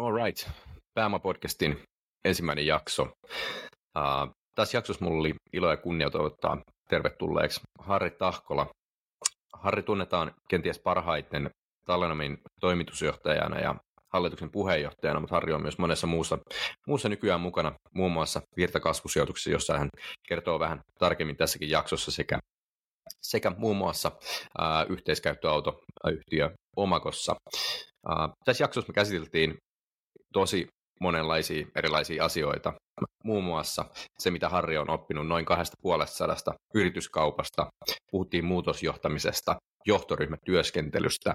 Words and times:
All 0.00 0.12
right. 0.12 0.50
Pääoma-podcastin 0.94 1.82
ensimmäinen 2.24 2.66
jakso. 2.66 3.02
Uh, 3.02 4.34
tässä 4.54 4.78
jaksossa 4.78 5.04
mulla 5.04 5.20
oli 5.20 5.34
ilo 5.52 5.70
ja 5.70 5.76
kunnia 5.76 6.10
toivottaa 6.10 6.62
tervetulleeksi 6.88 7.60
Harri 7.78 8.10
Tahkola. 8.10 8.66
Harri 9.52 9.82
tunnetaan 9.82 10.32
kenties 10.48 10.78
parhaiten 10.78 11.50
Talenomin 11.86 12.38
toimitusjohtajana 12.60 13.60
ja 13.60 13.74
hallituksen 14.12 14.50
puheenjohtajana, 14.50 15.20
mutta 15.20 15.36
Harri 15.36 15.52
on 15.52 15.62
myös 15.62 15.78
monessa 15.78 16.06
muussa, 16.06 16.38
muussa 16.86 17.08
nykyään 17.08 17.40
mukana, 17.40 17.72
muun 17.94 18.12
muassa 18.12 18.40
virtakasvusijoituksessa, 18.56 19.50
jossa 19.50 19.78
hän 19.78 19.88
kertoo 20.28 20.58
vähän 20.58 20.80
tarkemmin 20.98 21.36
tässäkin 21.36 21.70
jaksossa 21.70 22.10
sekä, 22.10 22.38
sekä 23.22 23.52
muun 23.58 23.76
muassa 23.76 24.12
ää, 24.58 24.84
yhteiskäyttöautoyhtiö 24.84 26.50
Omakossa. 26.76 27.36
Ää, 28.08 28.28
tässä 28.44 28.64
jaksossa 28.64 28.88
me 28.88 28.94
käsiteltiin 28.94 29.56
tosi 30.32 30.66
monenlaisia 31.00 31.66
erilaisia 31.76 32.24
asioita. 32.24 32.72
Muun 33.24 33.44
muassa 33.44 33.84
se, 34.18 34.30
mitä 34.30 34.48
Harri 34.48 34.78
on 34.78 34.90
oppinut 34.90 35.26
noin 35.26 35.44
kahdesta 35.44 35.76
puolesta 35.82 36.16
sadasta 36.16 36.54
yrityskaupasta. 36.74 37.66
Puhuttiin 38.10 38.44
muutosjohtamisesta, 38.44 39.56
johtoryhmätyöskentelystä, 39.86 41.34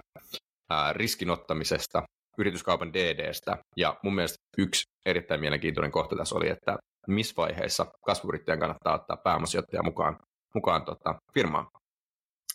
riskinottamisesta, 0.91 2.03
yrityskaupan 2.37 2.93
DDstä. 2.93 3.57
Ja 3.77 3.95
mun 4.03 4.15
mielestä 4.15 4.37
yksi 4.57 4.83
erittäin 5.05 5.39
mielenkiintoinen 5.39 5.91
kohta 5.91 6.15
tässä 6.15 6.35
oli, 6.35 6.49
että 6.49 6.77
missä 7.07 7.33
vaiheessa 7.37 7.85
kasvuyrittäjän 8.05 8.59
kannattaa 8.59 8.95
ottaa 8.95 9.17
pääomasijoittaja 9.17 9.83
mukaan, 9.83 10.17
mukaan 10.55 10.85
tota, 10.85 11.15
firmaan. 11.33 11.67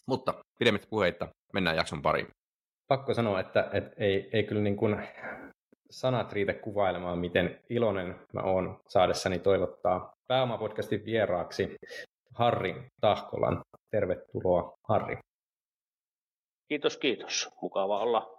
Mutta 0.06 0.34
pidemmittä 0.58 0.88
puheita, 0.90 1.28
mennään 1.52 1.76
jakson 1.76 2.02
pariin. 2.02 2.26
Pakko 2.88 3.14
sanoa, 3.14 3.40
että, 3.40 3.70
että 3.72 3.90
ei, 3.96 4.30
ei 4.32 4.44
kyllä 4.44 4.62
niin 4.62 4.76
kuin 4.76 4.96
sanat 5.90 6.32
riitä 6.32 6.54
kuvailemaan, 6.54 7.18
miten 7.18 7.60
iloinen 7.70 8.16
mä 8.32 8.42
oon 8.42 8.80
saadessani 8.88 9.38
toivottaa 9.38 10.12
Pääoma-podcastin 10.28 11.04
vieraaksi 11.04 11.76
Harri 12.34 12.74
Tahkolan. 13.00 13.60
Tervetuloa, 13.90 14.72
Harri. 14.88 15.18
Kiitos, 16.68 16.96
kiitos. 16.96 17.48
Mukava 17.62 17.98
olla 17.98 18.38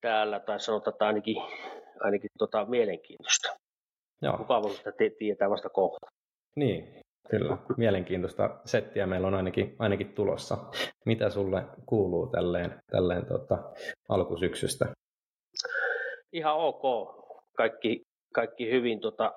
täällä, 0.00 0.40
tai 0.40 0.60
sanotaan, 0.60 0.94
että 0.94 1.06
ainakin, 1.06 1.36
ainakin 2.00 2.30
tota, 2.38 2.64
mielenkiintoista. 2.64 3.48
Joo. 4.22 4.36
Mukava, 4.36 4.70
että 4.70 4.92
te 4.92 5.10
tietää 5.18 5.50
vasta 5.50 5.68
kohta. 5.68 6.06
Niin, 6.56 7.00
kyllä. 7.30 7.58
Mielenkiintoista 7.76 8.60
settiä 8.64 9.06
meillä 9.06 9.26
on 9.26 9.34
ainakin, 9.34 9.76
ainakin 9.78 10.14
tulossa. 10.14 10.58
Mitä 11.06 11.30
sulle 11.30 11.64
kuuluu 11.86 12.26
tälleen, 12.26 12.78
tälleen 12.90 13.26
tota, 13.26 13.58
alkusyksystä? 14.08 14.86
Ihan 16.32 16.56
ok. 16.56 16.82
Kaikki, 17.56 18.02
kaikki 18.34 18.70
hyvin. 18.70 19.00
Tota, 19.00 19.32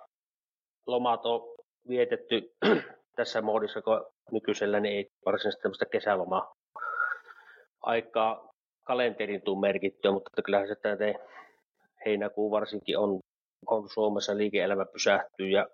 lomat 0.87 1.25
on 1.25 1.41
vietetty 1.87 2.51
tässä 3.17 3.41
moodissa, 3.41 3.81
kun 3.81 4.05
nykyisellä 4.31 4.79
niin 4.79 4.95
ei 4.95 5.07
varsinaisesti 5.25 5.61
tämmöistä 5.61 5.85
kesälomaa 5.85 6.53
aikaa 7.81 8.49
kalenterin 8.85 9.41
tuu 9.41 9.55
merkittyä, 9.55 10.11
mutta 10.11 10.41
kyllähän 10.41 10.67
se 10.67 10.75
tämä 10.75 10.95
heinäkuu 12.05 12.51
varsinkin 12.51 12.97
on, 12.97 13.19
on 13.67 13.89
Suomessa 13.89 14.37
liike-elämä 14.37 14.85
pysähtyy 14.85 15.49
ja, 15.49 15.67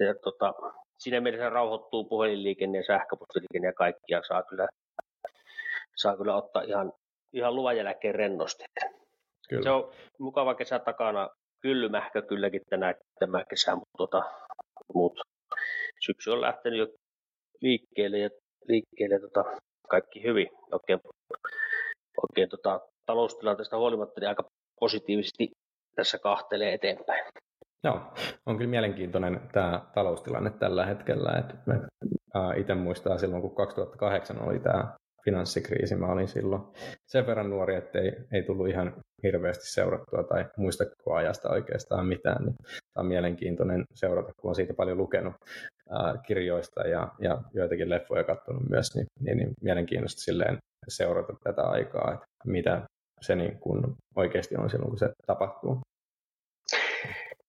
ja 0.00 0.14
tota, 0.14 0.54
siinä 0.98 1.20
mielessä 1.20 1.50
rauhoittuu 1.50 2.04
puhelinliikenne 2.04 2.78
ja 2.78 2.84
sähköpostiliikenne 2.86 3.68
ja 3.68 3.72
kaikkia 3.72 4.22
saa 4.28 4.42
kyllä, 4.42 4.68
saa 5.96 6.16
kyllä 6.16 6.36
ottaa 6.36 6.62
ihan, 6.62 6.92
ihan 7.32 7.54
luvan 7.54 7.76
jälkeen 7.76 8.14
rennosti. 8.14 8.64
Kyllä. 9.50 9.62
Se 9.62 9.70
on 9.70 9.92
mukava 10.18 10.54
kesä 10.54 10.78
takana. 10.78 11.28
Kylmähkö 11.62 12.22
kylläkin 12.22 12.60
tänä, 12.70 12.94
tämä 13.18 13.44
kesä, 13.44 13.74
mutta 13.74 13.98
tota, 13.98 14.22
mut 14.94 15.20
syksy 16.00 16.30
on 16.30 16.40
lähtenyt 16.40 16.78
jo 16.78 16.86
liikkeelle 17.60 18.18
ja 18.18 18.30
liikkeelle 18.68 19.20
tota, 19.20 19.44
kaikki 19.88 20.22
hyvin. 20.22 20.48
Oikein, 20.72 21.00
oikein 22.22 22.48
tota, 22.48 22.80
taloustilanteesta 23.06 23.78
huolimatta 23.78 24.20
niin 24.20 24.28
aika 24.28 24.44
positiivisesti 24.80 25.50
tässä 25.96 26.18
kahtelee 26.18 26.74
eteenpäin. 26.74 27.24
Joo, 27.84 28.00
on 28.46 28.56
kyllä 28.56 28.70
mielenkiintoinen 28.70 29.40
tämä 29.52 29.86
taloustilanne 29.94 30.50
tällä 30.50 30.86
hetkellä. 30.86 31.32
Että 31.38 31.88
itse 32.56 32.74
muistaa 32.74 33.18
silloin, 33.18 33.42
kun 33.42 33.54
2008 33.54 34.42
oli 34.42 34.58
tämä 34.58 34.94
finanssikriisi. 35.24 35.96
Mä 35.96 36.12
olin 36.12 36.28
silloin 36.28 36.62
sen 37.06 37.26
verran 37.26 37.50
nuori, 37.50 37.74
että 37.74 37.98
ei, 37.98 38.12
ei 38.32 38.42
tullut 38.42 38.68
ihan 38.68 38.94
hirveästi 39.22 39.72
seurattua 39.72 40.22
tai 40.22 40.44
muista 40.56 40.84
koko 40.86 41.16
ajasta 41.16 41.50
oikeastaan 41.50 42.06
mitään. 42.06 42.44
Niin 42.44 42.54
tämä 42.62 43.02
on 43.02 43.06
mielenkiintoinen 43.06 43.84
seurata, 43.94 44.32
kun 44.40 44.48
on 44.48 44.54
siitä 44.54 44.74
paljon 44.74 44.98
lukenut 44.98 45.34
ää, 45.90 46.14
kirjoista 46.26 46.88
ja, 46.88 47.08
ja 47.18 47.42
joitakin 47.54 47.90
leffoja 47.90 48.24
katsonut 48.24 48.68
myös, 48.70 48.94
niin, 48.94 49.06
niin, 49.20 49.38
niin 49.38 49.50
mielenkiintoista 49.62 50.20
silleen 50.20 50.58
seurata 50.88 51.32
tätä 51.44 51.62
aikaa, 51.62 52.12
että 52.12 52.26
mitä 52.46 52.82
se 53.20 53.36
niin 53.36 53.58
kun 53.58 53.96
oikeasti 54.16 54.56
on 54.56 54.70
silloin, 54.70 54.90
kun 54.90 54.98
se 54.98 55.10
tapahtuu. 55.26 55.78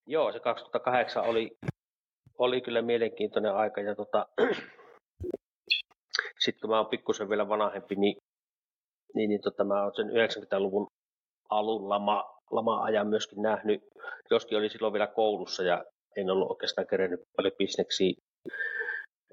Joo, 0.07 0.31
se 0.31 0.39
2008 0.39 1.23
oli, 1.23 1.51
oli 2.37 2.61
kyllä 2.61 2.81
mielenkiintoinen 2.81 3.55
aika 3.55 3.81
ja 3.81 3.95
tota, 3.95 4.27
sitten 6.45 6.61
kun 6.61 6.69
mä 6.69 6.77
oon 6.77 6.87
pikkusen 6.89 7.29
vielä 7.29 7.49
vanhempi, 7.49 7.95
niin, 7.95 8.15
niin, 9.15 9.29
niin 9.29 9.41
tota, 9.41 9.63
mä 9.63 9.83
oon 9.83 9.95
sen 9.95 10.09
90-luvun 10.09 10.87
alun 11.49 11.89
lama, 11.89 12.39
lama-ajan 12.51 13.07
myöskin 13.07 13.41
nähnyt, 13.41 13.81
joskin 14.31 14.57
oli 14.57 14.69
silloin 14.69 14.93
vielä 14.93 15.07
koulussa 15.07 15.63
ja 15.63 15.85
en 16.17 16.29
ollut 16.29 16.49
oikeastaan 16.49 16.87
kerennyt 16.87 17.19
paljon 17.37 17.53
bisneksiä, 17.57 18.13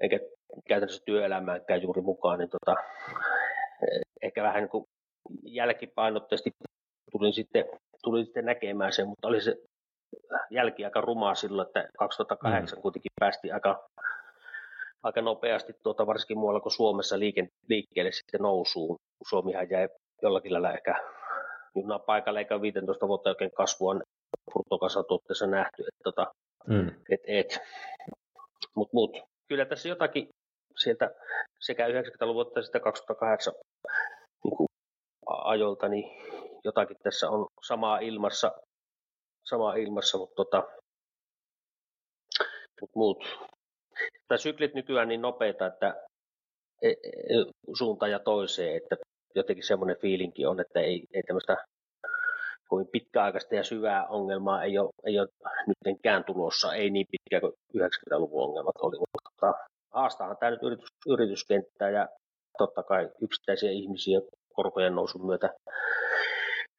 enkä 0.01 0.19
käytännössä 0.67 1.03
työelämäänkään 1.05 1.81
juuri 1.81 2.01
mukaan, 2.01 2.39
niin 2.39 2.49
tota, 2.49 2.75
ehkä 4.21 4.43
vähän 4.43 4.61
niin 4.61 4.69
kuin 4.69 4.83
jälkipainotteisesti 5.43 6.51
tulin 7.11 7.33
sitten, 7.33 7.65
tulin 8.03 8.25
sitten 8.25 8.45
näkemään 8.45 8.93
sen, 8.93 9.07
mutta 9.07 9.27
oli 9.27 9.41
se 9.41 9.55
jälki 10.51 10.85
aika 10.85 11.01
rumaa 11.01 11.35
silloin, 11.35 11.67
että 11.67 11.87
2008 11.99 12.77
mm. 12.77 12.81
kuitenkin 12.81 13.11
päästi 13.19 13.51
aika 13.51 13.89
aika 15.03 15.21
nopeasti, 15.21 15.73
tuota, 15.83 16.07
varsinkin 16.07 16.37
muualla 16.37 16.59
kuin 16.59 16.73
Suomessa 16.73 17.19
liike, 17.19 17.47
liikkeelle 17.67 18.11
sitten 18.11 18.41
nousuun. 18.41 18.97
Suomihan 19.29 19.69
jäi 19.69 19.89
jollakin 20.21 20.53
lailla 20.53 20.73
ehkä 20.73 20.95
junnan 21.75 22.01
paikalle, 22.01 22.39
eikä 22.39 22.61
15 22.61 23.07
vuotta 23.07 23.29
oikein 23.29 23.51
kasvua 23.51 23.95
bruttokansantuotteessa 24.51 25.47
nähty. 25.47 25.81
Et, 25.81 26.03
tota, 26.03 26.33
mm. 26.67 26.87
et, 27.09 27.21
et. 27.27 27.59
Mut, 28.75 28.93
mut. 28.93 29.17
Kyllä 29.47 29.65
tässä 29.65 29.89
jotakin 29.89 30.29
sieltä 30.77 31.11
sekä 31.59 31.87
90-luvun 31.87 32.47
että 32.47 32.61
sitten 32.61 32.81
2008 32.81 33.53
niin 34.43 34.57
kuin 34.57 34.67
ajolta, 35.27 35.87
niin 35.87 36.03
jotakin 36.63 36.97
tässä 37.03 37.29
on 37.29 37.47
samaa 37.67 37.99
ilmassa, 37.99 38.51
samaa 39.45 39.75
ilmassa 39.75 40.17
mutta 40.17 40.35
tota, 40.35 40.63
mut, 42.81 42.95
mut 42.95 43.49
tai 44.27 44.39
syklit 44.39 44.73
nykyään 44.73 45.07
niin 45.07 45.21
nopeita, 45.21 45.65
että 45.65 46.03
e, 46.81 46.89
e, 46.89 46.95
suuntaan 47.77 48.11
ja 48.11 48.19
toiseen, 48.19 48.77
että 48.77 48.95
jotenkin 49.35 49.67
semmoinen 49.67 49.97
fiilinki 50.01 50.45
on, 50.45 50.59
että 50.59 50.79
ei, 50.79 51.03
ei 51.13 51.23
tämmöistä 51.23 51.57
kovin 52.69 52.87
pitkäaikaista 52.87 53.55
ja 53.55 53.63
syvää 53.63 54.07
ongelmaa 54.07 54.63
ei 54.63 54.77
ole, 54.77 54.89
ei 55.05 55.19
ole 55.19 55.27
nyttenkään 55.67 56.23
tulossa, 56.23 56.73
ei 56.73 56.89
niin 56.89 57.05
pitkä 57.11 57.41
kuin 57.41 57.53
90-luvun 57.77 58.43
ongelmat 58.43 58.75
oli, 58.81 58.97
mutta 58.97 59.53
haastahan 59.93 60.37
tämä 60.37 60.51
nyt 60.51 60.63
yritys, 60.63 60.89
yrityskenttää 61.07 61.89
ja 61.89 62.07
totta 62.57 62.83
kai 62.83 63.09
yksittäisiä 63.21 63.71
ihmisiä 63.71 64.19
korkojen 64.53 64.95
nousun 64.95 65.25
myötä, 65.25 65.49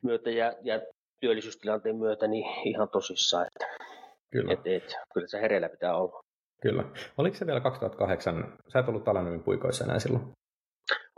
myötä 0.03 0.31
ja, 0.31 0.55
ja 0.63 0.81
työllisyystilanteen 1.21 1.97
myötä 1.97 2.27
niin 2.27 2.45
ihan 2.65 2.89
tosissaan, 2.89 3.47
että 3.47 3.67
kyllä. 4.31 4.53
Et, 4.53 4.61
et, 4.65 4.95
kyllä 5.15 5.27
se 5.27 5.41
hereillä 5.41 5.69
pitää 5.69 5.97
olla. 5.97 6.21
Kyllä. 6.61 6.85
Oliko 7.19 7.37
se 7.37 7.47
vielä 7.47 7.61
2008? 7.61 8.59
Sä 8.69 8.79
et 8.79 8.89
ollut 8.89 9.05
Talanomin 9.05 9.43
puikoissa 9.43 9.85
enää 9.85 9.99
silloin. 9.99 10.33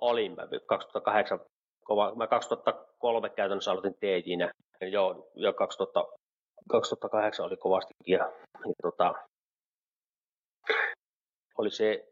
Olin. 0.01 0.37
Mä 0.37 0.43
2008, 0.67 1.41
kova, 1.85 2.15
mä 2.15 2.27
2003 2.27 3.31
käytännössä 3.31 3.71
aloitin 3.71 3.95
TJnä. 3.95 4.53
Joo, 4.91 5.31
ja 5.35 5.53
2000, 5.53 6.05
2008 6.69 7.47
oli 7.47 7.57
kovastikin. 7.57 8.13
Ja, 8.13 8.33
ja 8.67 8.75
tota, 8.83 9.15
oli 11.59 11.71
se 11.71 12.09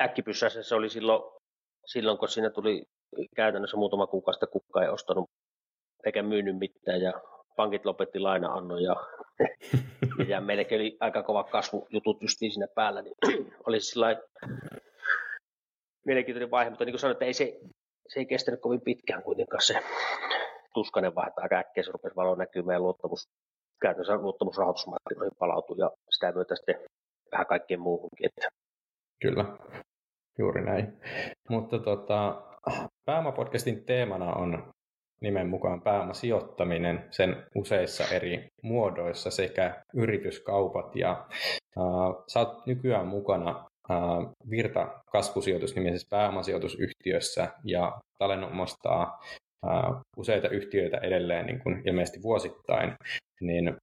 äkkipyssässä, 0.00 0.62
se 0.62 0.74
oli 0.74 0.90
silloin, 0.90 1.22
silloin, 1.86 2.18
kun 2.18 2.28
siinä 2.28 2.50
tuli 2.50 2.82
käytännössä 3.36 3.76
muutama 3.76 4.06
kuukausi 4.06 4.46
kukka 4.52 4.82
ei 4.82 4.88
ostanut 4.88 5.30
eikä 6.04 6.22
myynyt 6.22 6.58
mitään 6.58 7.00
ja 7.00 7.12
pankit 7.56 7.84
lopetti 7.84 8.18
laina-annon 8.18 8.82
ja, 8.82 8.96
ja 10.32 10.40
meilläkin 10.40 10.78
oli 10.78 10.96
aika 11.00 11.22
kova 11.22 11.48
jutut 11.90 12.22
justiin 12.22 12.52
siinä 12.52 12.66
päällä, 12.74 13.02
niin 13.02 13.14
oli 13.66 13.80
sillä 13.80 14.16
mielenkiintoinen 16.06 16.50
vaihe, 16.50 16.70
mutta 16.70 16.84
niin 16.84 16.92
kuin 16.92 17.00
sanoin, 17.00 17.12
että 17.12 17.24
ei 17.24 17.34
se, 17.34 17.60
se 18.08 18.20
ei 18.20 18.26
kestänyt 18.26 18.60
kovin 18.60 18.80
pitkään 18.80 19.22
kuitenkaan 19.22 19.62
se, 19.62 19.82
tuskainen 20.74 21.14
vaihe, 21.14 21.28
että 21.28 21.42
aika 21.42 21.56
äkkiä 21.56 21.82
se 21.82 21.92
rupesi 21.92 22.16
valo 22.16 22.34
näkymään 22.34 22.76
ja 22.76 22.80
luottamus, 22.80 23.28
käytännössä 23.82 24.16
luottamusrahoitusmarkkinoihin 24.16 25.38
palautui 25.38 25.78
ja 25.78 25.90
sitä 26.10 26.32
myötä 26.32 26.56
sitten 26.56 26.74
vähän 27.32 27.46
kaikkeen 27.46 27.80
muuhunkin. 27.80 28.26
Että. 28.26 28.48
Kyllä, 29.22 29.44
juuri 30.38 30.64
näin. 30.64 31.00
Mutta 31.48 31.78
tota, 31.78 32.42
Pääomapodcastin 33.04 33.84
teemana 33.84 34.32
on 34.32 34.73
nimen 35.24 35.48
mukaan 35.48 35.82
pääomasijoittaminen 35.82 37.08
sen 37.10 37.46
useissa 37.54 38.04
eri 38.04 38.48
muodoissa 38.62 39.30
sekä 39.30 39.82
yrityskaupat. 39.94 40.96
Ja 40.96 41.26
äh, 41.78 42.24
sä 42.32 42.40
oot 42.40 42.66
nykyään 42.66 43.06
mukana 43.06 43.66
äh, 43.90 43.96
Virta 44.50 45.02
kasvusijoitus-nimisessä 45.10 46.06
pääomasijoitusyhtiössä 46.10 47.48
ja 47.64 48.00
Talen 48.18 48.44
omastaa 48.44 49.20
äh, 49.66 50.00
useita 50.16 50.48
yhtiöitä 50.48 50.96
edelleen 50.96 51.46
niin 51.46 51.62
kuin 51.62 51.82
ilmeisesti 51.84 52.22
vuosittain. 52.22 52.92
Niin 53.40 53.76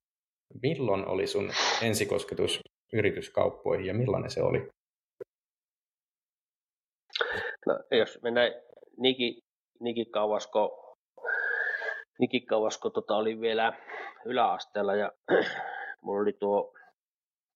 milloin 0.63 1.07
oli 1.07 1.27
sun 1.27 1.51
ensikosketus 1.81 2.59
yrityskauppoihin 2.93 3.85
ja 3.85 3.93
millainen 3.93 4.31
se 4.31 4.43
oli? 4.43 4.67
No, 7.65 7.79
jos 7.91 8.19
mennään 8.23 8.51
niinkin, 8.97 9.37
niinkin 9.79 10.11
kauasko, 10.11 10.61
niinkin 10.71 10.90
kauasko 12.47 12.89
tota 12.89 13.15
oli 13.15 13.41
vielä 13.41 13.73
yläasteella 14.25 14.95
ja 14.95 15.11
mulla 16.03 16.21
oli 16.21 16.33
tuo 16.33 16.73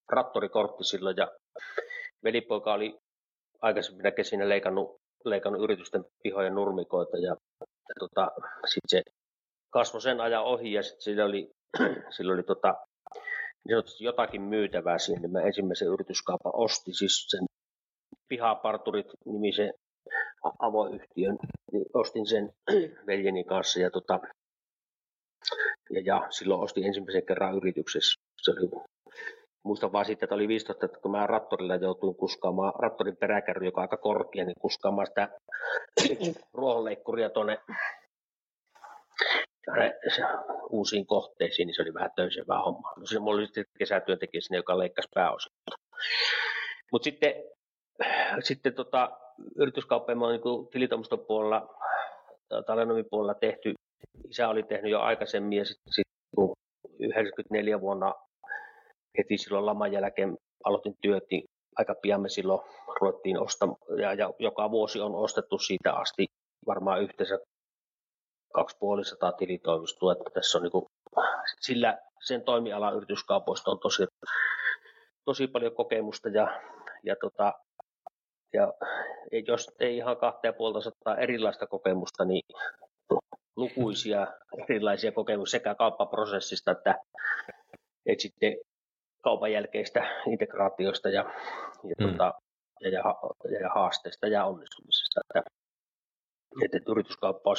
traktorikortti 0.10 0.84
silloin 0.84 1.18
ja 1.18 1.32
velipoika 2.24 2.74
oli 2.74 2.98
aikaisempina 3.62 4.12
kesinä 4.12 4.50
leikannut, 4.50 5.02
leikannut 5.26 5.64
yritysten 5.64 6.06
pihoja 6.24 6.50
nurmikoita 6.50 7.18
ja, 7.18 7.36
ja 7.62 7.96
tota, 8.00 8.32
sitten 8.66 8.90
se 8.90 9.04
kasvoi 9.70 10.02
sen 10.02 10.22
ajan 10.22 10.44
ohi 10.44 10.74
ja 10.74 10.84
sitten 10.84 11.02
sillä 11.02 11.26
oli, 11.26 11.52
sillä 12.16 12.34
oli 12.34 12.44
tota, 12.44 12.76
niin 13.68 13.84
jotakin 14.00 14.42
myytävää 14.42 14.98
sinne. 14.98 15.28
Mä 15.28 15.42
ensimmäisen 15.42 15.88
yrityskaupan 15.88 16.52
ostin 16.56 16.94
siis 16.94 17.28
sen 17.30 17.46
pihaparturit 18.28 19.08
nimisen 19.26 19.74
avoyhtiön, 20.60 21.38
niin 21.72 21.86
ostin 21.94 22.28
sen 22.28 22.54
veljeni 23.08 23.44
kanssa 23.44 23.80
ja, 23.80 23.92
tota, 23.92 24.20
ja, 25.90 26.02
ja 26.06 26.28
silloin 26.30 26.62
ostin 26.62 26.86
ensimmäisen 26.86 27.26
kerran 27.26 27.58
yrityksessä. 27.58 28.22
Se 28.42 28.52
oli, 28.52 28.84
muistan 29.64 29.92
vaan 29.92 30.06
sitten, 30.06 30.28
että 30.28 30.36
oli 30.36 30.48
15, 30.48 30.86
että 30.86 31.00
kun 31.00 31.12
mä 31.12 31.28
rattorilla 31.28 31.76
joutuin 31.76 32.16
kuskaamaan, 32.16 32.74
rattorin 32.80 33.18
peräkärry, 33.18 33.66
joka 33.66 33.82
on 33.82 33.84
aika 33.84 33.98
korkea, 33.98 34.46
niin 34.46 34.60
kuskaamaan 34.62 35.08
sitä 35.08 35.30
ruohonleikkuria 36.54 37.30
tuonne 37.30 37.60
uusiin 40.70 41.06
kohteisiin, 41.06 41.66
niin 41.66 41.76
se 41.76 41.82
oli 41.82 41.94
vähän 41.94 42.12
töysevää 42.16 42.60
hommaa. 42.60 42.94
No 42.98 43.06
se 43.06 43.20
mulla 43.20 43.38
oli 43.38 43.46
sitten 43.46 43.66
kesätyöntekijä 43.80 44.42
sinne, 44.42 44.58
joka 44.58 44.80
leikkasi 44.80 45.10
pääosin. 45.14 45.52
Mutta 46.92 47.04
sitten, 47.04 47.34
sitten 48.40 48.74
tota, 48.74 49.10
yrityskauppoja 49.56 50.18
on 50.18 50.32
niin 50.32 50.70
tilitoimiston 50.72 51.26
puolella, 51.28 51.76
talenomin 52.66 53.06
puolella 53.10 53.34
tehty. 53.34 53.74
Isä 54.30 54.50
oli 54.50 54.64
tehnyt 54.64 54.92
jo 54.92 55.00
aikaisemmin 55.00 55.58
ja 55.58 55.66
sitten 55.66 55.94
sit, 55.94 56.08
kun 56.36 56.54
94 57.00 57.82
vuonna 57.82 58.14
heti 59.18 59.38
silloin 59.38 59.66
laman 59.66 59.92
jälkeen 59.92 60.38
aloitin 60.64 60.96
työt, 61.02 61.24
niin 61.32 61.44
aika 61.76 61.96
pian 62.02 62.22
me 62.22 62.30
silloin 62.30 62.62
ruvettiin 63.02 63.40
ostamaan, 63.40 63.78
ja, 64.02 64.14
ja 64.14 64.34
joka 64.40 64.72
vuosi 64.72 65.00
on 65.00 65.16
ostettu 65.16 65.60
siitä 65.60 65.94
asti 65.94 66.26
varmaan 66.68 67.02
yhteensä 67.02 67.40
250 68.54 69.38
tilitoimistoa, 69.38 70.12
että 70.12 70.30
tässä 70.34 70.58
on 70.58 70.64
niin 70.64 70.72
kuin, 70.72 70.86
sillä 71.60 71.98
sen 72.24 72.42
toimialan 72.42 72.96
yrityskaupoista 72.96 73.72
on 73.72 73.80
tosi, 73.80 74.06
tosi 75.26 75.48
paljon 75.48 75.76
kokemusta 75.76 76.30
ja, 76.30 76.62
ja 77.04 77.16
tota, 77.22 77.54
ja 78.54 78.74
jos 79.48 79.72
ei 79.80 79.98
ihan 79.98 80.18
kahta 80.18 80.48
ja 80.48 80.54
puolta 80.54 80.82
sataa 80.82 81.18
erilaista 81.18 81.68
kokemusta, 81.68 82.26
niin 82.26 82.44
lukuisia 83.56 84.28
erilaisia 84.70 85.12
kokemuksia 85.12 85.60
sekä 85.60 85.76
kauppaprosessista 85.76 86.72
että, 86.72 86.96
että 88.06 88.22
sitten 88.22 88.58
kaupan 89.24 89.52
jälkeistä 89.52 90.22
integraatioista 90.28 91.10
ja, 91.10 91.24
ja, 91.84 91.96
mm. 92.00 92.12
tota, 92.12 92.34
ja, 92.82 92.90
ja, 92.90 93.04
ja, 93.62 93.70
haasteista 93.70 94.28
ja 94.28 94.46
onnistumisesta. 94.46 95.22
Että, 95.36 95.52
että 96.62 96.92
yrityskauppa 96.92 97.50
on 97.50 97.56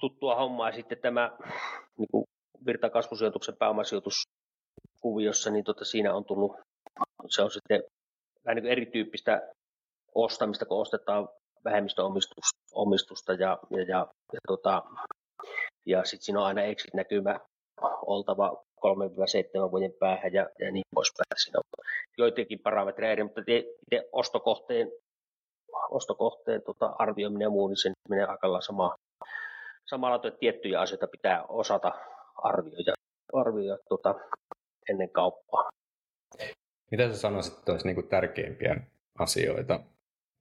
tuttua 0.00 0.34
hommaa 0.34 0.68
ja 0.68 0.74
sitten 0.74 0.98
tämä 0.98 1.36
niin 1.98 2.08
kuin 2.12 2.24
virtakasvusijoituksen 2.66 3.56
pääomasijoituskuviossa, 3.56 5.50
niin 5.50 5.64
tota, 5.64 5.84
siinä 5.84 6.14
on 6.14 6.24
tullut, 6.24 6.56
se 7.28 7.42
on 7.42 7.50
sitten 7.50 7.82
vähän 8.44 8.56
niin 8.56 8.72
erityyppistä 8.72 9.48
ostamista, 10.14 10.66
kun 10.66 10.80
ostetaan 10.80 11.28
vähemmistöomistusta 11.64 13.32
ja, 13.32 13.58
ja, 13.70 13.82
ja, 13.82 14.06
ja, 14.32 14.40
tota, 14.46 14.82
ja 15.86 16.04
sitten 16.04 16.24
siinä 16.24 16.40
on 16.40 16.46
aina 16.46 16.62
exit-näkymä 16.62 17.40
oltava 18.06 18.64
3-7 19.66 19.70
vuoden 19.70 19.92
päähän 20.00 20.32
ja, 20.32 20.48
ja 20.58 20.72
niin 20.72 20.84
poispäin. 20.94 21.26
Siinä 21.36 21.58
on 21.58 21.84
joitakin 22.18 22.58
parametreja 22.58 23.24
mutta 23.24 23.40
itse 23.46 24.08
ostokohteen, 24.12 24.92
ostokohteen 25.90 26.62
tota, 26.62 26.86
arvioiminen 26.98 27.46
ja 27.46 27.50
muu, 27.50 27.68
niin 27.68 27.76
se 27.76 27.92
menee 28.08 28.24
aika 28.24 28.60
sama, 28.60 28.94
samalla, 29.86 30.16
että 30.16 30.30
tiettyjä 30.30 30.80
asioita 30.80 31.06
pitää 31.06 31.44
osata 31.48 31.92
arvioida, 32.34 32.94
arvioida 33.32 33.78
tota, 33.88 34.14
ennen 34.88 35.10
kauppaa. 35.10 35.68
Mitä 36.90 37.08
sä 37.08 37.18
sanoisit, 37.18 37.58
että 37.58 37.72
olisi 37.72 37.86
niin 37.86 38.08
tärkeimpiä 38.08 38.76
asioita 39.18 39.80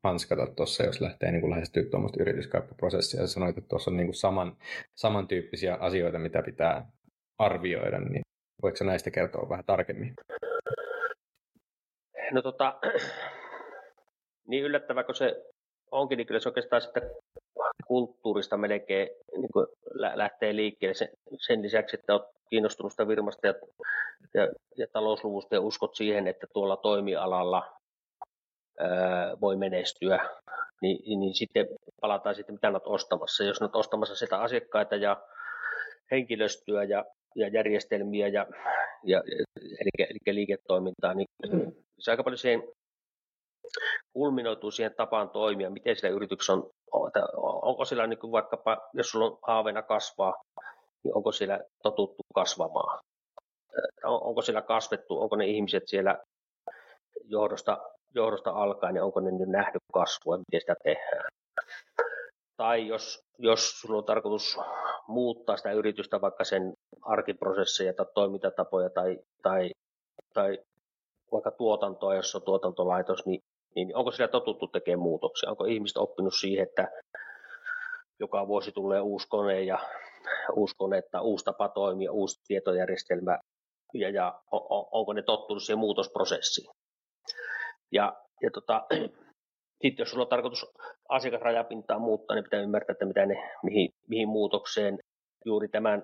hanskata 0.03 0.47
tuossa, 0.47 0.83
jos 0.83 1.01
lähtee 1.01 1.31
niin 1.31 1.41
kuin 1.41 1.51
lähestyä 1.51 1.83
tuommoista 1.83 2.21
yrityskauppaprosessia. 2.21 3.27
Sanoit, 3.27 3.57
että 3.57 3.67
tuossa 3.67 3.91
on 3.91 3.97
niin 3.97 4.07
kuin 4.07 4.15
saman, 4.15 4.57
samantyyppisiä 4.95 5.75
asioita, 5.75 6.19
mitä 6.19 6.41
pitää 6.41 6.91
arvioida, 7.37 7.99
niin 7.99 8.21
voiko 8.61 8.83
näistä 8.83 9.11
kertoa 9.11 9.49
vähän 9.49 9.65
tarkemmin? 9.65 10.13
No 12.31 12.41
tota, 12.41 12.79
niin 14.47 14.63
yllättävä 14.63 15.03
kuin 15.03 15.15
se 15.15 15.45
onkin, 15.91 16.17
niin 16.17 16.27
kyllä 16.27 16.39
se 16.39 16.49
oikeastaan 16.49 16.81
sitä 16.81 17.01
kulttuurista 17.87 18.57
melkein 18.57 19.09
niin 19.37 19.49
kuin 19.53 19.67
lähtee 19.93 20.55
liikkeelle 20.55 20.93
sen, 20.93 21.09
sen 21.37 21.61
lisäksi, 21.61 21.95
että 21.99 22.13
olet 22.13 22.25
kiinnostunut 22.49 22.91
sitä 22.93 23.05
firmasta 23.05 23.47
ja, 23.47 23.53
ja, 24.33 24.47
ja 24.77 24.87
talousluvusta 24.87 25.56
ja 25.56 25.61
uskot 25.61 25.95
siihen, 25.95 26.27
että 26.27 26.47
tuolla 26.53 26.77
toimialalla 26.77 27.79
voi 29.42 29.56
menestyä, 29.56 30.30
niin, 30.81 31.19
niin 31.19 31.33
sitten 31.33 31.68
palataan 32.02 32.36
sitten, 32.36 32.56
mitä 32.56 32.69
olet 32.69 32.83
ostamassa. 32.86 33.44
Jos 33.44 33.62
olet 33.62 33.76
ostamassa 33.76 34.16
sitä 34.16 34.42
asiakkaita 34.42 34.95
ja 34.95 35.21
henkilöstöä 36.12 36.83
ja, 36.83 37.06
ja 37.36 37.48
järjestelmiä 37.48 38.28
ja, 38.28 38.48
ja 39.04 39.24
eli, 39.56 40.07
eli 40.09 40.36
liiketoimintaa, 40.36 41.14
niin 41.14 41.28
se 42.00 42.12
aika 42.12 42.24
paljon 42.24 42.38
siihen 42.38 42.64
kulminoituu 44.14 44.71
siihen 44.71 44.94
tapaan 44.95 45.30
toimia, 45.30 45.69
miten 45.69 45.95
sillä 45.95 46.09
yrityksessä 46.09 46.54
on, 46.54 46.69
onko 47.62 47.86
sillä 47.86 48.07
niin 48.07 48.19
kuin 48.19 48.31
vaikkapa, 48.31 48.90
jos 48.94 49.09
sulla 49.09 49.26
on 49.26 49.38
haaveena 49.48 49.81
kasvaa, 49.81 50.33
niin 51.04 51.16
onko 51.16 51.31
siellä 51.31 51.59
totuttu 51.83 52.24
kasvamaan? 52.36 53.00
Onko 54.04 54.42
siellä 54.42 54.62
kasvettu, 54.62 55.21
onko 55.21 55.36
ne 55.36 55.45
ihmiset 55.45 55.83
siellä 55.86 56.19
johdosta, 57.24 57.90
johdosta 58.16 58.51
alkaen, 58.51 58.94
niin 58.94 59.04
onko 59.04 59.19
ne 59.19 59.31
nyt 59.31 59.49
nähnyt 59.49 59.83
kasvua, 59.94 60.37
miten 60.37 60.59
sitä 60.59 60.75
tehdään? 60.83 61.30
Tai 62.57 62.87
jos, 62.87 63.19
jos 63.37 63.81
sulla 63.81 63.97
on 63.97 64.06
tarkoitus 64.06 64.57
muuttaa 65.07 65.57
sitä 65.57 65.71
yritystä, 65.71 66.21
vaikka 66.21 66.44
sen 66.44 66.73
arkiprosesseja 67.01 67.94
tai 67.94 68.06
toimintatapoja 68.13 68.89
tai, 68.89 69.19
tai, 69.42 69.71
tai 70.33 70.59
vaikka 71.31 71.51
tuotantoa, 71.51 72.16
jos 72.16 72.35
on 72.35 72.42
tuotantolaitos, 72.42 73.25
niin, 73.25 73.39
niin 73.75 73.95
onko 73.95 74.11
siellä 74.11 74.31
totuttu 74.31 74.68
tekemään 74.68 75.04
muutoksia? 75.04 75.49
Onko 75.49 75.66
ihmiset 75.66 75.97
oppinut 75.97 76.33
siihen, 76.33 76.68
että 76.68 76.87
joka 78.19 78.47
vuosi 78.47 78.71
tulee 78.71 79.01
uusi 79.01 79.28
kone 79.28 79.63
ja 79.63 79.80
uusi 80.56 80.75
kone 80.78 81.01
tai 81.11 81.21
uusi 81.21 81.45
tapa 81.45 81.69
toimia, 81.69 82.11
uusi 82.11 82.42
tietojärjestelmä 82.47 83.39
ja, 83.94 84.09
ja 84.09 84.42
on, 84.51 84.85
onko 84.92 85.13
ne 85.13 85.21
tottunut 85.21 85.63
siihen 85.63 85.80
muutosprosessiin. 85.80 86.71
Ja, 87.91 88.13
ja 88.41 88.51
tota, 88.51 88.85
sitten 89.81 90.03
jos 90.03 90.09
sulla 90.11 90.23
on 90.23 90.29
tarkoitus 90.29 90.65
asiakasrajapintaa 91.09 91.99
muuttaa, 91.99 92.35
niin 92.35 92.43
pitää 92.43 92.61
ymmärtää, 92.61 92.93
että 92.93 93.05
mitä 93.05 93.25
ne, 93.25 93.51
mihin, 93.63 93.89
mihin 94.07 94.29
muutokseen 94.29 94.99
juuri 95.45 95.67
tämän 95.67 96.03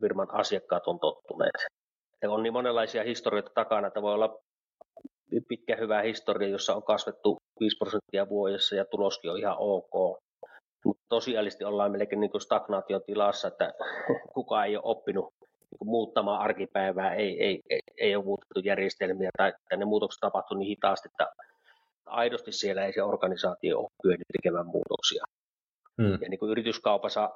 firman 0.00 0.34
asiakkaat 0.34 0.86
on 0.86 1.00
tottuneet. 1.00 1.54
Ja 2.22 2.30
on 2.30 2.42
niin 2.42 2.52
monenlaisia 2.52 3.04
historioita 3.04 3.50
takana, 3.54 3.86
että 3.86 4.02
voi 4.02 4.14
olla 4.14 4.38
pitkä 5.48 5.76
hyvä 5.76 6.02
historia, 6.02 6.48
jossa 6.48 6.74
on 6.74 6.82
kasvettu 6.82 7.36
5 7.60 7.76
prosenttia 7.76 8.28
vuodessa 8.28 8.74
ja 8.74 8.84
tuloskin 8.84 9.30
on 9.30 9.38
ihan 9.38 9.56
ok. 9.58 10.18
Mutta 10.84 11.04
tosiaalisesti 11.08 11.64
ollaan 11.64 11.92
melkein 11.92 12.20
niin 12.20 12.40
stagnaatiotilassa, 12.40 13.48
että 13.48 13.72
kukaan 14.34 14.66
ei 14.66 14.76
ole 14.76 14.82
oppinut 14.84 15.33
niin 15.80 15.90
muuttamaan 15.90 16.40
arkipäivää, 16.40 17.14
ei, 17.14 17.44
ei, 17.44 17.60
ei, 17.70 17.80
ei 17.96 18.16
ole 18.16 18.24
muutettu 18.24 18.60
järjestelmiä 18.60 19.30
tai, 19.36 19.52
tai 19.68 19.78
ne 19.78 19.84
muutokset 19.84 20.20
tapahtuu 20.20 20.56
niin 20.56 20.68
hitaasti, 20.68 21.08
että 21.08 21.32
aidosti 22.06 22.52
siellä 22.52 22.84
ei 22.84 22.92
se 22.92 23.02
organisaatio 23.02 23.78
ole 23.78 23.88
kyennyt 24.02 24.26
tekemään 24.32 24.66
muutoksia. 24.66 25.24
Hmm. 26.02 26.18
Ja 26.22 26.28
niin 26.28 26.38
kuin 26.38 26.50
yrityskaupassa, 26.50 27.30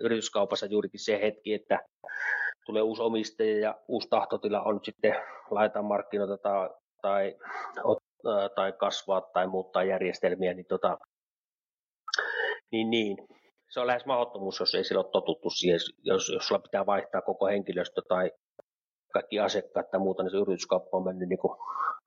yrityskaupassa 0.00 0.66
juurikin 0.66 1.00
se 1.00 1.20
hetki, 1.20 1.54
että 1.54 1.78
tulee 2.66 2.82
uusi 2.82 3.02
omistaja 3.02 3.58
ja 3.58 3.74
uusi 3.88 4.08
tahtotila 4.08 4.62
on 4.62 4.80
sitten 4.82 5.14
laittaa 5.50 5.82
markkinoita 5.82 6.38
tai, 6.38 6.68
tai, 7.02 7.36
tai 8.54 8.72
kasvaa 8.72 9.20
tai 9.20 9.46
muuttaa 9.46 9.84
järjestelmiä, 9.84 10.54
niin, 10.54 10.66
tota, 10.66 10.98
niin, 12.72 12.90
niin 12.90 13.16
se 13.74 13.80
on 13.80 13.86
lähes 13.86 14.06
mahdottomuus, 14.06 14.60
jos 14.60 14.74
ei 14.74 14.84
sillä 14.84 15.00
ole 15.00 15.10
totuttu 15.10 15.50
siihen, 15.50 15.80
jos, 16.02 16.28
jos 16.28 16.48
sulla 16.48 16.60
pitää 16.60 16.86
vaihtaa 16.86 17.22
koko 17.22 17.46
henkilöstö 17.46 18.02
tai 18.08 18.30
kaikki 19.12 19.40
asiakkaat 19.40 19.90
tai 19.90 20.00
muuta, 20.00 20.22
niin 20.22 20.30
se 20.30 20.36
yrityskauppa 20.36 20.96
on 20.96 21.04
mennyt 21.04 21.28
niin 21.28 21.38
kuin 21.38 21.58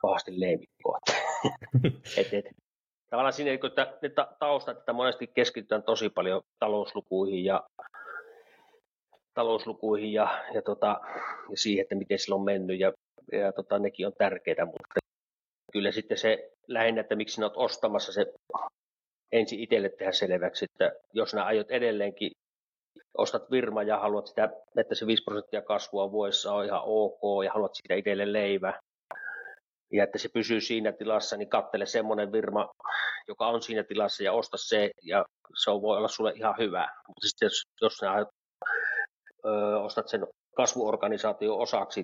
pahasti 0.01 0.39
leimikkoon. 0.39 0.99
et, 2.17 2.33
et, 2.33 2.45
tavallaan 3.09 3.33
siinä, 3.33 3.51
että 3.51 3.97
ne 4.01 4.09
taustat, 4.39 4.77
että 4.77 4.93
monesti 4.93 5.27
keskitytään 5.27 5.83
tosi 5.83 6.09
paljon 6.09 6.41
talouslukuihin 6.59 7.45
ja 7.45 7.63
talouslukuihin 9.33 10.13
ja, 10.13 10.43
ja, 10.53 10.61
tota, 10.61 11.01
ja 11.49 11.57
siihen, 11.57 11.81
että 11.81 11.95
miten 11.95 12.19
sillä 12.19 12.35
on 12.35 12.45
mennyt 12.45 12.79
ja, 12.79 12.93
ja 13.31 13.53
tota, 13.53 13.79
nekin 13.79 14.07
on 14.07 14.13
tärkeitä, 14.17 14.65
mutta 14.65 14.99
kyllä 15.71 15.91
sitten 15.91 16.17
se 16.17 16.51
lähinnä, 16.67 17.01
että 17.01 17.15
miksi 17.15 17.35
sinä 17.35 17.45
olet 17.45 17.57
ostamassa 17.57 18.13
se 18.13 18.33
ensin 19.31 19.59
itselle 19.59 19.89
tehdä 19.89 20.11
selväksi, 20.11 20.65
että 20.65 20.91
jos 21.13 21.33
nämä 21.33 21.45
aiot 21.45 21.71
edelleenkin 21.71 22.31
ostat 23.17 23.49
firma 23.49 23.83
ja 23.83 23.99
haluat 23.99 24.27
sitä, 24.27 24.49
että 24.77 24.95
se 24.95 25.07
5 25.07 25.23
prosenttia 25.23 25.61
kasvua 25.61 26.11
vuodessa 26.11 26.53
on 26.53 26.65
ihan 26.65 26.81
ok 26.83 27.43
ja 27.45 27.53
haluat 27.53 27.71
siitä 27.75 27.95
itselle 27.95 28.33
leivä, 28.33 28.73
ja 29.93 30.03
että 30.03 30.17
se 30.17 30.29
pysyy 30.33 30.61
siinä 30.61 30.91
tilassa, 30.91 31.37
niin 31.37 31.49
kattele 31.49 31.85
semmoinen 31.85 32.31
firma, 32.31 32.69
joka 33.27 33.47
on 33.47 33.61
siinä 33.61 33.83
tilassa 33.83 34.23
ja 34.23 34.33
osta 34.33 34.57
se, 34.57 34.91
ja 35.03 35.25
se 35.63 35.71
voi 35.71 35.97
olla 35.97 36.07
sulle 36.07 36.33
ihan 36.35 36.55
hyvä. 36.57 36.87
Mutta 37.07 37.27
sitten 37.27 37.45
jos, 37.45 37.63
jos 37.81 37.97
sä 37.97 38.11
ö, 39.45 39.79
ostat 39.79 40.07
sen 40.07 40.27
kasvuorganisaation 40.55 41.59
osaksi 41.59 42.03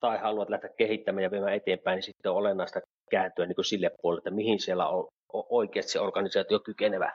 tai 0.00 0.18
haluat 0.18 0.50
lähteä 0.50 0.70
kehittämään 0.78 1.22
ja 1.22 1.30
viemään 1.30 1.54
eteenpäin, 1.54 1.96
niin 1.96 2.02
sitten 2.02 2.32
on 2.32 2.38
olennaista 2.38 2.80
kääntyä 3.10 3.46
niin 3.46 3.54
kuin 3.54 3.64
sille 3.64 3.90
puolelle, 4.02 4.18
että 4.18 4.30
mihin 4.30 4.60
siellä 4.60 4.88
on 4.88 5.08
oikeasti 5.34 5.92
se 5.92 6.00
organisaatio 6.00 6.60
kykenevä, 6.60 7.12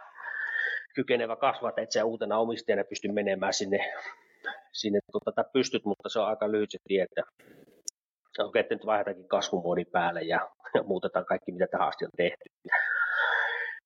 kykenevä 0.95 1.35
kasvaa, 1.35 1.69
että 1.69 1.81
et 1.81 1.91
sä 1.91 2.05
uutena 2.05 2.37
omistajana 2.37 2.83
pysty 2.83 3.07
menemään 3.11 3.53
sinne, 3.53 3.93
sinne 4.71 4.99
tai 5.35 5.45
pystyt, 5.53 5.85
mutta 5.85 6.09
se 6.09 6.19
on 6.19 6.27
aika 6.27 6.51
lyhyt 6.51 6.71
se 6.71 6.77
tie, 6.87 7.03
että 7.03 7.23
on 8.39 8.57
että 8.57 8.75
nyt 8.75 8.85
vaihdetaankin 8.85 9.27
kasvumuodin 9.27 9.87
päälle 9.91 10.21
ja, 10.21 10.49
ja 10.73 10.83
muutetaan 10.83 11.25
kaikki, 11.25 11.51
mitä 11.51 11.67
tähän 11.67 11.87
asti 11.87 12.05
on 12.05 12.11
tehty. 12.17 12.43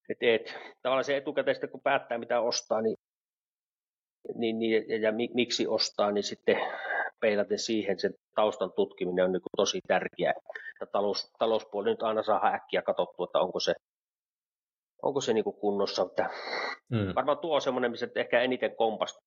Et, 0.10 0.18
et, 0.22 0.60
tavallaan 0.82 1.04
se 1.04 1.18
etukäteen 1.18 1.70
kun 1.72 1.82
päättää, 1.82 2.18
mitä 2.18 2.42
ostaa, 2.42 2.82
niin, 2.82 2.96
niin, 4.36 4.60
niin 4.60 4.90
ja, 4.90 4.98
ja 4.98 5.14
miksi 5.34 5.68
ostaa, 5.68 6.12
niin 6.12 6.24
sitten 6.24 6.58
peilaten 7.20 7.60
siihen 7.60 8.00
sen 8.00 8.14
taustan 8.36 8.72
tutkiminen 8.76 9.26
on 9.26 9.32
niin 9.32 9.42
tosi 9.58 9.80
tärkeää. 9.88 10.34
Talous, 10.92 11.32
talouspuoli 11.40 11.90
nyt 11.90 12.04
aina 12.04 12.24
saa 12.24 12.54
äkkiä 12.54 12.82
katsottua, 12.82 13.26
että 13.26 13.40
onko 13.40 13.60
se, 13.60 13.74
onko 15.04 15.22
se 15.22 15.34
niin 15.34 15.44
kuin 15.44 15.56
kunnossa. 15.56 16.02
Että 16.02 16.30
mm. 16.90 17.16
Varmaan 17.16 17.38
tuo 17.38 17.56
on 17.56 17.62
semmoinen, 17.62 17.92
missä 17.92 18.08
ehkä 18.16 18.42
eniten 18.42 18.76
kompast, 18.76 19.18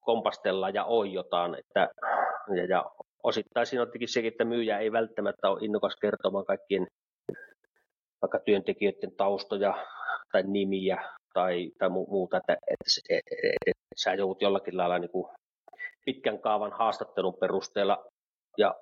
kompastellaan 0.00 0.74
ja 0.74 0.84
on 0.84 1.12
jotain. 1.12 1.54
Että, 1.54 1.88
ja, 2.56 2.64
ja 2.64 2.90
osittain 3.22 3.66
siinä 3.66 3.82
on 3.82 3.88
sekin, 4.06 4.32
että 4.32 4.44
myyjä 4.44 4.78
ei 4.78 4.92
välttämättä 4.92 5.50
ole 5.50 5.64
innokas 5.64 5.96
kertomaan 5.96 6.44
kaikkien 6.44 6.86
vaikka 8.22 8.38
työntekijöiden 8.38 9.16
taustoja 9.16 9.86
tai 10.32 10.42
nimiä 10.42 11.02
tai, 11.34 11.70
tai 11.78 11.88
muuta, 11.88 12.36
että, 12.36 12.52
että, 12.52 12.84
että, 13.10 13.32
että, 13.36 13.56
että 13.66 13.82
sä 13.96 14.14
joudut 14.14 14.42
jollakin 14.42 14.76
lailla 14.76 14.98
niin 14.98 15.10
kuin 15.10 15.26
pitkän 16.04 16.38
kaavan 16.38 16.72
haastattelun 16.72 17.34
perusteella 17.40 18.04
ja, 18.58 18.74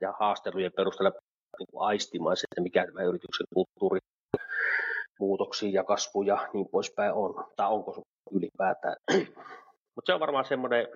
ja 0.00 0.12
haastelujen 0.20 0.72
perusteella 0.76 1.10
niin 1.58 1.66
kuin 1.70 1.86
aistimaan 1.86 2.36
se, 2.36 2.44
että 2.52 2.60
mikä 2.60 2.86
tämä 2.86 3.02
yrityksen 3.02 3.46
kulttuuri 3.54 3.98
muutoksiin 5.22 5.72
ja 5.72 5.84
kasvu 5.84 6.22
ja 6.22 6.48
niin 6.54 6.68
poispäin 6.68 7.12
on, 7.12 7.44
tai 7.56 7.70
onko 7.70 8.02
ylipäätään. 8.32 8.96
Mutta 9.94 10.06
se 10.06 10.14
on 10.14 10.20
varmaan 10.20 10.44
semmoinen 10.44 10.88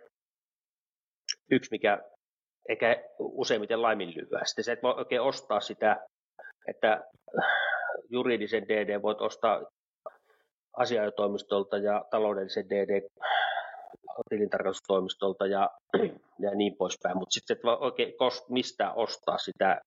yksi, 1.51 1.71
mikä 1.71 2.03
eikä 2.69 3.05
useimmiten 3.19 3.83
laiminlyöä. 3.83 4.45
Sitten 4.45 4.65
se, 4.65 4.73
että 4.73 4.83
voi 4.83 4.95
oikein 4.97 5.23
ostaa 5.23 5.61
sitä, 5.61 6.07
että 6.69 7.05
juridisen 8.11 8.69
DD 8.69 9.03
voit 9.03 9.21
ostaa 9.21 9.63
asiajotoimistolta 10.77 11.79
ja 11.79 12.05
taloudellisen 12.11 12.69
DD 12.69 13.09
tilintarkastustoimistolta 14.31 15.47
ja, 15.47 15.71
ja 16.45 16.51
niin 16.55 16.77
poispäin, 16.77 17.19
mutta 17.19 17.33
sitten 17.33 17.57
et 17.57 17.65
voi 17.65 17.77
oikein 17.81 18.13
mistään 18.49 18.93
ostaa 18.97 19.39
sitä, 19.39 19.81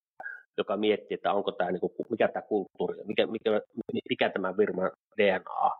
joka 0.59 0.77
miettii, 0.77 1.15
että 1.15 1.33
onko 1.33 1.51
tämä, 1.51 1.71
niin 1.71 1.79
kuin, 1.79 1.93
mikä 2.09 2.27
tämä 2.27 2.41
kulttuuri, 2.41 3.03
mikä, 3.03 3.27
mikä, 3.27 3.61
mikä 4.09 4.29
tämä 4.29 4.53
firman 4.53 4.91
DNA, 5.17 5.71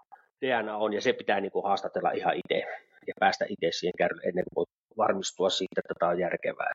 DNA 0.42 0.78
on, 0.78 0.94
ja 0.94 1.02
se 1.02 1.14
pitää 1.14 1.40
niin 1.40 1.52
kuin, 1.52 1.64
haastatella 1.64 2.12
ihan 2.12 2.36
itse 2.36 2.64
ja 3.08 3.14
päästä 3.20 3.46
itse 3.50 3.68
siihen 3.72 3.94
kärrylle 3.98 4.24
ennen 4.26 4.44
kuin 4.54 4.66
voi 4.66 4.98
varmistua 4.98 5.50
siitä, 5.50 5.82
että 5.82 5.94
tämä 6.00 6.12
on 6.12 6.20
järkevää. 6.20 6.72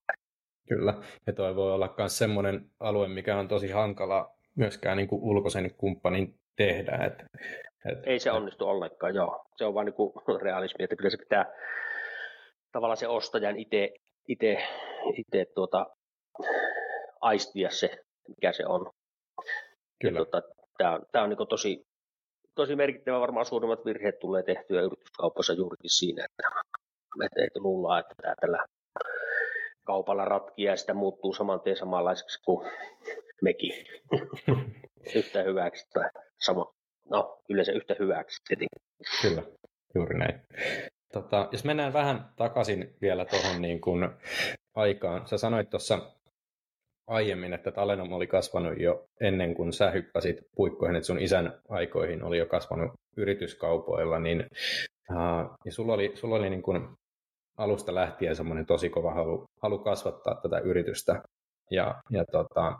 Kyllä, 0.68 0.94
ja 1.26 1.32
toi 1.32 1.56
voi 1.56 1.72
olla 1.72 1.94
myös 1.98 2.18
semmoinen 2.18 2.70
alue, 2.80 3.08
mikä 3.08 3.36
on 3.36 3.48
tosi 3.48 3.70
hankala 3.70 4.30
myöskään 4.56 4.96
niin 4.96 5.08
kuin 5.08 5.22
ulkoisen 5.22 5.74
kumppanin 5.74 6.34
tehdä. 6.56 6.98
Et, 7.06 7.24
et, 7.90 8.06
Ei 8.06 8.18
se 8.18 8.32
onnistu 8.32 8.68
ollenkaan, 8.68 9.14
joo. 9.14 9.44
Se 9.56 9.64
on 9.64 9.74
vain 9.74 9.84
niin 9.86 10.40
realismi, 10.46 10.84
että 10.84 10.96
kyllä 10.96 11.10
se 11.10 11.16
pitää 11.16 11.46
tavallaan 12.72 12.96
se 12.96 13.08
ostajan 13.08 13.56
itse, 13.56 13.90
itse, 14.28 14.56
itse 15.16 15.46
tuota, 15.54 15.86
aistia 17.24 17.70
se, 17.70 18.04
mikä 18.28 18.52
se 18.52 18.66
on. 18.66 18.90
Kyllä. 20.00 20.18
tuota, 20.18 20.42
tämä 20.78 20.94
on, 20.94 21.02
tämä 21.12 21.24
on 21.24 21.30
niin 21.30 21.48
tosi, 21.48 21.86
tosi 22.54 22.76
merkittävä, 22.76 23.20
varmaan 23.20 23.46
suurimmat 23.46 23.84
virheet 23.84 24.18
tulee 24.18 24.42
tehtyä 24.42 24.82
yrityskaupassa 24.82 25.52
juurikin 25.52 25.90
siinä, 25.90 26.24
että, 26.24 26.42
että, 27.24 27.44
että 27.44 27.60
luullaan, 27.60 28.00
että 28.00 28.14
tämä 28.22 28.34
tällä 28.40 28.66
kaupalla 29.86 30.24
ratkia 30.24 30.70
ja 30.70 30.76
sitä 30.76 30.94
muuttuu 30.94 31.34
saman 31.34 31.60
tien 31.60 31.76
samanlaiseksi 31.76 32.42
kuin 32.44 32.70
mekin. 33.42 33.72
yhtä 35.16 35.42
hyväksi 35.42 35.86
tai 35.94 36.10
sama. 36.40 36.74
No, 37.10 37.42
kyllä 37.46 37.64
se 37.64 37.72
yhtä 37.72 37.96
hyväksi 37.98 38.42
tietenkin. 38.48 38.82
Kyllä, 39.22 39.42
juuri 39.94 40.18
näin. 40.18 40.40
Tota, 41.12 41.48
jos 41.52 41.64
mennään 41.64 41.92
vähän 41.92 42.32
takaisin 42.36 42.96
vielä 43.00 43.24
tuohon 43.24 43.62
niin 43.62 43.80
kuin 43.80 44.08
aikaan. 44.74 45.28
Sä 45.28 45.38
sanoit 45.38 45.70
tuossa 45.70 45.98
aiemmin, 47.06 47.52
että 47.52 47.70
Talenom 47.70 48.12
oli 48.12 48.26
kasvanut 48.26 48.80
jo 48.80 49.04
ennen 49.20 49.54
kuin 49.54 49.72
sä 49.72 49.90
hyppäsit 49.90 50.36
puikkoihin, 50.56 50.96
että 50.96 51.06
sun 51.06 51.22
isän 51.22 51.60
aikoihin 51.68 52.22
oli 52.22 52.38
jo 52.38 52.46
kasvanut 52.46 52.92
yrityskaupoilla, 53.16 54.18
niin 54.18 54.46
uh, 55.10 55.56
ja 55.64 55.72
sulla 55.72 55.92
oli, 55.92 56.12
sulla 56.14 56.36
oli 56.36 56.50
niin 56.50 56.62
kuin 56.62 56.88
alusta 57.56 57.94
lähtien 57.94 58.36
semmoinen 58.36 58.66
tosi 58.66 58.90
kova 58.90 59.14
halu, 59.14 59.44
halu 59.62 59.78
kasvattaa 59.78 60.34
tätä 60.34 60.58
yritystä. 60.58 61.22
Ja, 61.70 61.94
ja 62.10 62.24
tota, 62.24 62.78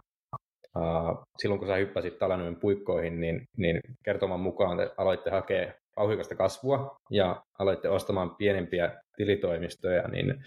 uh, 0.77 1.25
silloin 1.39 1.59
kun 1.59 1.69
sä 1.69 1.77
hyppäsit 1.77 2.19
Talanomen 2.19 2.57
puikkoihin, 2.57 3.21
niin, 3.21 3.49
niin 3.57 3.81
kertoman 4.05 4.41
mukaan 4.41 4.77
te 4.77 4.91
aloitte 4.97 5.31
hakea 5.31 5.73
vauhikasta 5.97 6.35
kasvua 6.35 6.97
ja 7.11 7.43
aloitte 7.59 7.89
ostamaan 7.89 8.37
pienempiä 8.37 9.01
tilitoimistoja, 9.17 10.09
niin 10.09 10.45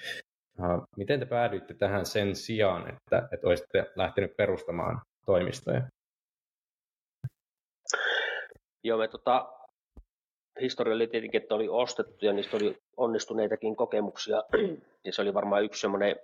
miten 0.98 1.20
te 1.20 1.26
päädyitte 1.26 1.74
tähän 1.74 2.06
sen 2.06 2.36
sijaan, 2.36 2.90
että, 2.90 3.30
että 3.32 3.48
olisitte 3.48 3.92
lähtenyt 3.96 4.38
perustamaan 4.38 5.02
toimistoja? 5.26 5.82
Joo, 8.84 8.98
me 8.98 9.08
tota, 9.08 9.54
historia 10.62 10.96
oli 10.96 11.08
tietenkin, 11.08 11.42
että 11.42 11.56
oli 11.56 11.68
ostettu 11.70 12.26
ja 12.26 12.34
niistä 12.34 12.58
oli 12.58 12.78
onnistuneitakin 12.98 13.76
kokemuksia. 13.76 14.44
Ja 15.06 15.14
se 15.14 15.22
oli 15.22 15.34
varmaan 15.34 15.64
yksi 15.64 15.82
semmoinen 15.82 16.16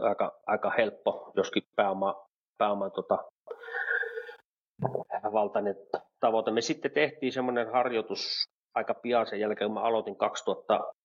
aika, 0.00 0.40
aika 0.46 0.70
helppo, 0.70 1.32
joskin 1.36 1.62
pääoma, 1.76 2.26
pääoma 2.58 2.90
tota, 2.90 3.18
valtainen 5.32 5.76
tavoite. 6.20 6.50
Me 6.50 6.60
sitten 6.60 6.90
tehtiin 6.90 7.32
semmoinen 7.32 7.72
harjoitus 7.72 8.48
aika 8.74 8.94
pian 8.94 9.26
sen 9.26 9.40
jälkeen, 9.40 9.68
kun 9.68 9.74
mä 9.74 9.80
aloitin 9.80 10.16
2004 10.16 11.01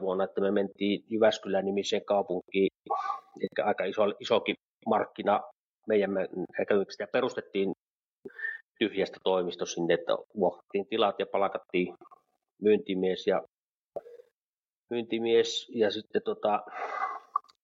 vuonna, 0.00 0.24
että 0.24 0.40
me 0.40 0.50
mentiin 0.50 1.04
Jyväskylän 1.08 1.64
nimiseen 1.64 2.04
kaupunkiin, 2.04 2.68
eli 3.40 3.64
aika 3.64 3.84
iso, 3.84 4.02
isokin 4.20 4.54
markkina 4.86 5.40
meidän 5.88 6.10
ja 6.98 7.06
perustettiin 7.12 7.72
tyhjästä 8.78 9.18
toimisto 9.24 9.66
sinne, 9.66 9.94
että 9.94 10.12
vuokrattiin 10.36 10.86
tilat 10.86 11.18
ja 11.18 11.26
palkattiin 11.26 11.94
myyntimies 12.62 13.26
ja 13.26 13.42
myyntimies 14.90 15.68
ja 15.74 15.90
sitten 15.90 16.22
tota, 16.24 16.62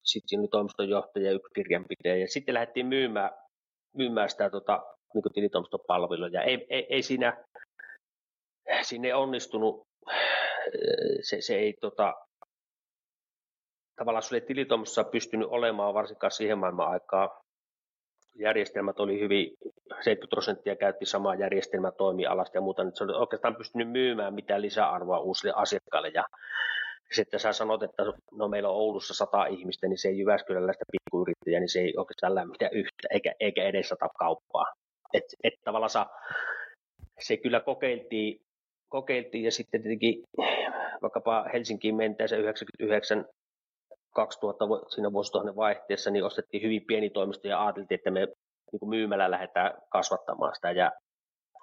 sitten 0.05 0.29
siinä 0.29 0.41
oli 0.41 0.49
toimistonjohtaja 0.49 1.27
ja 1.27 1.33
yksi 1.33 1.55
kirjanpitäjä. 1.55 2.17
Ja 2.17 2.29
sitten 2.29 2.55
lähdettiin 2.55 2.87
myymään, 2.87 3.31
myymään 3.97 4.31
sitä 4.31 4.51
tota, 4.51 4.83
niin 5.15 5.33
tilitoimiston 5.35 5.81
palveluja. 5.87 6.43
Ei, 6.43 6.67
ei, 6.71 6.87
ei 6.91 7.03
siinä, 7.03 7.45
siinä 8.83 9.09
ei 9.09 9.13
onnistunut, 9.13 9.83
se, 11.21 11.41
se 11.41 11.55
ei 11.55 11.75
tota, 11.81 12.15
tavallaan 13.97 14.23
sulle 14.23 14.41
tilitoimistossa 14.41 15.05
pystynyt 15.05 15.49
olemaan 15.51 15.95
varsinkaan 15.95 16.31
siihen 16.31 16.59
maailman 16.59 16.89
aikaa. 16.89 17.41
Järjestelmät 18.35 19.01
oli 19.01 19.21
hyvin, 19.21 19.57
70 20.01 20.27
prosenttia 20.31 20.77
käytti 20.77 21.07
samaa 21.07 21.35
järjestelmää 21.35 21.93
toimialasta 21.93 22.57
ja 22.57 22.61
muuta, 22.61 22.85
niin 22.85 22.97
se 22.97 23.05
oli 23.05 23.13
oikeastaan 23.13 23.57
pystynyt 23.57 23.91
myymään 23.91 24.35
mitään 24.35 24.63
lisäarvoa 24.63 25.19
uusille 25.19 25.53
asiakkaille. 25.57 26.09
Ja 26.15 26.25
sitten 27.13 27.41
sä 27.41 27.53
sanot, 27.53 27.83
että 27.83 28.03
no 28.33 28.49
meillä 28.49 28.69
on 28.69 28.75
Oulussa 28.75 29.15
sata 29.15 29.47
ihmistä, 29.47 29.89
niin 29.89 29.99
se 29.99 30.09
ei 30.09 30.19
Jyväskyläläistä 30.19 30.85
pikkuyrittäjä, 30.93 31.61
niin 31.61 31.69
se 31.69 31.81
ei 31.81 31.95
oikeastaan 31.97 32.35
lämmitä 32.35 32.69
yhtä, 32.73 33.09
eikä, 33.11 33.35
eikä 33.41 33.65
edes 33.65 33.89
sata 33.89 34.09
kauppaa. 34.19 34.67
Et, 35.13 35.25
et 35.45 35.55
tavallaan 35.65 36.07
se 37.21 37.37
kyllä 37.37 37.61
kokeiltiin, 37.61 38.41
kokeiltiin 38.97 39.45
ja 39.45 39.53
sitten 39.53 39.83
tietenkin 39.83 40.23
vaikkapa 41.03 41.45
Helsinkiin 41.53 41.97
mentäessä 41.97 42.37
99 42.37 43.25
2000 44.15 44.65
siinä 44.89 45.13
vuosituhannen 45.13 45.57
vaihteessa, 45.57 46.11
niin 46.11 46.25
ostettiin 46.25 46.63
hyvin 46.63 46.85
pieni 46.87 47.11
toimisto 47.11 47.49
ja 47.49 47.65
ajateltiin, 47.65 47.99
että 47.99 48.11
me 48.11 48.21
niin 48.73 48.81
kuin 48.81 48.91
myymällä 48.91 49.31
lähdetään 49.31 49.83
kasvattamaan 49.89 50.55
sitä. 50.55 50.71
Ja 50.71 50.93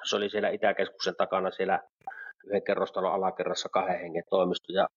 se 0.10 0.16
oli 0.16 0.30
siellä 0.30 0.50
Itäkeskuksen 0.50 1.16
takana 1.16 1.52
siellä 1.52 1.80
yhden 2.46 2.64
kerrostalon 2.64 3.14
alakerrassa 3.14 3.70
kahden 3.70 4.00
hengen 4.00 4.24
toimisto. 4.30 4.74
Ja 4.74 4.88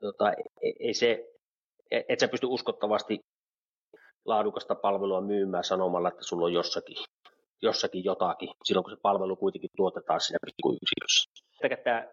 tota, 0.00 0.32
ei 0.80 0.94
se, 0.94 1.24
et 1.90 2.20
sä 2.20 2.28
pysty 2.28 2.46
uskottavasti 2.46 3.20
laadukasta 4.24 4.74
palvelua 4.74 5.20
myymään 5.20 5.64
sanomalla, 5.64 6.08
että 6.08 6.24
sulla 6.24 6.46
on 6.46 6.52
jossakin, 6.52 6.96
jossakin 7.62 8.04
jotakin, 8.04 8.48
silloin 8.64 8.84
kun 8.84 8.90
se 8.90 9.00
palvelu 9.02 9.36
kuitenkin 9.36 9.70
tuotetaan 9.76 10.20
siinä 10.20 10.38
pikkuyksikössä. 10.46 11.49
Tämä 11.84 12.06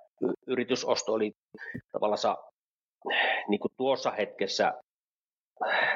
yritysosto 0.48 1.14
oli 1.14 1.32
tavallaan 1.92 2.38
niin 3.50 3.60
kuin 3.60 3.72
tuossa 3.78 4.12
hetkessä 4.12 4.74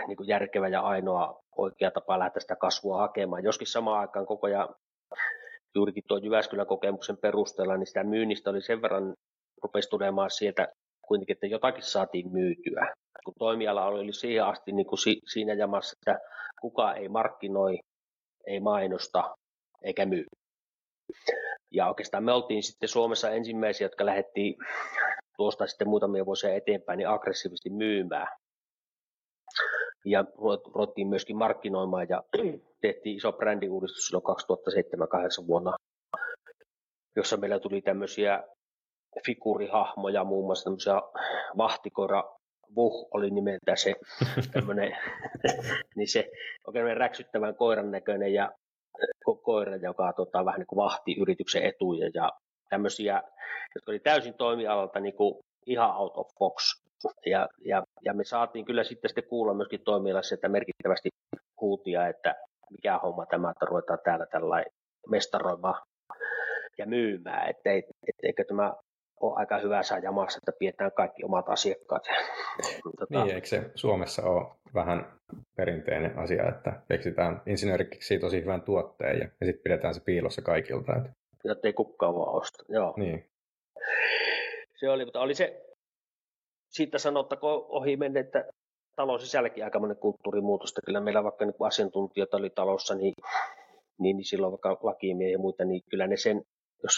niin 0.08 0.17
kuin 0.17 0.27
järkevä 0.27 0.67
ja 0.67 0.81
ainoa 0.81 1.39
oikea 1.58 1.91
tapa 1.91 2.20
lähteä 2.20 2.39
sitä 2.39 2.55
kasvua 2.55 2.98
hakemaan. 2.98 3.43
Joskin 3.43 3.67
samaan 3.67 4.00
aikaan 4.00 4.25
koko 4.25 4.48
ajan 4.48 4.70
juurikin 5.75 6.03
tuo 6.08 6.17
Jyväskylän 6.17 6.67
kokemuksen 6.67 7.17
perusteella, 7.17 7.77
niin 7.77 7.88
sitä 7.88 8.03
myynnistä 8.03 8.50
oli 8.50 8.62
sen 8.62 8.81
verran 8.81 9.13
rupesi 9.63 9.89
tulemaan 9.89 10.31
sieltä 10.31 10.67
kuitenkin, 11.01 11.34
että 11.34 11.48
jotakin 11.48 11.84
saatiin 11.84 12.31
myytyä. 12.31 12.93
Kun 13.25 13.34
toimiala 13.39 13.86
oli 13.86 14.13
siihen 14.13 14.46
asti 14.46 14.72
niin 14.72 14.88
kuin 14.88 15.00
si- 15.00 15.22
siinä 15.34 15.53
jamassa, 15.53 15.96
että 16.01 16.20
kukaan 16.62 16.98
ei 16.98 17.10
markkinoi, 17.10 17.79
ei 18.48 18.60
mainosta 18.60 19.36
eikä 19.84 20.05
myy. 20.05 20.25
Ja 21.71 21.87
oikeastaan 21.87 22.23
me 22.23 22.33
oltiin 22.33 22.63
sitten 22.63 22.89
Suomessa 22.89 23.29
ensimmäisiä, 23.29 23.85
jotka 23.85 24.05
lähdettiin 24.05 24.55
tuosta 25.37 25.67
sitten 25.67 25.87
muutamia 25.87 26.25
vuosia 26.25 26.53
eteenpäin 26.53 26.97
niin 26.97 27.09
aggressiivisesti 27.09 27.69
myymään. 27.69 28.27
Ja 30.05 30.25
ruvettiin 30.73 31.07
myöskin 31.07 31.37
markkinoimaan 31.37 32.07
ja 32.09 32.23
tehtiin 32.81 33.15
iso 33.15 33.31
brändiuudistus 33.31 34.07
silloin 34.07 34.23
2007-2008 35.43 35.47
vuonna, 35.47 35.75
jossa 37.15 37.37
meillä 37.37 37.59
tuli 37.59 37.81
tämmöisiä 37.81 38.43
figuurihahmoja, 39.25 40.23
muun 40.23 40.45
muassa 40.45 40.63
tämmöisiä 40.63 40.93
vahtikoira 41.57 42.23
Vuh 42.75 43.07
oli 43.11 43.29
nimeltä 43.29 43.75
se 43.75 43.93
niin 45.95 46.07
se 46.07 46.31
oikein 46.67 46.97
räksyttävän 46.97 47.55
koiran 47.55 47.91
näköinen 47.91 48.34
ja 48.34 48.51
koira, 49.43 49.75
joka 49.75 50.13
tota, 50.13 50.45
vähän 50.45 50.60
niin 50.60 50.67
kuin 50.67 50.77
vahti 50.77 51.15
yrityksen 51.21 51.63
etuja 51.63 52.10
ja 52.13 52.32
tämmöisiä, 52.69 53.23
jotka 53.75 53.91
oli 53.91 53.99
täysin 53.99 54.34
toimialalta 54.34 54.99
niin 54.99 55.15
kuin 55.15 55.36
ihan 55.65 55.97
out 55.97 56.17
of 56.17 56.27
box. 56.39 56.82
Ja, 57.25 57.47
ja, 57.65 57.84
ja 58.01 58.13
me 58.13 58.23
saatiin 58.23 58.65
kyllä 58.65 58.84
sitten, 58.84 59.10
sitten 59.10 59.30
kuulla 59.30 59.54
myöskin 59.54 59.84
toimialassa, 59.84 60.36
että 60.36 60.49
merkittävästi 60.49 61.10
huutia, 61.62 62.08
että 62.08 62.36
mikä 62.71 62.97
homma 62.97 63.25
tämä, 63.25 63.51
että 63.51 63.65
ruvetaan 63.65 63.99
täällä 64.04 64.25
tällainen 64.25 64.71
mestaroimaan 65.08 65.82
ja 66.77 66.86
myymään, 66.86 67.49
että 67.49 67.71
et, 67.71 67.86
eikö 68.23 68.43
tämä 68.43 68.73
on 69.21 69.38
aika 69.38 69.57
hyvä 69.57 69.84
saa 69.84 69.99
jamassa, 69.99 70.38
että 70.38 70.60
pidetään 70.60 70.91
kaikki 70.91 71.23
omat 71.23 71.49
asiakkaat. 71.49 72.03
tota... 72.99 73.23
Niin, 73.23 73.36
eikö 73.36 73.47
se 73.47 73.71
Suomessa 73.75 74.23
ole 74.23 74.55
vähän 74.73 75.19
perinteinen 75.55 76.19
asia, 76.19 76.49
että 76.49 76.81
keksitään 76.88 77.41
insinööriksi 77.45 78.19
tosi 78.19 78.41
hyvän 78.41 78.62
tuotteen 78.62 79.19
ja, 79.19 79.27
ja 79.39 79.45
sitten 79.45 79.63
pidetään 79.63 79.93
se 79.93 80.01
piilossa 80.05 80.41
kaikilta. 80.41 80.95
Että... 80.95 81.12
Jotta 81.43 81.67
ei 81.67 81.73
kukaan 81.73 82.15
vaan 82.15 82.36
osta, 82.36 82.63
joo. 82.69 82.93
Niin. 82.97 83.25
Se 84.75 84.89
oli, 84.89 85.05
mutta 85.05 85.19
oli 85.19 85.36
se, 85.36 85.62
siitä 86.69 86.97
sanottako 86.97 87.65
ohi 87.69 87.97
menne, 87.97 88.19
että 88.19 88.45
talon 88.95 89.19
sisälläkin 89.19 89.63
aika 89.63 89.79
kulttuurimuutos, 89.99 90.69
että 90.69 90.81
kyllä 90.86 90.99
meillä 90.99 91.23
vaikka 91.23 91.45
niin 91.45 91.55
asiantuntijoita 91.60 92.38
oli 92.38 92.49
talossa, 92.49 92.95
niin, 92.95 93.13
niin, 93.99 94.17
niin 94.17 94.25
silloin 94.25 94.51
vaikka 94.51 94.77
lakimiehiä 94.81 95.36
ja 95.36 95.39
muita, 95.39 95.65
niin 95.65 95.81
kyllä 95.89 96.07
ne 96.07 96.17
sen, 96.17 96.41
jos 96.84 96.97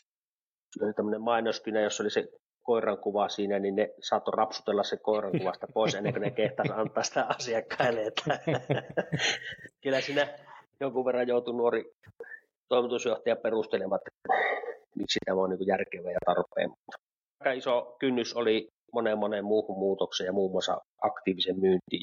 oli 0.81 0.93
tämmöinen 0.93 1.21
mainoskynä, 1.21 1.81
jossa 1.81 2.03
oli 2.03 2.09
se 2.09 2.29
koiran 2.63 2.97
kuva 2.97 3.29
siinä, 3.29 3.59
niin 3.59 3.75
ne 3.75 3.93
saattoi 4.01 4.33
rapsutella 4.37 4.83
se 4.83 4.97
koiran 4.97 5.31
kuvasta 5.39 5.67
pois 5.73 5.95
ennen 5.95 6.13
kuin 6.13 6.21
ne 6.21 6.31
kehtaisi 6.31 6.73
antaa 6.73 7.03
sitä 7.03 7.25
asiakkaille. 7.29 8.01
Kyllä 9.83 10.01
siinä 10.01 10.27
jonkun 10.79 11.05
verran 11.05 11.27
joutui 11.27 11.53
nuori 11.53 11.91
toimitusjohtaja 12.69 13.35
perustelemaan, 13.35 13.99
että 13.99 14.33
miksi 14.95 15.19
tämä 15.25 15.41
on 15.41 15.49
niin 15.49 15.67
järkevä 15.67 16.11
ja 16.11 16.19
tarpeen. 16.25 16.71
Aika 17.39 17.51
iso 17.51 17.95
kynnys 17.99 18.33
oli 18.33 18.69
moneen 18.93 19.17
moneen 19.17 19.45
muuhun 19.45 19.79
muutokseen 19.79 20.25
ja 20.25 20.33
muun 20.33 20.51
muassa 20.51 20.81
aktiivisen 21.01 21.59
myynti, 21.59 21.99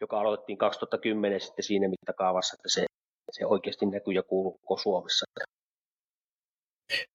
joka 0.00 0.20
aloitettiin 0.20 0.58
2010 0.58 1.40
sitten 1.40 1.64
siinä 1.64 1.88
mittakaavassa, 1.88 2.56
että 2.58 2.68
se, 2.68 2.86
se 3.32 3.46
oikeasti 3.46 3.86
näkyy 3.86 4.14
ja 4.14 4.22
kuuluu 4.22 4.52
koko 4.52 4.76
Suomessa. 4.76 5.26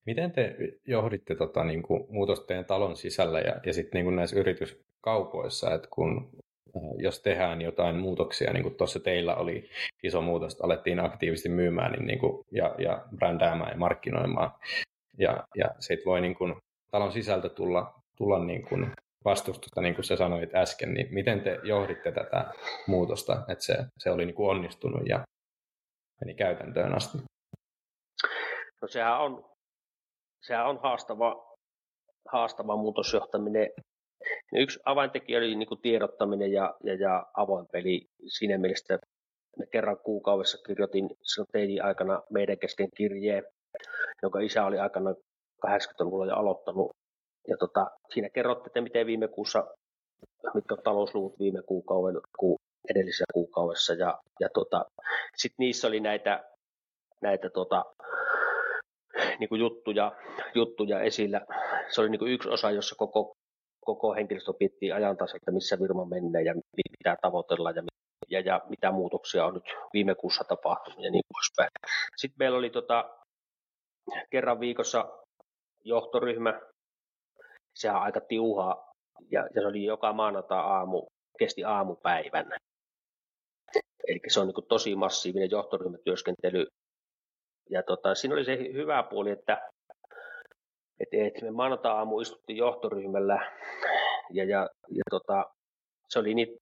Miten 0.05 0.31
te 0.31 0.55
johditte 0.87 1.35
tota, 1.35 1.63
niin 1.63 1.83
kuin, 1.83 2.05
muutosta 2.09 2.45
teidän 2.45 2.65
talon 2.65 2.95
sisällä 2.95 3.39
ja, 3.39 3.55
ja 3.65 3.73
sitten 3.73 4.05
niin 4.05 4.15
näissä 4.15 4.39
yrityskaupoissa, 4.39 5.73
että 5.73 5.87
kun 5.91 6.29
äh, 6.75 6.81
jos 6.97 7.21
tehdään 7.21 7.61
jotain 7.61 7.95
muutoksia, 7.95 8.53
niin 8.53 8.63
kuin 8.63 8.75
tuossa 8.75 8.99
teillä 8.99 9.35
oli 9.35 9.69
iso 10.03 10.21
muutos, 10.21 10.61
alettiin 10.61 10.99
aktiivisesti 10.99 11.49
myymään 11.49 11.91
niin, 11.91 12.05
niin 12.07 12.19
kuin, 12.19 12.45
ja, 12.51 12.75
ja 12.77 13.05
brändäämään 13.15 13.71
ja 13.71 13.77
markkinoimaan, 13.77 14.51
ja, 15.17 15.43
ja 15.55 15.65
sitten 15.79 16.05
voi 16.05 16.21
niin 16.21 16.35
kuin, 16.35 16.55
talon 16.91 17.11
sisältä 17.11 17.49
tulla, 17.49 17.93
tulla 18.17 18.45
niin 18.45 18.63
kuin 18.63 18.91
vastustusta, 19.25 19.81
niin 19.81 19.95
kuin 19.95 20.05
sä 20.05 20.15
sanoit 20.15 20.55
äsken, 20.55 20.93
niin 20.93 21.07
miten 21.11 21.41
te 21.41 21.59
johditte 21.63 22.11
tätä 22.11 22.53
muutosta, 22.87 23.43
että 23.47 23.63
se, 23.63 23.77
se 23.97 24.11
oli 24.11 24.25
niin 24.25 24.35
kuin 24.35 24.49
onnistunut 24.49 25.07
ja 25.09 25.23
meni 26.21 26.33
käytäntöön 26.33 26.95
asti? 26.95 27.17
No 28.81 28.87
sehän 28.87 29.19
on 29.19 29.50
sehän 30.41 30.67
on 30.67 30.79
haastava, 30.83 31.57
haastava 32.31 32.77
muutosjohtaminen. 32.77 33.69
Yksi 34.53 34.79
avaintekijä 34.85 35.37
oli 35.37 35.55
niin 35.55 35.67
kuin 35.67 35.81
tiedottaminen 35.81 36.51
ja, 36.51 36.75
ja, 36.83 36.93
ja 36.93 37.25
avoin 37.33 37.67
peli 37.71 38.07
siinä 38.27 38.57
mielessä, 38.57 38.99
me 39.57 39.65
kerran 39.65 39.97
kuukaudessa 39.97 40.57
kirjoitin 40.67 41.09
teidin 41.51 41.83
aikana 41.83 42.21
meidän 42.29 42.59
kesken 42.59 42.89
kirjeen, 42.97 43.43
jonka 44.23 44.39
isä 44.39 44.65
oli 44.65 44.79
aikana 44.79 45.11
80-luvulla 45.67 46.25
jo 46.25 46.35
aloittanut. 46.35 46.91
Ja 47.47 47.57
tota, 47.57 47.87
siinä 48.13 48.29
kerrotte, 48.29 48.67
että 48.67 48.81
miten 48.81 49.05
viime 49.05 49.27
kuussa, 49.27 49.67
mitkä 50.53 50.73
on 50.75 50.83
talousluvut 50.83 51.39
viime 51.39 51.61
kuukauden, 51.61 52.21
ku, 52.39 52.57
edellisessä 52.89 53.25
kuukaudessa. 53.33 53.93
Ja, 53.93 54.19
ja 54.39 54.49
tota, 54.53 54.85
sitten 55.35 55.55
niissä 55.57 55.87
oli 55.87 55.99
näitä, 55.99 56.43
näitä 57.21 57.49
tota, 57.49 57.85
niin 59.41 59.49
kuin 59.49 59.61
juttuja, 59.61 60.11
juttuja 60.55 61.01
esillä. 61.01 61.41
Se 61.89 62.01
oli 62.01 62.09
niin 62.09 62.19
kuin 62.19 62.31
yksi 62.31 62.49
osa, 62.49 62.71
jossa 62.71 62.95
koko, 62.95 63.33
koko 63.85 64.13
henkilöstö 64.13 64.53
piti 64.53 64.91
ajantaisa, 64.91 65.37
että 65.37 65.51
missä 65.51 65.77
firma 65.77 66.05
menee 66.05 66.41
ja 66.41 66.53
mitä 66.97 67.17
tavoitella 67.21 67.71
ja, 67.71 67.83
ja, 68.29 68.39
ja 68.39 68.61
mitä 68.69 68.91
muutoksia 68.91 69.45
on 69.45 69.53
nyt 69.53 69.63
viime 69.93 70.15
kuussa 70.15 70.43
tapahtunut 70.43 71.03
ja 71.03 71.11
niin 71.11 71.23
poispäin. 71.33 71.69
Sitten 72.17 72.35
meillä 72.39 72.57
oli 72.57 72.69
tota, 72.69 73.09
kerran 74.29 74.59
viikossa 74.59 75.09
johtoryhmä, 75.83 76.61
sehän 77.73 77.97
on 77.97 78.03
aika 78.03 78.21
tiuhaa, 78.21 78.91
ja, 79.31 79.47
ja 79.55 79.61
se 79.61 79.67
oli 79.67 79.83
joka 79.83 80.13
maanantai-aamu, 80.13 81.07
kesti 81.39 81.63
aamupäivän. 81.63 82.45
Eli 84.07 84.19
se 84.27 84.39
on 84.39 84.47
niin 84.47 84.67
tosi 84.67 84.95
massiivinen 84.95 85.51
johtoryhmätyöskentely 85.51 86.67
ja 87.71 87.83
tota, 87.83 88.15
siinä 88.15 88.35
oli 88.35 88.45
se 88.45 88.57
hyvä 88.73 89.03
puoli, 89.03 89.31
että 89.31 89.71
et, 90.99 91.09
et 91.13 91.41
me 91.41 91.51
maanantai-aamu 91.51 92.19
istuttiin 92.19 92.57
johtoryhmällä 92.57 93.51
ja, 94.33 94.43
ja, 94.43 94.69
ja 94.89 95.03
tota, 95.09 95.45
se 96.09 96.19
oli 96.19 96.33
niin, 96.33 96.57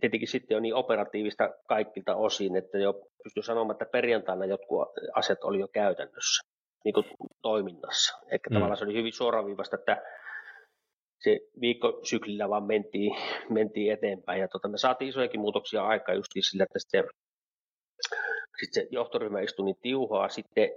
tietenkin 0.00 0.28
sitten 0.28 0.54
jo 0.54 0.60
niin 0.60 0.74
operatiivista 0.74 1.50
kaikilta 1.68 2.16
osin, 2.16 2.56
että 2.56 2.78
jo 2.78 2.92
pystyy 3.22 3.42
sanomaan, 3.42 3.74
että 3.74 3.92
perjantaina 3.92 4.44
jotkut 4.44 4.88
asiat 5.14 5.44
oli 5.44 5.58
jo 5.58 5.68
käytännössä 5.68 6.48
niin 6.84 6.94
kuin 6.94 7.06
toiminnassa. 7.42 8.18
Eli 8.30 8.40
mm. 8.50 8.54
tavallaan 8.54 8.76
se 8.76 8.84
oli 8.84 8.94
hyvin 8.94 9.12
suoraviivasta, 9.12 9.76
että 9.76 10.02
se 11.20 11.38
viikkosyklillä 11.60 12.48
vaan 12.48 12.64
mentiin, 12.64 13.16
mentiin 13.50 13.92
eteenpäin. 13.92 14.40
Ja 14.40 14.48
tota, 14.48 14.68
me 14.68 14.78
saatiin 14.78 15.08
isojakin 15.08 15.40
muutoksia 15.40 15.86
aikaa 15.86 16.14
just 16.14 16.32
sillä, 16.40 16.62
että 16.62 16.78
sitten, 16.78 17.04
sitten 18.60 18.82
se 18.82 18.88
johtoryhmä 18.90 19.40
istui 19.40 19.64
niin 19.64 19.78
tiuhaa. 19.82 20.28
Sitten 20.28 20.70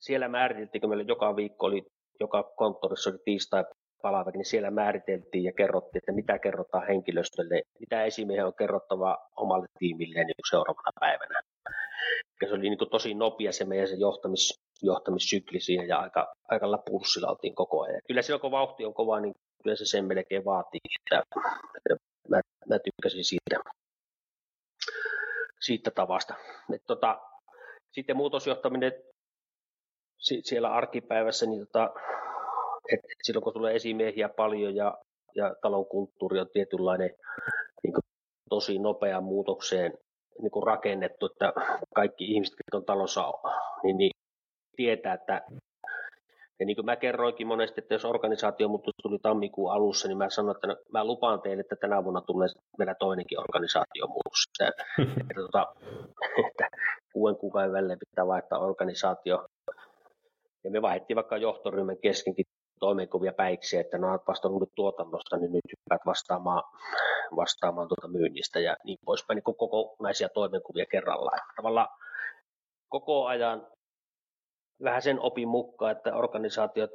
siellä 0.00 0.28
määriteltiin, 0.28 0.80
kun 0.80 0.90
meillä 0.90 1.04
joka 1.08 1.36
viikko 1.36 1.66
oli, 1.66 1.82
joka 2.20 2.42
konttorissa 2.42 3.10
oli 3.10 3.18
tiistai 3.24 3.64
palaveri, 4.02 4.38
niin 4.38 4.44
siellä 4.44 4.70
määriteltiin 4.70 5.44
ja 5.44 5.52
kerrottiin, 5.52 5.98
että 5.98 6.12
mitä 6.12 6.38
kerrotaan 6.38 6.86
henkilöstölle, 6.86 7.62
mitä 7.80 8.04
esimiehen 8.04 8.46
on 8.46 8.54
kerrottava 8.58 9.18
omalle 9.36 9.66
tiimilleen 9.78 10.26
niin 10.26 10.50
seuraavana 10.50 10.90
päivänä. 11.00 11.40
Ja 12.42 12.48
se 12.48 12.54
oli 12.54 12.62
niin 12.62 12.78
kuin 12.78 12.90
tosi 12.90 13.14
nopea 13.14 13.52
se 13.52 13.64
meidän 13.64 13.88
se 13.88 13.94
johtamis, 13.94 14.60
johtamissykli 14.82 15.60
siinä 15.60 15.84
ja 15.84 15.98
aika, 15.98 16.34
aika 16.48 16.82
pulssilla 16.86 17.30
oltiin 17.30 17.54
koko 17.54 17.82
ajan. 17.82 18.00
Kyllä 18.06 18.22
silloin 18.22 18.40
kun 18.40 18.50
vauhti 18.50 18.84
on 18.84 18.94
kova, 18.94 19.20
niin 19.20 19.34
kyllä 19.62 19.76
se 19.76 19.86
sen 19.86 20.04
melkein 20.04 20.44
vaatii, 20.44 20.80
että 21.00 21.22
mä, 22.28 22.40
mä 22.68 22.78
tykkäsin 22.78 23.24
siitä, 23.24 23.56
siitä 25.60 25.90
tavasta. 25.90 26.34
Et 26.74 26.82
tota, 26.86 27.20
sitten 27.92 28.16
muutosjohtaminen 28.16 28.92
siellä 30.18 30.72
arkipäivässä, 30.72 31.46
niin 31.46 31.60
tota, 31.60 31.90
et 32.92 33.00
silloin 33.22 33.44
kun 33.44 33.52
tulee 33.52 33.74
esimiehiä 33.74 34.28
paljon 34.28 34.76
ja, 34.76 34.98
ja 35.34 35.54
talon 35.62 35.86
kulttuuri 35.86 36.40
on 36.40 36.50
tietynlainen 36.52 37.10
niin 37.82 37.92
kuin 37.92 38.04
tosi 38.50 38.78
nopeaan 38.78 39.24
muutokseen 39.24 39.92
niin 40.42 40.50
kuin 40.50 40.66
rakennettu, 40.66 41.26
että 41.26 41.52
kaikki 41.94 42.24
ihmiset, 42.24 42.54
jotka 42.58 42.76
on 42.76 42.84
talossa, 42.84 43.32
niin, 43.82 43.96
niin 43.96 44.12
tietää, 44.76 45.14
että 45.14 45.42
ja 46.60 46.66
niin 46.66 46.76
kuin 46.76 46.86
mä 46.86 46.96
kerroinkin 46.96 47.46
monesti, 47.46 47.80
että 47.80 47.94
jos 47.94 48.04
organisaatio 48.04 48.68
muutos 48.68 48.94
tuli 49.02 49.18
tammikuun 49.22 49.72
alussa, 49.72 50.08
niin 50.08 50.18
mä 50.18 50.30
sanoin, 50.30 50.56
että 50.56 50.66
no, 50.66 50.76
mä 50.92 51.04
lupaan 51.04 51.42
teille, 51.42 51.60
että 51.60 51.76
tänä 51.76 52.04
vuonna 52.04 52.20
tulee 52.20 52.48
meillä 52.78 52.94
toinenkin 52.94 53.40
organisaatiomuutos. 53.40 54.44
Että, 54.68 54.84
että, 55.20 55.34
tuota, 55.34 55.74
että 56.48 56.68
kuuden 57.12 57.36
kuukauden 57.36 57.72
välein 57.72 57.98
pitää 57.98 58.26
vaihtaa 58.26 58.58
organisaatio. 58.58 59.46
Ja 60.64 60.70
me 60.70 60.82
vaihdettiin 60.82 61.14
vaikka 61.14 61.36
johtoryhmän 61.36 61.98
keskenkin 62.02 62.44
toimenkuvia 62.80 63.32
päiksi, 63.32 63.76
että 63.76 63.98
no 63.98 64.10
olet 64.10 64.22
vastannut 64.28 64.60
nyt 64.60 64.72
tuotannosta, 64.74 65.36
niin 65.36 65.52
nyt 65.52 65.64
hyppäät 65.70 66.06
vastaamaan, 66.06 66.62
vastaamaan 67.36 67.88
tuota 67.88 68.08
myynnistä 68.08 68.60
ja 68.60 68.76
niin 68.84 68.98
poispäin, 69.04 69.34
niin 69.36 69.56
kokonaisia 69.56 70.28
toimenkuvia 70.28 70.86
kerrallaan. 70.90 71.40
Tavallaan 71.56 71.88
koko 72.88 73.26
ajan 73.26 73.66
vähän 74.82 75.02
sen 75.02 75.20
opin 75.20 75.48
mukaan, 75.48 75.92
että 75.92 76.14
organisaatiot 76.14 76.90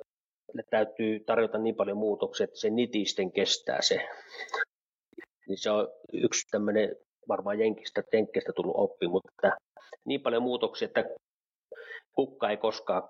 täytyy 0.70 1.20
tarjota 1.20 1.58
niin 1.58 1.76
paljon 1.76 1.98
muutoksia, 1.98 2.44
että 2.44 2.60
se 2.60 2.70
nitisten 2.70 3.32
kestää 3.32 3.82
se. 3.82 4.08
Niin 5.48 5.58
se 5.58 5.72
on 5.72 5.88
yksi 6.14 6.48
tämmöinen 6.52 6.96
varmaan 7.28 7.60
jenkistä, 7.60 8.04
tenkkeistä 8.12 8.54
tullut 8.56 8.76
oppi, 8.78 9.08
mutta 9.08 9.52
niin 10.06 10.22
paljon 10.22 10.44
muutoksia, 10.44 10.86
että 10.86 11.06
kukka 12.16 12.50
ei 12.50 12.58
koskaan 12.58 13.04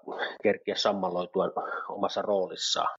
kerkiä 0.44 0.76
sammaloitua 0.76 1.46
omassa 1.90 2.22
roolissaan. 2.22 2.98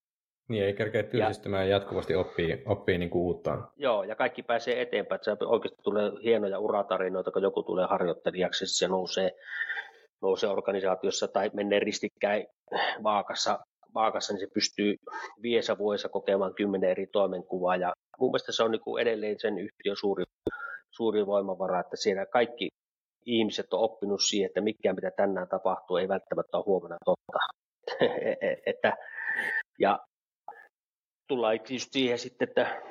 Niin, 0.48 0.64
ei 0.64 0.74
kerkeä 0.74 1.02
tylsistymään 1.02 1.68
ja 1.68 1.76
jatkuvasti 1.76 2.14
oppii, 2.14 2.62
oppii 2.66 2.98
niin 2.98 3.10
kuin 3.10 3.22
uutta. 3.22 3.58
Joo, 3.76 4.02
ja 4.02 4.14
kaikki 4.14 4.42
pääsee 4.42 4.80
eteenpäin. 4.82 5.16
Että 5.16 5.24
se 5.24 5.44
oikeasti 5.44 5.82
tulee 5.82 6.12
hienoja 6.22 6.58
uratarinoita, 6.58 7.30
kun 7.30 7.42
joku 7.42 7.62
tulee 7.62 7.86
harjoittelijaksi, 7.86 8.66
se 8.66 8.88
nousee 8.88 9.32
nousee 10.26 10.50
organisaatiossa 10.50 11.28
tai 11.28 11.50
menee 11.54 11.80
ristikkäin 11.80 12.46
vaakassa, 13.02 13.58
vaakassa, 13.94 14.32
niin 14.32 14.40
se 14.40 14.46
pystyy 14.54 14.96
viesa 15.42 15.78
vuodessa 15.78 16.08
kokemaan 16.08 16.54
kymmenen 16.54 16.90
eri 16.90 17.06
toimenkuvaa. 17.06 17.76
Ja 17.76 17.92
mun 18.20 18.30
mielestä 18.30 18.52
se 18.52 18.62
on 18.62 18.70
niin 18.70 18.80
kuin 18.80 19.02
edelleen 19.02 19.40
sen 19.40 19.58
yhtiön 19.58 19.96
suuri, 19.96 20.24
suuri 20.90 21.26
voimavara, 21.26 21.80
että 21.80 21.96
siellä 21.96 22.26
kaikki 22.26 22.68
ihmiset 23.26 23.72
on 23.72 23.80
oppinut 23.80 24.20
siihen, 24.22 24.46
että 24.46 24.60
mikään 24.60 24.96
mitä 24.96 25.10
tänään 25.10 25.48
tapahtuu 25.48 25.96
ei 25.96 26.08
välttämättä 26.08 26.56
ole 26.56 26.64
huomenna 26.66 26.96
totta. 27.04 27.38
E, 28.00 28.06
e, 28.40 28.56
että, 28.66 28.96
ja 29.78 29.98
tullaan 31.28 31.60
just 31.70 31.92
siihen 31.92 32.18
sitten, 32.18 32.48
että, 32.48 32.82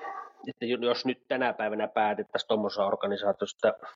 että 0.48 0.66
jos 0.66 1.06
nyt 1.06 1.28
tänä 1.28 1.54
päivänä 1.54 1.88
päätettäisiin 1.88 2.48
tuommoisessa 2.48 2.86
organisaatiossa, 2.86 3.68
että, 3.68 3.88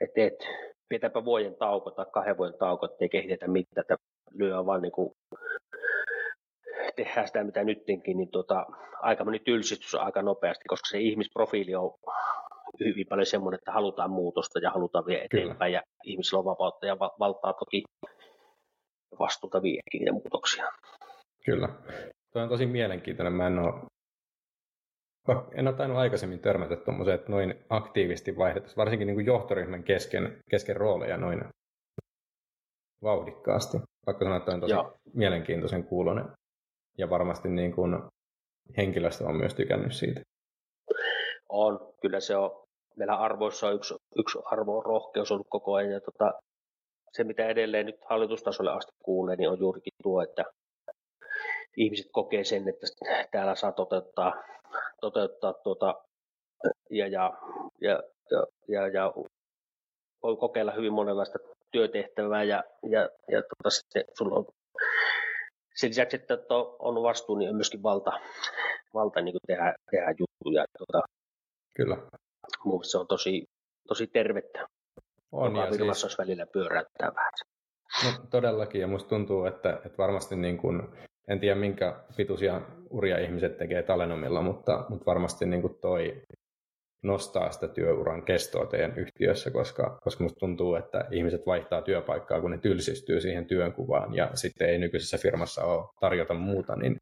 että 0.00 0.44
pidetäänpä 0.92 1.24
vuoden 1.24 1.56
tauko 1.56 1.90
tai 1.90 2.06
kahden 2.12 2.36
vuoden 2.36 2.58
tauko, 2.58 2.86
ettei 2.86 3.08
kehitetä 3.08 3.48
mitään, 3.48 3.80
että 3.80 3.96
lyö 4.34 4.66
vaan 4.66 4.82
niin 4.82 4.92
kuin 4.92 5.10
tehdään 6.96 7.26
sitä 7.26 7.44
mitä 7.44 7.64
nytkin, 7.64 8.00
niin 8.06 8.30
tuota, 8.30 8.66
aika 9.00 9.24
moni 9.24 9.38
tylsitys 9.38 9.94
aika 9.94 10.22
nopeasti, 10.22 10.64
koska 10.68 10.88
se 10.88 11.00
ihmisprofiili 11.00 11.74
on 11.74 11.90
hyvin 12.80 13.06
paljon 13.08 13.26
semmoinen, 13.26 13.58
että 13.58 13.72
halutaan 13.72 14.10
muutosta 14.10 14.58
ja 14.58 14.70
halutaan 14.70 15.06
vie 15.06 15.24
eteenpäin 15.24 15.58
Kyllä. 15.58 15.68
ja 15.68 15.82
ihmisillä 16.04 16.38
on 16.38 16.44
vapautta 16.44 16.86
ja 16.86 16.98
valtaa 16.98 17.52
toki 17.52 17.82
vastuuta 19.18 19.62
viekin 19.62 19.98
niitä 19.98 20.12
muutoksia. 20.12 20.64
Kyllä. 21.44 21.68
Tuo 22.32 22.42
on 22.42 22.48
tosi 22.48 22.66
mielenkiintoinen. 22.66 23.32
Mä 23.32 23.46
en 23.46 23.58
ole 23.58 23.74
en 25.54 25.68
ole 25.68 25.76
tainnut 25.76 25.98
aikaisemmin 25.98 26.38
törmätä 26.38 26.76
tuommoiseen, 26.76 27.14
että 27.14 27.32
noin 27.32 27.64
aktiivisesti 27.68 28.36
vaihdettaisiin, 28.36 28.76
varsinkin 28.76 29.06
niin 29.06 29.16
kuin 29.16 29.26
johtoryhmän 29.26 29.84
kesken, 29.84 30.38
kesken 30.50 30.76
rooleja 30.76 31.16
noin 31.16 31.44
vauhdikkaasti. 33.02 33.78
Pakko 34.06 34.24
sanoa, 34.24 34.38
että 34.38 34.52
on 34.52 34.60
tosi 34.60 34.72
Joo. 34.72 34.92
mielenkiintoisen 35.14 35.84
kuulonen. 35.84 36.24
Ja 36.98 37.10
varmasti 37.10 37.48
niin 37.48 37.74
kuin 37.74 38.02
henkilöstö 38.76 39.24
on 39.24 39.36
myös 39.36 39.54
tykännyt 39.54 39.92
siitä. 39.92 40.20
On, 41.48 41.94
kyllä 42.00 42.20
se 42.20 42.36
on. 42.36 42.62
Meillä 42.96 43.16
arvoissa 43.16 43.68
on 43.68 43.74
yksi, 43.74 43.94
yksi 44.16 44.38
arvo 44.44 44.78
on 44.78 44.84
rohkeus 44.84 45.32
ollut 45.32 45.46
koko 45.50 45.74
ajan. 45.74 45.92
Ja 45.92 46.00
tota, 46.00 46.32
se, 47.12 47.24
mitä 47.24 47.46
edelleen 47.46 47.86
nyt 47.86 47.96
hallitustasolle 48.10 48.72
asti 48.72 48.92
kuulee, 49.04 49.36
niin 49.36 49.50
on 49.50 49.58
juurikin 49.58 49.92
tuo, 50.02 50.22
että 50.22 50.44
ihmiset 51.76 52.06
kokee 52.12 52.44
sen, 52.44 52.68
että 52.68 52.86
täällä 53.30 53.54
saa 53.54 53.72
toteuttaa 53.72 54.32
toteuttaa 55.00 55.52
tuota, 55.52 55.94
ja, 56.90 57.06
ja, 57.08 57.32
ja, 57.80 58.02
ja, 58.30 58.46
ja, 58.68 58.88
ja 58.88 59.12
voi 60.22 60.36
kokeilla 60.36 60.72
hyvin 60.72 60.92
monenlaista 60.92 61.38
työtehtävää 61.70 62.42
ja, 62.42 62.64
ja, 62.82 63.00
ja 63.30 63.42
tuota, 63.42 63.70
sitten 63.70 64.04
sulla 64.18 64.36
on 64.36 64.46
sen 65.74 65.90
lisäksi, 65.90 66.16
että 66.16 66.38
on 66.78 67.02
vastuu, 67.02 67.36
niin 67.36 67.50
on 67.50 67.56
myöskin 67.56 67.82
valta, 67.82 68.12
valta 68.94 69.20
niin 69.20 69.32
kuin 69.32 69.40
tehdä, 69.46 69.74
tehdä 69.90 70.14
juttuja. 70.18 70.64
Tuota, 70.78 71.06
Kyllä. 71.74 71.96
Mun 72.64 72.84
se 72.84 72.98
on 72.98 73.06
tosi, 73.06 73.44
tosi 73.88 74.06
tervettä. 74.06 74.66
On, 75.32 75.56
ja 75.56 75.94
siis... 75.94 76.18
välillä 76.18 76.46
pyöräyttää 76.46 77.12
vähän. 77.14 77.32
No 78.04 78.26
todellakin, 78.30 78.80
ja 78.80 78.86
musta 78.86 79.08
tuntuu, 79.08 79.44
että, 79.44 79.80
että 79.84 79.98
varmasti 79.98 80.36
niin 80.36 80.58
kuin 80.58 80.82
en 81.28 81.40
tiedä 81.40 81.54
minkä 81.54 82.04
pituisia 82.16 82.60
uria 82.90 83.18
ihmiset 83.18 83.56
tekee 83.56 83.82
Talenomilla, 83.82 84.42
mutta, 84.42 84.84
mutta 84.88 85.06
varmasti 85.06 85.46
niin 85.46 85.62
kuin 85.62 85.78
toi 85.80 86.22
nostaa 87.02 87.50
sitä 87.50 87.68
työuran 87.68 88.24
kestoa 88.24 88.66
teidän 88.66 88.98
yhtiössä, 88.98 89.50
koska, 89.50 89.98
koska 90.02 90.24
musta 90.24 90.38
tuntuu, 90.38 90.74
että 90.74 91.04
ihmiset 91.10 91.46
vaihtaa 91.46 91.82
työpaikkaa, 91.82 92.40
kun 92.40 92.50
ne 92.50 92.58
tylsistyy 92.58 93.20
siihen 93.20 93.46
työnkuvaan 93.46 94.14
ja 94.14 94.30
sitten 94.34 94.68
ei 94.68 94.78
nykyisessä 94.78 95.18
firmassa 95.18 95.64
ole 95.64 95.88
tarjota 96.00 96.34
muuta, 96.34 96.76
niin 96.76 96.96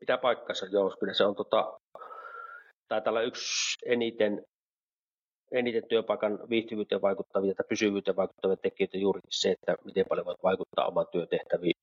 Pitää 0.00 0.18
paikkansa, 0.18 0.66
joo. 0.66 0.96
Kyllä 1.00 1.14
se 1.14 1.24
on 1.24 1.34
tota, 1.34 1.78
taitaa 2.88 3.10
olla 3.10 3.22
yksi 3.22 3.76
eniten 3.86 4.44
eniten 5.54 5.88
työpaikan 5.88 6.38
viihtyvyyteen 6.50 7.02
vaikuttavia 7.02 7.54
tai 7.54 7.66
pysyvyyteen 7.68 8.16
vaikuttavia 8.16 8.56
tekijöitä 8.56 8.98
juuri 8.98 9.20
se, 9.28 9.50
että 9.50 9.76
miten 9.84 10.04
paljon 10.08 10.26
voit 10.26 10.42
vaikuttaa 10.42 10.86
oman 10.86 11.06
työtehtäviin, 11.12 11.74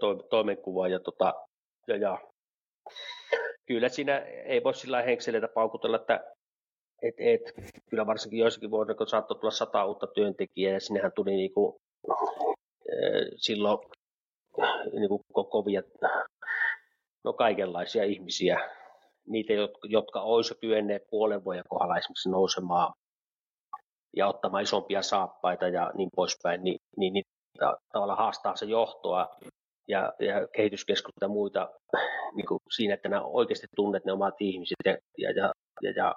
to, 0.00 0.14
toimenkuvaan 0.14 0.90
ja, 0.90 1.00
tota, 1.00 1.34
ja, 1.86 1.96
ja. 1.96 2.18
Kyllä 3.66 3.88
siinä 3.88 4.18
ei 4.18 4.64
voi 4.64 4.74
sillä 4.74 5.02
henkseleitä 5.02 5.48
paukutella, 5.48 5.96
että 5.96 6.24
et, 7.02 7.14
et, 7.18 7.42
kyllä 7.90 8.06
varsinkin 8.06 8.38
joissakin 8.38 8.70
vuosina, 8.70 8.94
kun 8.94 9.06
saattoi 9.06 9.38
tulla 9.38 9.50
sata 9.50 9.84
uutta 9.84 10.06
työntekijää 10.06 10.72
ja 10.72 10.80
sinnehän 10.80 11.12
tuli 11.14 11.30
niinku, 11.30 11.80
silloin 13.36 13.78
niinku 14.92 15.24
kovia, 15.50 15.82
no 17.24 17.32
kaikenlaisia 17.32 18.04
ihmisiä, 18.04 18.70
niitä, 19.28 19.52
jotka, 19.84 20.20
olisivat 20.20 20.60
kyenneet 20.60 21.02
puolen 21.10 21.44
vuoden 21.44 21.64
kohdalla 21.68 21.98
esimerkiksi 21.98 22.30
nousemaan 22.30 22.92
ja 24.16 24.28
ottamaan 24.28 24.62
isompia 24.62 25.02
saappaita 25.02 25.68
ja 25.68 25.92
niin 25.94 26.08
poispäin, 26.16 26.64
niin, 26.64 26.78
niin, 26.96 27.12
niin 27.12 27.24
tavallaan 27.92 28.18
haastaa 28.18 28.56
se 28.56 28.66
johtoa 28.66 29.36
ja, 29.88 30.12
ja 30.18 30.48
kehityskeskusta 30.56 31.24
ja 31.24 31.28
muita 31.28 31.70
niin 32.34 32.46
kuin 32.46 32.58
siinä, 32.76 32.94
että 32.94 33.08
nämä 33.08 33.22
oikeasti 33.22 33.66
tunnet 33.76 34.04
ne 34.04 34.12
omat 34.12 34.34
ihmiset 34.40 34.76
ja, 34.84 34.96
ja, 35.18 35.30
ja, 35.30 35.52
ja, 35.82 35.90
ja 35.90 36.14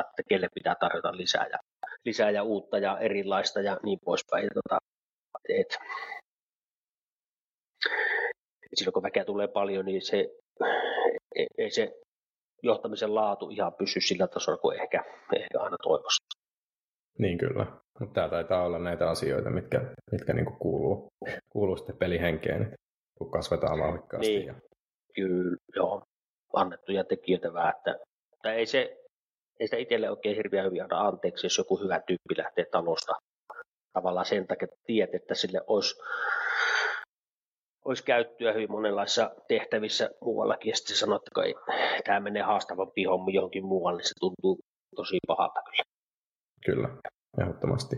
että 0.00 0.22
kelle 0.28 0.48
pitää 0.54 0.74
tarjota 0.80 1.16
lisää 1.16 1.46
ja, 1.46 1.58
lisää 2.04 2.30
ja 2.30 2.42
uutta 2.42 2.78
ja 2.78 2.98
erilaista 2.98 3.60
ja 3.60 3.80
niin 3.82 3.98
poispäin. 4.04 4.44
Ja, 4.44 4.50
tota, 4.54 4.78
et, 5.48 5.78
silloin 8.74 8.92
kun 8.92 9.02
väkeä 9.02 9.24
tulee 9.24 9.48
paljon, 9.48 9.84
niin 9.84 10.02
se, 10.02 10.30
ei, 11.34 11.46
ei 11.58 11.70
se 11.70 11.92
johtamisen 12.64 13.14
laatu 13.14 13.50
ihan 13.50 13.74
pysy 13.74 14.00
sillä 14.00 14.26
tasolla 14.26 14.58
kuin 14.58 14.80
ehkä, 14.80 15.04
ehkä 15.36 15.60
aina 15.60 15.76
toivoisi. 15.82 16.22
Niin 17.18 17.38
kyllä. 17.38 17.66
Mutta 18.00 18.14
tämä 18.14 18.28
taitaa 18.28 18.64
olla 18.64 18.78
näitä 18.78 19.10
asioita, 19.10 19.50
mitkä, 19.50 19.80
mitkä 20.12 20.32
niinku 20.32 20.52
kuuluu, 20.58 21.08
kuuluu 21.52 21.76
sitten 21.76 21.96
pelihenkeen, 21.96 22.74
kun 23.18 23.30
kasvetaan 23.30 23.78
vauhikkaasti. 23.78 24.34
Niin. 24.34 24.46
Ja... 24.46 24.54
Kyllä, 25.14 25.56
joo. 25.76 26.02
Annettuja 26.52 27.04
tekijöitä 27.04 27.52
vähän, 27.52 27.74
että, 27.76 27.98
että 28.32 28.52
ei, 28.52 28.66
se, 28.66 28.96
ei 29.60 29.66
sitä 29.66 29.76
itselle 29.76 30.10
oikein 30.10 30.36
hirveän 30.36 30.66
hyvin 30.66 30.82
anna 30.82 31.00
anteeksi, 31.00 31.46
jos 31.46 31.58
joku 31.58 31.76
hyvä 31.76 32.00
tyyppi 32.06 32.36
lähtee 32.36 32.64
talosta. 32.64 33.12
Tavallaan 33.92 34.26
sen 34.26 34.46
takia, 34.46 34.64
että 34.64 34.84
tiedät, 34.86 35.14
että 35.14 35.34
sille 35.34 35.60
olisi, 35.66 35.94
olisi 37.84 38.04
käyttöä 38.04 38.52
hyvin 38.52 38.70
monenlaisissa 38.70 39.30
tehtävissä 39.48 40.10
muuallakin, 40.24 40.70
ja 40.70 40.76
sitten 40.76 40.96
sanoo, 40.96 41.16
että 41.16 41.42
ei, 41.42 41.54
tämä 42.04 42.20
menee 42.20 42.42
haastavampi 42.42 43.04
homma 43.04 43.30
johonkin 43.30 43.64
muualle, 43.64 43.98
niin 43.98 44.08
se 44.08 44.14
tuntuu 44.20 44.58
tosi 44.96 45.18
pahalta 45.26 45.60
kyllä. 45.62 45.84
Kyllä, 46.64 46.88
ehdottomasti. 47.40 47.96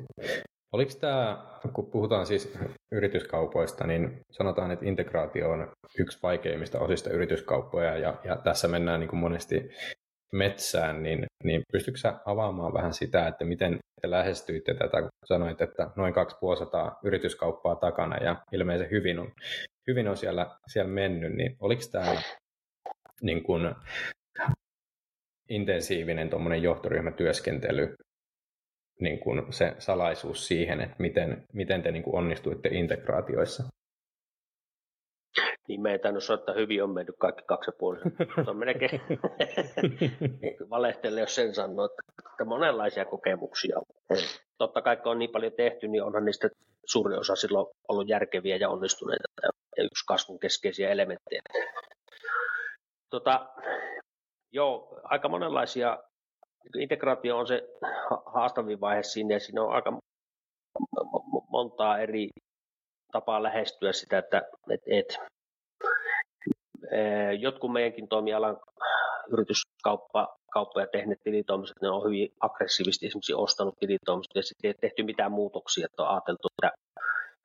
Oliko 0.73 0.93
tämä, 1.01 1.47
kun 1.73 1.91
puhutaan 1.91 2.27
siis 2.27 2.59
yrityskaupoista, 2.93 3.87
niin 3.87 4.21
sanotaan, 4.33 4.71
että 4.71 4.87
integraatio 4.87 5.51
on 5.51 5.73
yksi 5.99 6.19
vaikeimmista 6.23 6.81
osista 6.81 7.11
yrityskauppoja, 7.11 7.99
ja, 7.99 8.21
ja 8.25 8.37
tässä 8.37 8.69
mennään 8.69 9.01
niin 9.01 9.09
kuin 9.09 9.21
monesti 9.21 9.71
metsään, 10.33 11.03
niin, 11.03 11.27
niin 11.45 11.63
pystytkö 11.73 12.01
sä 12.01 12.15
avaamaan 12.25 12.75
vähän 12.75 12.93
sitä, 12.93 13.27
että 13.27 13.45
miten 13.45 13.79
te 14.03 14.11
lähestyitte 14.11 14.75
tätä, 14.75 15.01
kun 15.01 15.11
sanoit, 15.25 15.61
että 15.61 15.91
noin 15.97 16.15
250 16.15 16.97
yrityskauppaa 17.05 17.77
takana 17.77 18.17
ja 18.17 18.37
ilmeisesti 18.53 18.91
hyvin 18.91 19.19
on, 19.19 19.33
hyvin 19.87 20.09
on 20.09 20.17
siellä, 20.17 20.59
siellä 20.67 20.91
mennyt, 20.91 21.33
niin 21.33 21.57
oliko 21.61 21.83
tämä 21.93 22.23
niin 23.23 23.43
kuin, 23.43 23.75
intensiivinen 25.49 26.31
johtoryhmätyöskentely 26.63 27.97
niin 29.01 29.21
kuin 29.21 29.53
se 29.53 29.75
salaisuus 29.79 30.49
siihen, 30.49 30.81
että 30.81 30.97
miten, 30.99 31.45
miten 31.53 31.83
te 31.83 31.91
niin 31.91 32.03
kuin 32.03 32.17
onnistuitte 32.17 32.69
integraatioissa? 32.69 33.65
Niin 35.69 35.81
me 35.81 35.93
ei 35.93 35.99
tainnut 35.99 36.25
sanoa, 36.25 36.41
että 36.41 36.53
hyvin 36.53 36.83
on 36.83 36.91
mennyt 36.91 37.17
kaikki 37.19 37.43
kaksi 37.47 37.71
ja 37.71 37.75
puoli. 37.79 37.99
Se 38.45 38.51
on 38.51 38.57
melkein 38.57 39.01
valehtelle, 40.71 41.21
jos 41.21 41.35
sen 41.35 41.55
sanoo, 41.55 41.85
että 41.85 42.45
monenlaisia 42.45 43.05
kokemuksia 43.05 43.79
on. 43.79 44.17
Totta 44.59 44.83
kai 44.83 44.97
kun 44.97 45.13
on 45.13 45.19
niin 45.19 45.31
paljon 45.31 45.53
tehty, 45.53 45.89
niin 45.89 46.03
onhan 46.03 46.25
niistä 46.25 46.49
suuri 46.85 47.17
osa 47.17 47.37
silloin 47.37 47.67
ollut 47.89 48.09
järkeviä 48.09 48.57
ja 48.57 48.69
onnistuneita 48.69 49.29
ja 49.77 49.85
yksi 49.85 50.07
kasvun 50.07 50.39
keskeisiä 50.39 50.91
elementtejä. 50.91 51.43
Tota, 53.11 53.49
joo, 54.53 55.01
aika 55.03 55.29
monenlaisia 55.29 55.99
integraatio 56.79 57.39
on 57.39 57.47
se 57.47 57.69
haastavin 58.27 58.81
vaihe 58.81 59.03
siinä 59.03 59.35
ja 59.35 59.41
siinä 59.41 59.63
on 59.63 59.73
aika 59.73 59.99
montaa 61.49 61.99
eri 61.99 62.29
tapaa 63.13 63.43
lähestyä 63.43 63.93
sitä, 63.93 64.19
että 64.19 64.43
et, 64.71 64.81
et, 64.87 65.19
jotkut 67.39 67.73
meidänkin 67.73 68.09
toimialan 68.09 68.57
yrityskauppa 69.33 70.37
kauppoja 70.53 70.87
tehneet 70.87 71.21
tilitoimiset, 71.25 71.77
ne 71.83 71.91
on 71.91 72.05
hyvin 72.05 72.29
aggressiivisesti 72.41 73.07
esimerkiksi 73.07 73.35
ostanut 73.35 73.75
tilitoimiset 73.79 74.35
ja 74.35 74.43
sitten 74.43 74.69
ei 74.69 74.75
tehty 74.81 75.03
mitään 75.03 75.33
muutoksia, 75.33 75.87
että 75.87 76.03
on 76.03 76.09
ajateltu, 76.09 76.49
että 76.49 76.79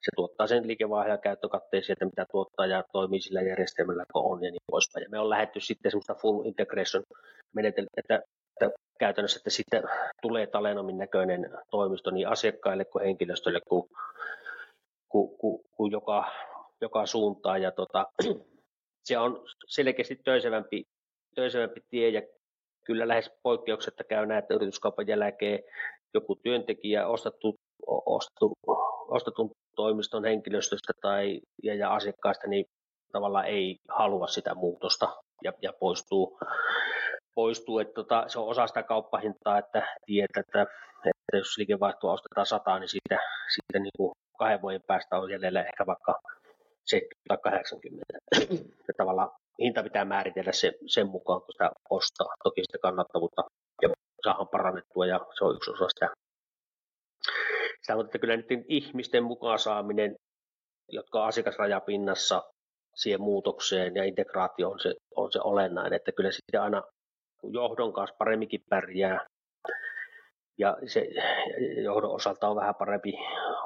se 0.01 0.11
tuottaa 0.15 0.47
sen 0.47 0.67
liikevaihdon 0.67 1.19
käyttökatteen 1.19 1.83
sieltä, 1.83 2.05
mitä 2.05 2.25
tuottaa 2.31 2.65
ja 2.65 2.83
toimii 2.91 3.21
sillä 3.21 3.41
järjestelmällä, 3.41 4.03
kun 4.13 4.31
on 4.31 4.43
ja 4.43 4.51
niin 4.51 4.61
poispäin. 4.71 5.03
Ja 5.03 5.09
me 5.09 5.19
on 5.19 5.29
lähetty 5.29 5.59
sitten 5.59 5.91
semmoista 5.91 6.15
full 6.15 6.45
integration 6.45 7.03
menetelmää, 7.55 7.89
että, 7.97 8.15
että 8.15 8.77
käytännössä, 8.99 9.37
että 9.37 9.49
sitten 9.49 9.83
tulee 10.21 10.47
Talenomin 10.47 10.97
näköinen 10.97 11.49
toimisto 11.71 12.11
niin 12.11 12.27
asiakkaille 12.27 12.85
kuin 12.85 13.05
henkilöstölle 13.05 13.59
kuin, 13.67 13.89
kuin, 15.09 15.37
kuin, 15.37 15.63
kuin 15.71 15.91
joka, 15.91 16.31
joka 16.81 17.05
suuntaan. 17.05 17.61
Ja 17.61 17.71
tota, 17.71 18.05
se 19.03 19.17
on 19.17 19.45
selkeästi 19.67 20.15
töisevämpi, 20.15 20.83
töisevämpi 21.35 21.81
tie 21.89 22.09
ja 22.09 22.21
kyllä 22.85 23.07
lähes 23.07 23.31
poikkeuksetta 23.43 24.03
käy 24.03 24.25
näin, 24.25 24.39
että 24.39 24.53
yrityskaupan 24.53 25.07
jälkeen 25.07 25.59
joku 26.13 26.35
työntekijä 26.35 27.07
ostettu, 27.07 27.55
ostettu, 27.87 28.53
ostetun 29.07 29.51
toimiston 29.75 30.25
henkilöstöstä 30.25 30.93
tai, 31.01 31.39
ja, 31.63 31.75
ja 31.75 31.93
asiakkaista 31.93 32.47
niin 32.47 32.65
tavallaan 33.11 33.45
ei 33.45 33.77
halua 33.89 34.27
sitä 34.27 34.55
muutosta 34.55 35.07
ja, 35.43 35.53
ja 35.61 35.73
poistuu 35.79 36.37
poistuu. 37.35 37.79
Että 37.79 37.93
tota, 37.93 38.23
se 38.27 38.39
on 38.39 38.47
osa 38.47 38.67
sitä 38.67 38.83
kauppahintaa, 38.83 39.57
että 39.57 39.87
tiedät, 40.05 40.37
että, 40.37 40.61
että 41.05 41.37
jos 41.37 41.57
liikevaihtoa 41.57 42.13
ostetaan 42.13 42.45
sataa, 42.45 42.79
niin 42.79 42.89
siitä, 42.89 43.17
siitä 43.53 43.79
niin 43.79 43.97
kuin 43.97 44.11
kahden 44.39 44.61
vuoden 44.61 44.81
päästä 44.87 45.17
on 45.17 45.31
jäljellä 45.31 45.63
ehkä 45.63 45.85
vaikka 45.85 46.19
70 46.91 47.21
tai 47.27 47.37
80. 47.37 48.05
Ja 48.87 48.93
tavallaan 48.97 49.31
hinta 49.61 49.83
pitää 49.83 50.05
määritellä 50.05 50.51
se, 50.51 50.73
sen 50.87 51.07
mukaan, 51.07 51.41
kun 51.41 51.51
sitä 51.51 51.71
ostaa. 51.89 52.35
Toki 52.43 52.61
sitä 52.63 52.77
kannattavuutta 52.81 53.43
ja 53.81 53.89
saadaan 54.23 54.47
parannettua 54.47 55.05
ja 55.05 55.19
se 55.37 55.45
on 55.45 55.55
yksi 55.55 55.71
osa 55.71 55.87
sitä. 55.89 56.09
Sitä 57.81 58.01
että 58.05 58.19
kyllä 58.19 58.37
niiden 58.37 58.65
ihmisten 58.67 59.23
mukaan 59.23 59.59
saaminen, 59.59 60.15
jotka 60.89 61.21
on 61.21 61.27
asiakasrajapinnassa 61.27 62.43
siihen 62.95 63.21
muutokseen 63.21 63.95
ja 63.95 64.03
integraatio 64.03 64.69
on 64.69 64.79
se, 64.79 64.93
on 65.15 65.31
se 65.31 65.39
olennainen, 65.43 65.93
että 65.93 66.11
kyllä 66.11 66.31
sitten 66.31 66.61
aina 66.61 66.83
johdon 67.43 67.93
kanssa 67.93 68.15
paremminkin 68.17 68.63
pärjää. 68.69 69.25
Ja 70.57 70.77
se 70.87 71.07
johdon 71.83 72.15
osalta 72.15 72.47
on 72.47 72.55
vähän 72.55 72.75
parempi 72.75 73.13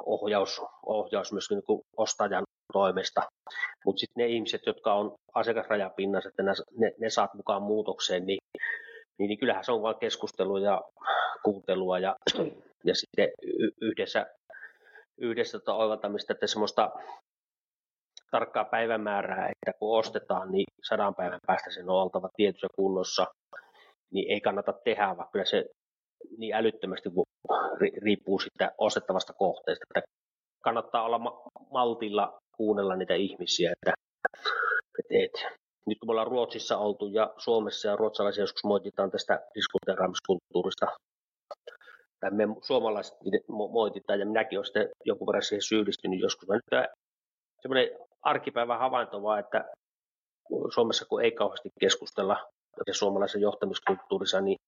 ohjaus, 0.06 0.60
ohjaus 0.86 1.32
myöskin 1.32 1.62
niin 1.68 1.80
ostajan 1.96 2.45
toimesta. 2.72 3.22
Mutta 3.84 4.00
sitten 4.00 4.22
ne 4.22 4.26
ihmiset, 4.26 4.60
jotka 4.66 4.94
on 4.94 5.14
asiakasrajapinnassa, 5.34 6.28
että 6.28 6.42
ne, 6.42 6.92
ne, 6.98 7.10
saat 7.10 7.34
mukaan 7.34 7.62
muutokseen, 7.62 8.26
niin, 8.26 8.38
niin, 9.18 9.28
niin 9.28 9.38
kyllähän 9.38 9.64
se 9.64 9.72
on 9.72 9.82
vain 9.82 9.98
keskustelua 9.98 10.60
ja 10.60 10.82
kuuntelua 11.44 11.98
ja, 11.98 12.16
ja 12.84 12.94
sitten 12.94 13.28
yhdessä, 13.80 14.26
yhdessä 15.18 15.58
tota 15.58 15.74
oivaltamista, 15.74 16.32
että 16.32 16.46
semmoista 16.46 16.90
tarkkaa 18.30 18.64
päivämäärää, 18.64 19.46
että 19.46 19.78
kun 19.78 19.98
ostetaan, 19.98 20.52
niin 20.52 20.66
sadan 20.82 21.14
päivän 21.14 21.40
päästä 21.46 21.70
sen 21.70 21.90
on 21.90 22.02
oltava 22.02 22.28
tietyssä 22.36 22.66
kunnossa 22.76 23.26
niin 24.12 24.32
ei 24.32 24.40
kannata 24.40 24.72
tehdä, 24.72 25.16
vaan 25.16 25.28
kyllä 25.32 25.44
se 25.44 25.64
niin 26.38 26.54
älyttömästi 26.54 27.08
riippuu 28.02 28.38
siitä 28.38 28.72
ostettavasta 28.78 29.32
kohteesta. 29.32 29.84
Että 29.96 30.10
kannattaa 30.62 31.04
olla 31.04 31.20
maltilla 31.70 32.38
kuunnella 32.56 32.96
niitä 32.96 33.14
ihmisiä, 33.14 33.72
että, 33.72 33.94
että 35.10 35.40
nyt 35.86 35.98
kun 35.98 36.08
me 36.08 36.10
ollaan 36.10 36.26
Ruotsissa 36.26 36.78
oltu 36.78 37.06
ja 37.06 37.34
Suomessa 37.38 37.88
ja 37.88 37.96
ruotsalaisia 37.96 38.42
joskus 38.42 38.64
moititaan 38.64 39.10
tästä 39.10 39.40
diskuteeraamiskulttuurista, 39.54 40.86
tai 42.20 42.30
me 42.30 42.44
suomalaiset 42.62 43.16
moititaan, 43.72 44.20
ja 44.20 44.26
minäkin 44.26 44.58
olen 44.58 44.64
sitten 44.64 44.88
jonkun 45.04 45.26
verran 45.26 45.42
siihen 45.42 45.62
syyllistynyt 45.62 46.20
joskus. 46.20 46.48
Mä 46.48 46.54
nyt 46.54 46.86
semmoinen 47.62 47.90
arkipäivän 48.22 48.78
havainto 48.78 49.22
vaan, 49.22 49.40
että 49.40 49.64
Suomessa 50.74 51.04
kun 51.04 51.22
ei 51.22 51.32
kauheasti 51.32 51.68
keskustella 51.80 52.46
suomalaisen 52.92 53.40
johtamiskulttuurissa, 53.40 54.40
niin, 54.40 54.58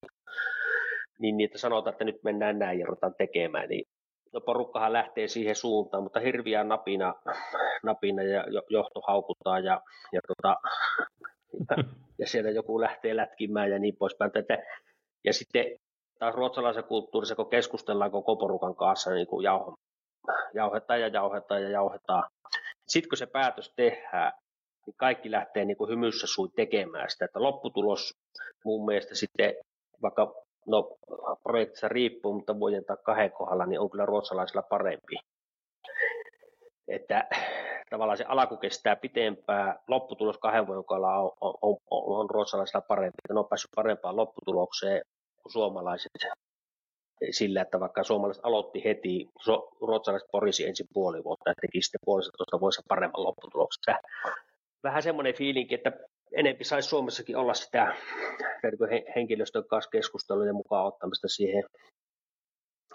niin 1.18 1.36
niitä 1.36 1.58
sanotaan, 1.58 1.94
että 1.94 2.04
nyt 2.04 2.22
mennään 2.24 2.58
näin 2.58 2.78
ja 2.78 2.86
ruvetaan 2.86 3.14
tekemään, 3.18 3.68
niin 3.68 3.84
no 4.32 4.40
porukkahan 4.40 4.92
lähtee 4.92 5.28
siihen 5.28 5.56
suuntaan, 5.56 6.02
mutta 6.02 6.20
hirviä 6.20 6.64
napina, 6.64 7.14
napina 7.82 8.22
ja 8.22 8.44
johto 8.68 9.00
haukuttaa 9.06 9.58
ja, 9.58 9.80
ja, 10.12 10.20
tota, 10.26 10.56
ja, 11.70 11.84
ja 12.18 12.26
siellä 12.26 12.50
joku 12.50 12.80
lähtee 12.80 13.16
lätkimään 13.16 13.70
ja 13.70 13.78
niin 13.78 13.96
poispäin. 13.96 14.30
Että, 14.34 14.58
ja 15.24 15.32
sitten 15.32 15.64
taas 16.18 16.34
ruotsalaisen 16.34 16.84
kulttuurissa, 16.84 17.34
kun 17.34 17.50
keskustellaan 17.50 18.10
koko 18.10 18.36
porukan 18.36 18.76
kanssa, 18.76 19.10
niin 19.10 19.26
kuin 19.26 19.44
jauho, 19.44 19.74
jauhetaan 20.54 21.00
ja 21.00 21.08
jauhetaan 21.08 21.62
ja 21.62 21.70
jauhetaan. 21.70 22.30
Sitten 22.88 23.08
kun 23.08 23.18
se 23.18 23.26
päätös 23.26 23.72
tehdään, 23.76 24.32
niin 24.86 24.94
kaikki 24.96 25.30
lähtee 25.30 25.64
niin 25.64 25.76
kuin 25.76 25.90
hymyssä 25.90 26.26
sui 26.26 26.48
tekemään 26.56 27.10
sitä. 27.10 27.24
Että 27.24 27.42
lopputulos 27.42 28.14
mun 28.64 28.84
mielestä 28.84 29.14
sitten, 29.14 29.54
vaikka 30.02 30.34
no 30.68 30.96
projektissa 31.42 31.88
riippuu, 31.88 32.32
mutta 32.32 32.58
vuoden 32.60 32.84
tai 32.84 32.96
kahden 33.02 33.32
kohdalla, 33.32 33.66
niin 33.66 33.80
on 33.80 33.90
kyllä 33.90 34.06
ruotsalaisilla 34.06 34.62
parempi. 34.62 35.16
Että 36.88 37.28
tavallaan 37.90 38.18
se 38.18 38.24
alku 38.28 38.56
kestää 38.56 38.96
pitempään, 38.96 39.78
lopputulos 39.88 40.38
kahden 40.38 40.66
vuoden 40.66 40.84
kohdalla 40.84 41.16
on, 41.16 41.32
on, 41.40 41.54
on, 41.62 41.76
on 41.90 42.30
ruotsalaisilla 42.30 42.80
parempi. 42.88 43.16
Ne 43.28 43.40
on 43.40 43.48
päässyt 43.48 43.70
parempaan 43.74 44.16
lopputulokseen 44.16 45.02
kuin 45.42 45.52
suomalaiset 45.52 46.12
sillä, 47.30 47.62
että 47.62 47.80
vaikka 47.80 48.04
suomalaiset 48.04 48.44
aloitti 48.44 48.84
heti, 48.84 49.28
ruotsalaiset 49.80 50.28
porisi 50.32 50.66
ensin 50.66 50.86
puoli 50.92 51.24
vuotta 51.24 51.50
ja 51.50 51.54
teki 51.60 51.82
sitten 51.82 52.00
puolesta 52.04 52.60
vuosi 52.60 52.82
paremman 52.88 53.24
lopputuloksen. 53.24 53.94
Vähän 54.82 55.02
semmoinen 55.02 55.34
fiilinki, 55.34 55.74
että 55.74 55.92
enempi 56.32 56.64
saisi 56.64 56.88
Suomessakin 56.88 57.36
olla 57.36 57.54
sitä 57.54 57.94
henkilöstön 59.16 59.64
kanssa 59.68 59.90
keskustelujen 59.90 60.54
mukaan 60.54 60.86
ottamista 60.86 61.28
siihen, 61.28 61.64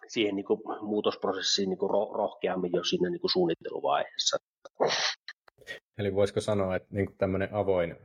siihen 0.08 0.36
niin 0.36 0.46
kuin 0.46 0.62
muutosprosessiin 0.82 1.70
niin 1.70 1.78
kuin 1.78 1.90
rohkeammin 1.92 2.72
jo 2.74 2.84
siinä 2.84 3.10
niin 3.10 3.22
kuin 3.22 3.32
suunnitteluvaiheessa. 3.32 4.38
Eli 5.98 6.16
voisiko 6.16 6.42
sanoa, 6.42 6.76
että 6.76 6.88
niin 6.92 7.06
kuin 7.06 7.18
tämmöinen 7.18 7.54
avoin 7.54 7.96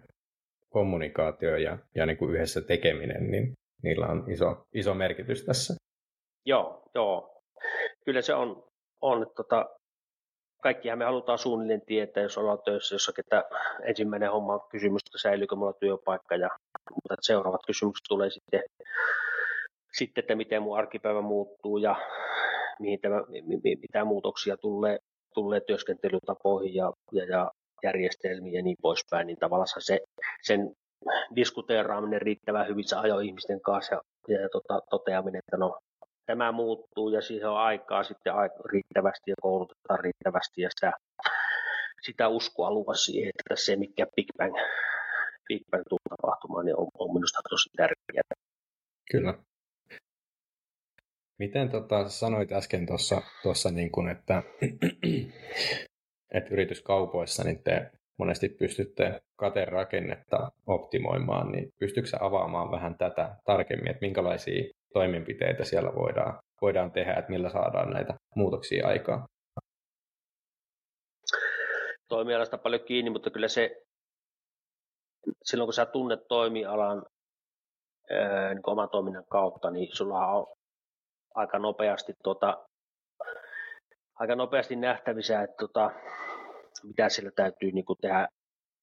kommunikaatio 0.70 1.56
ja, 1.56 1.78
ja 1.94 2.06
niin 2.06 2.18
kuin 2.18 2.34
yhdessä 2.34 2.60
tekeminen, 2.60 3.30
niin 3.30 3.52
niillä 3.82 4.06
on 4.06 4.30
iso, 4.30 4.66
iso 4.74 4.94
merkitys 4.94 5.44
tässä. 5.44 5.74
Joo, 6.46 6.82
joo. 6.94 7.42
Kyllä 8.04 8.22
se 8.22 8.34
on, 8.34 8.64
on 9.00 9.26
tota, 9.36 9.66
kaikkihan 10.62 10.98
me 10.98 11.04
halutaan 11.04 11.38
suunnilleen 11.38 11.82
tietää, 11.86 12.22
jos 12.22 12.38
ollaan 12.38 12.58
töissä 12.64 12.94
jossakin, 12.94 13.24
että 13.24 13.44
ensimmäinen 13.82 14.32
homma 14.32 14.54
on 14.54 14.68
kysymys, 14.70 15.02
että 15.06 15.18
säilyykö 15.18 15.56
mulla 15.56 15.72
työpaikka 15.72 16.36
ja 16.36 16.48
mutta 16.94 17.14
seuraavat 17.20 17.60
kysymykset 17.66 18.04
tulee 18.08 18.30
sitten, 18.30 18.62
sitten, 19.92 20.22
että 20.22 20.34
miten 20.34 20.62
mun 20.62 20.78
arkipäivä 20.78 21.20
muuttuu 21.20 21.78
ja 21.78 21.96
mihin 22.78 23.00
tämä, 23.00 23.16
mitä 23.82 24.04
muutoksia 24.04 24.56
tulee, 24.56 24.98
tulee 25.34 25.60
työskentelytapoihin 25.60 26.74
ja, 26.74 26.92
ja, 27.12 27.24
ja 27.24 27.50
järjestelmiin 27.82 28.54
ja 28.54 28.62
niin 28.62 28.76
poispäin, 28.82 29.26
niin 29.26 29.38
tavallaan 29.38 29.68
se, 29.78 30.00
sen 30.42 30.72
diskuteeraaminen 31.36 32.22
riittävän 32.22 32.68
hyvissä 32.68 33.00
ajoihmisten 33.00 33.60
kanssa 33.60 34.02
ja, 34.28 34.40
ja, 34.40 34.48
tota, 34.48 34.80
toteaminen, 34.90 35.38
että 35.38 35.56
no 35.56 35.78
tämä 36.28 36.52
muuttuu 36.52 37.08
ja 37.08 37.20
siihen 37.20 37.48
on 37.48 37.58
aikaa 37.58 38.02
sitten 38.02 38.32
riittävästi 38.72 39.30
ja 39.30 39.34
koulutetaan 39.42 40.00
riittävästi 40.00 40.62
ja 40.62 40.70
sitä, 40.70 40.92
sitä 42.02 42.28
uskoa 42.28 42.70
luva 42.70 42.94
siihen, 42.94 43.32
että 43.38 43.56
se 43.56 43.76
mikä 43.76 44.06
Big 44.16 44.26
Bang, 44.38 44.54
Big 45.48 45.62
Bang 45.70 45.82
tulee 45.88 46.16
tapahtumaan, 46.16 46.64
niin 46.64 46.76
on, 46.76 46.88
on 46.98 47.14
minusta 47.14 47.40
tosi 47.50 47.70
tärkeää. 47.76 48.34
Kyllä. 49.10 49.34
Miten 51.38 51.70
tota, 51.70 52.08
sanoit 52.08 52.52
äsken 52.52 52.86
tuossa, 53.42 53.70
niin 53.70 53.92
kuin, 53.92 54.08
että, 54.08 54.42
että 56.34 56.50
yrityskaupoissa 56.50 57.44
niin 57.44 57.62
te 57.62 57.90
monesti 58.18 58.48
pystytte 58.48 59.22
katerakennetta 59.36 60.52
optimoimaan, 60.66 61.52
niin 61.52 61.72
pystytkö 61.78 62.10
avaamaan 62.20 62.70
vähän 62.70 62.98
tätä 62.98 63.36
tarkemmin, 63.44 63.90
että 63.90 64.06
minkälaisia 64.06 64.77
toimenpiteitä 64.92 65.64
siellä 65.64 65.94
voidaan, 65.94 66.38
voidaan 66.62 66.92
tehdä, 66.92 67.14
että 67.14 67.30
millä 67.30 67.50
saadaan 67.50 67.90
näitä 67.90 68.14
muutoksia 68.34 68.88
aikaa? 68.88 69.26
Toimialasta 72.08 72.58
paljon 72.58 72.84
kiinni, 72.84 73.10
mutta 73.10 73.30
kyllä 73.30 73.48
se, 73.48 73.82
silloin 75.44 75.66
kun 75.66 75.74
sä 75.74 75.86
tunnet 75.86 76.20
toimialan 76.28 77.06
niin 78.54 78.60
oman 78.66 78.88
toiminnan 78.90 79.24
kautta, 79.30 79.70
niin 79.70 79.88
sulla 79.92 80.26
on 80.26 80.46
aika 81.34 81.58
nopeasti, 81.58 82.14
tuota, 82.22 82.66
aika 84.14 84.34
nopeasti 84.34 84.76
nähtävissä, 84.76 85.42
että 85.42 85.56
tuota, 85.58 85.90
mitä 86.82 87.08
sillä 87.08 87.30
täytyy 87.30 87.72
niin 87.72 87.84
kuin 87.84 87.98
tehdä 88.00 88.28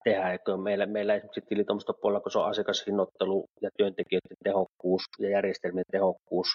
tehdä. 0.06 0.32
Eikö 0.32 0.58
meillä, 0.58 0.86
meillä 0.86 1.16
esimerkiksi 1.16 1.42
tilitoimistopuolella, 1.42 2.22
kun 2.22 2.32
se 2.32 2.40
on 2.40 2.50
asiakashinnoittelu 2.50 3.46
ja 3.62 3.70
työntekijöiden 3.78 4.38
tehokkuus 4.44 5.02
ja 5.20 5.30
järjestelmien 5.30 5.86
tehokkuus, 5.92 6.48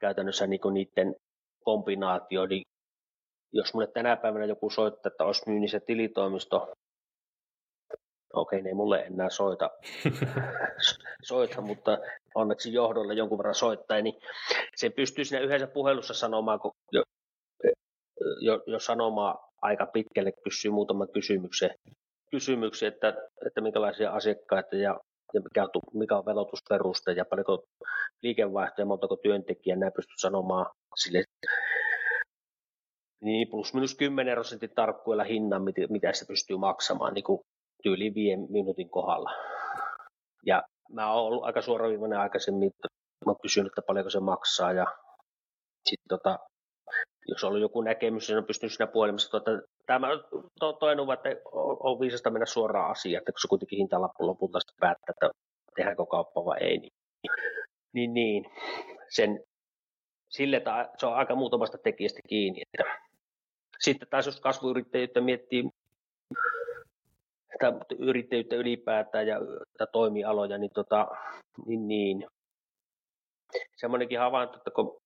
käytännössä 0.00 0.46
niin 0.46 0.60
niiden 0.72 1.14
kombinaatio, 1.64 2.46
niin 2.46 2.62
jos 3.52 3.74
mulle 3.74 3.86
tänä 3.86 4.16
päivänä 4.16 4.44
joku 4.44 4.70
soittaa, 4.70 5.10
että 5.10 5.24
olisi 5.24 5.42
myynnissä 5.46 5.80
tilitoimisto, 5.80 6.72
okei, 8.32 8.62
ne 8.62 8.68
ei 8.68 8.74
mulle 8.74 9.00
enää 9.00 9.30
soita, 9.30 9.70
soita, 11.30 11.60
mutta 11.60 11.98
onneksi 12.34 12.72
johdolla 12.72 13.12
jonkun 13.12 13.38
verran 13.38 13.54
soittaa, 13.54 14.00
niin 14.00 14.14
se 14.76 14.90
pystyy 14.90 15.24
siinä 15.24 15.44
yhdessä 15.44 15.66
puhelussa 15.66 16.14
sanomaan, 16.14 16.60
kun 16.60 16.72
jo, 16.92 17.02
jo, 18.40 18.62
jo 18.66 18.78
sanomaan 18.78 19.38
aika 19.62 19.86
pitkälle 19.86 20.32
kysyy 20.44 20.70
muutaman 20.70 21.08
kysymyksen, 21.14 21.70
kysymyksiä, 22.36 22.88
että, 22.88 23.08
että 23.46 23.60
minkälaisia 23.60 24.10
asiakkaita 24.10 24.76
ja, 24.76 25.00
ja 25.34 25.40
mikä, 25.40 25.62
on, 25.62 25.70
mikä 25.94 26.16
on 26.16 26.26
velotusperuste 26.26 27.12
ja 27.12 27.24
paljonko 27.24 27.64
liikevaihtoja, 28.22 28.86
montako 28.86 29.16
työntekijää, 29.16 29.78
nämä 29.78 29.90
pystyt 29.90 30.20
sanomaan 30.20 30.66
sille 30.96 31.24
niin 33.20 33.48
plus 33.50 33.74
minus 33.74 33.94
10 33.94 34.34
prosentin 34.34 34.70
tarkkuilla 34.74 35.24
hinnan, 35.24 35.62
mitä 35.88 36.12
se 36.12 36.24
pystyy 36.28 36.56
maksamaan 36.56 37.14
niin 37.14 37.24
kuin 37.24 37.40
tyyliin 37.82 38.14
viiden 38.14 38.46
minuutin 38.48 38.90
kohdalla. 38.90 39.30
Ja 40.46 40.62
mä 40.92 41.12
oon 41.12 41.26
ollut 41.26 41.44
aika 41.44 41.62
suoraviivainen 41.62 42.18
aikaisemmin, 42.18 42.68
että 42.68 42.88
mä 43.26 43.30
oon 43.30 43.40
kysynyt, 43.42 43.70
että 43.70 43.82
paljonko 43.86 44.10
se 44.10 44.20
maksaa 44.20 44.72
ja 44.72 44.86
sitten 45.88 46.08
tota, 46.08 46.38
jos 47.28 47.44
on 47.44 47.48
ollut 47.48 47.60
joku 47.60 47.80
näkemys, 47.80 48.28
niin 48.28 48.38
on 48.38 48.44
pystynyt 48.44 48.72
siinä 48.72 48.86
puhelimessa, 48.86 49.30
tuota, 49.30 49.50
tämä 49.86 50.08
to, 50.60 50.72
toinen 50.72 51.12
että 51.12 51.28
on, 51.52 52.00
viisasta 52.00 52.30
mennä 52.30 52.46
suoraan 52.46 52.90
asiaan, 52.90 53.18
että 53.18 53.32
kun 53.32 53.40
se 53.40 53.48
kuitenkin 53.48 53.76
hintalappu 53.76 54.26
lopulta 54.26 54.60
sitten 54.60 54.76
päättää, 54.80 55.12
että 55.12 55.30
tehdäänkö 55.76 56.06
kauppa 56.06 56.44
vai 56.44 56.58
ei, 56.60 56.78
niin, 56.78 56.92
niin, 57.92 58.14
niin 58.14 58.44
sen, 59.08 59.44
sille 60.28 60.56
että 60.56 60.90
se 60.98 61.06
on 61.06 61.14
aika 61.14 61.34
muutamasta 61.34 61.78
tekijästä 61.78 62.20
kiinni. 62.28 62.62
Että. 62.62 63.06
Sitten 63.80 64.08
taas 64.08 64.26
jos 64.26 64.40
kasvuyrittäjyyttä 64.40 65.20
miettii, 65.20 65.70
sitä 67.52 67.72
yrittäjyyttä 67.98 68.56
ylipäätään 68.56 69.26
ja 69.26 69.38
toimialoja, 69.92 70.58
niin, 70.58 70.70
tota, 70.74 71.08
niin, 71.66 71.88
niin 71.88 72.26
semmoinenkin 73.76 74.18
havainto, 74.18 74.56
että 74.56 74.70
kun 74.70 74.96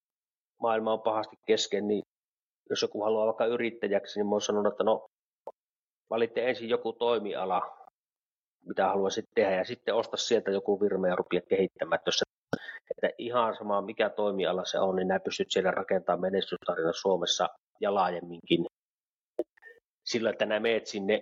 maailma 0.61 0.93
on 0.93 1.01
pahasti 1.01 1.35
kesken, 1.47 1.87
niin 1.87 2.03
jos 2.69 2.81
joku 2.81 3.03
haluaa 3.03 3.25
vaikka 3.25 3.45
yrittäjäksi, 3.45 4.19
niin 4.19 4.27
mä 4.27 4.31
oon 4.31 4.41
sanonut, 4.41 4.73
että 4.73 4.83
no 4.83 5.07
valitte 6.09 6.49
ensin 6.49 6.69
joku 6.69 6.93
toimiala, 6.93 7.77
mitä 8.65 8.87
haluaisit 8.87 9.25
tehdä, 9.35 9.55
ja 9.55 9.65
sitten 9.65 9.95
osta 9.95 10.17
sieltä 10.17 10.51
joku 10.51 10.79
firma 10.79 11.07
ja 11.07 11.15
rupia 11.15 11.41
kehittämään. 11.49 11.99
Että, 11.99 12.07
jos 12.07 12.23
että 12.91 13.15
ihan 13.17 13.55
sama 13.55 13.81
mikä 13.81 14.09
toimiala 14.09 14.65
se 14.65 14.79
on, 14.79 14.95
niin 14.95 15.07
nämä 15.07 15.19
pystyt 15.19 15.51
siellä 15.51 15.71
rakentamaan 15.71 16.21
menestystarina 16.21 16.93
Suomessa 16.93 17.49
ja 17.81 17.93
laajemminkin. 17.93 18.65
Sillä, 20.05 20.29
että 20.29 20.45
nämä 20.45 20.59
meet 20.59 20.87
sinne 20.87 21.21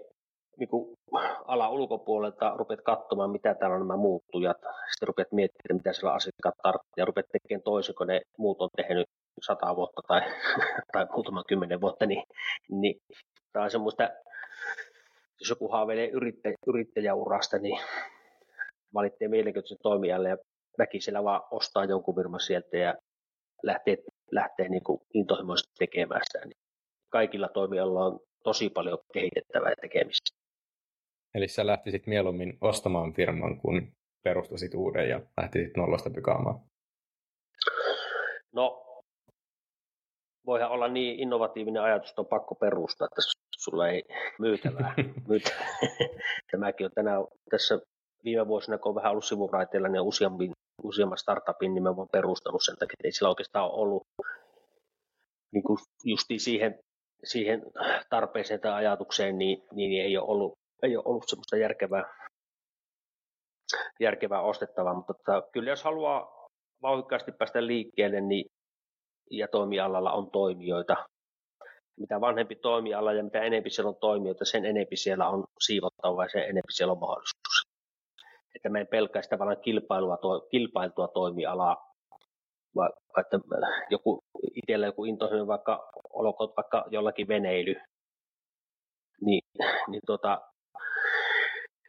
niin 0.58 0.70
kuin 0.70 0.98
ala 1.46 1.70
ulkopuolelta, 1.70 2.54
rupeat 2.58 2.82
katsomaan, 2.82 3.30
mitä 3.30 3.56
täällä 3.56 3.76
on 3.76 3.82
nämä 3.82 3.98
muuttujat, 3.98 4.58
sitten 4.58 5.08
rupeat 5.08 5.32
miettimään, 5.32 5.78
mitä 5.78 5.94
siellä 5.94 6.14
asiakkaat 6.14 6.56
tarvitsevat, 6.64 6.98
ja 6.98 7.06
rupeat 7.06 7.26
tekemään 7.32 7.64
toisin, 7.64 7.96
kun 7.96 8.08
ne 8.08 8.22
muut 8.38 8.62
on 8.62 8.70
tehnyt 8.78 9.08
sata 9.42 9.76
vuotta 9.76 10.02
tai, 10.08 10.22
tai 10.94 11.06
muutama 11.12 11.44
kymmenen 11.48 11.82
vuotta, 11.82 12.06
niin, 12.06 12.24
niin 12.70 13.02
tämä 13.54 13.64
on 13.66 13.72
semmoista, 13.72 14.10
jos 15.40 15.50
joku 15.50 15.68
haaveilee 15.68 16.10
yrittä, 16.10 16.50
yrittäjäurasta, 16.68 17.58
niin 17.58 17.80
valitsee 18.94 19.28
mielenkiintoisen 19.28 19.78
toimijalle 19.84 20.30
ja 20.30 20.38
väkisellä 20.78 21.24
vaan 21.24 21.42
ostaa 21.52 21.86
jonkun 21.86 22.16
firman 22.16 22.40
sieltä 22.40 22.78
ja 22.78 22.96
lähtee, 23.64 23.98
lähtee 24.32 24.70
niin 24.70 24.84
kuin 24.84 25.02
intohimoisesti 25.14 25.74
tekemään 25.80 26.22
sitä. 26.24 26.46
Niin 26.46 26.58
kaikilla 27.10 27.48
toimijoilla 27.48 28.06
on 28.06 28.20
tosi 28.44 28.70
paljon 28.70 28.98
kehitettävää 29.14 29.74
tekemistä. 29.82 30.40
Eli 31.36 31.48
sä 31.48 31.68
lähtisit 31.68 32.08
mieluummin 32.08 32.58
ostamaan 32.62 33.14
firman, 33.14 33.58
kun 33.58 33.92
perustasit 34.24 34.74
uuden 34.74 35.10
ja 35.10 35.22
lähtisit 35.42 35.78
nollasta 35.78 36.10
pykaamaan? 36.10 36.60
No, 38.54 38.89
voihan 40.50 40.72
olla 40.72 40.88
niin 40.88 41.20
innovatiivinen 41.20 41.84
ajatus, 41.84 42.10
että 42.10 42.22
on 42.22 42.28
pakko 42.36 42.56
perustaa, 42.56 43.08
että 43.12 43.22
sulla 43.58 43.88
ei 43.88 44.04
myytävää. 44.40 44.94
myytävää. 45.30 45.68
Tämäkin 46.52 46.86
on 46.86 46.92
tänään 46.96 47.22
tässä 47.50 47.80
viime 48.24 48.48
vuosina, 48.48 48.78
kun 48.78 48.90
on 48.90 48.96
vähän 48.96 49.12
ollut 49.12 49.26
sivuraiteilla, 49.26 49.88
niin 49.88 50.02
useammin, 50.02 50.52
useamman 50.84 51.18
startupin 51.18 51.74
nimenomaan 51.74 52.08
perustanut 52.12 52.62
sen 52.66 52.76
takia, 52.76 52.94
että 52.94 53.08
ei 53.08 53.12
sillä 53.12 53.30
oikeastaan 53.30 53.66
ole 53.66 53.82
ollut 53.82 54.04
niin 55.54 55.64
kuin 55.64 55.78
justiin 56.04 56.40
siihen, 56.40 56.80
siihen 57.24 57.62
tarpeeseen 58.10 58.60
tai 58.60 58.74
ajatukseen, 58.74 59.38
niin, 59.38 59.58
niin 59.72 60.06
ei 60.06 60.18
ole 60.18 60.28
ollut, 60.28 60.54
ei 60.84 60.98
ole 60.98 61.04
ollut 61.06 61.24
semmoista 61.28 61.58
järkevää, 61.58 62.04
järkevää 64.00 64.42
ostettavaa, 64.42 64.94
mutta 64.94 65.14
että, 65.20 65.50
kyllä 65.54 65.70
jos 65.70 65.84
haluaa 65.84 66.48
vauhikkaasti 66.82 67.32
päästä 67.32 67.68
liikkeelle, 67.68 68.22
niin 68.22 68.46
ja 69.30 69.48
toimialalla 69.48 70.12
on 70.12 70.32
toimijoita. 70.32 70.96
Mitä 72.00 72.22
vanhempi 72.22 72.56
toimiala 72.56 73.14
ja 73.14 73.24
mitä 73.24 73.42
enempi 73.42 73.70
siellä 73.70 73.90
on 73.90 73.96
toimijoita, 73.96 74.46
sen 74.46 74.66
enempi 74.66 74.96
siellä 74.98 75.30
on 75.30 75.44
siivottavaa 75.60 76.26
ja 76.26 76.30
sen 76.30 76.42
enempi 76.44 76.72
siellä 76.72 76.92
on 76.92 77.00
mahdollisuus. 77.00 77.70
Että 78.56 78.70
me 78.70 78.80
ei 78.80 78.86
pelkää 78.86 79.22
sitä 79.22 79.40
vaan 79.40 79.58
kilpailua, 79.62 80.18
to, 80.18 80.48
kilpailtua 80.52 81.08
toimialaa, 81.08 81.94
vaan 82.76 82.90
että 83.20 83.40
joku, 83.90 84.20
itsellä 84.56 84.86
joku 84.86 85.06
intohimoinen 85.06 85.48
vaikka, 85.48 85.92
olkoon 86.10 86.54
vaikka 86.58 86.86
jollakin 86.92 87.28
veneily, 87.28 87.76
niin, 89.22 89.42
niin 89.88 90.02
tota, 90.06 90.42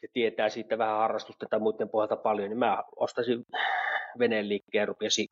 ja 0.02 0.08
tietää 0.12 0.48
siitä 0.48 0.78
vähän 0.78 0.98
harrastusta 0.98 1.46
tai 1.50 1.60
muiden 1.60 1.88
pohjalta 1.88 2.16
paljon, 2.16 2.48
niin 2.48 2.58
mä 2.58 2.82
ostaisin 2.96 3.44
veneen 4.18 4.48
liikkeen 4.48 4.82
ja 4.82 4.86
rupesin 4.86 5.26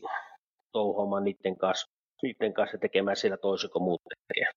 touhuamaan 0.72 1.24
niiden 1.24 1.56
kanssa, 1.56 1.86
niiden 2.22 2.54
kanssa 2.54 2.78
tekemään 2.78 3.16
siellä 3.16 3.36
toisin 3.36 3.70
kuin 3.70 3.82
muut 3.82 4.02
tekee. 4.28 4.50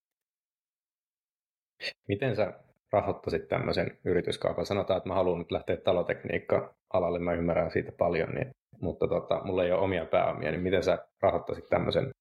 Miten 2.07 2.35
sä 2.35 2.53
rahoittaisit 2.91 3.47
tämmöisen 3.47 3.97
yrityskaupan? 4.05 4.65
Sanotaan, 4.65 4.97
että 4.97 5.09
mä 5.09 5.15
haluan 5.15 5.39
nyt 5.39 5.51
lähteä 5.51 5.77
talotekniikka-alalle, 5.77 7.19
mä 7.19 7.33
ymmärrän 7.33 7.71
siitä 7.71 7.91
paljon, 7.91 8.29
niin, 8.29 8.51
mutta 8.81 9.07
tota, 9.07 9.41
mulla 9.43 9.63
ei 9.63 9.71
ole 9.71 9.81
omia 9.81 10.05
pääomia, 10.05 10.51
niin 10.51 10.61
miten 10.61 10.83
sä 10.83 10.97
rahoittaisit 11.21 11.69
tämmöisen 11.69 12.11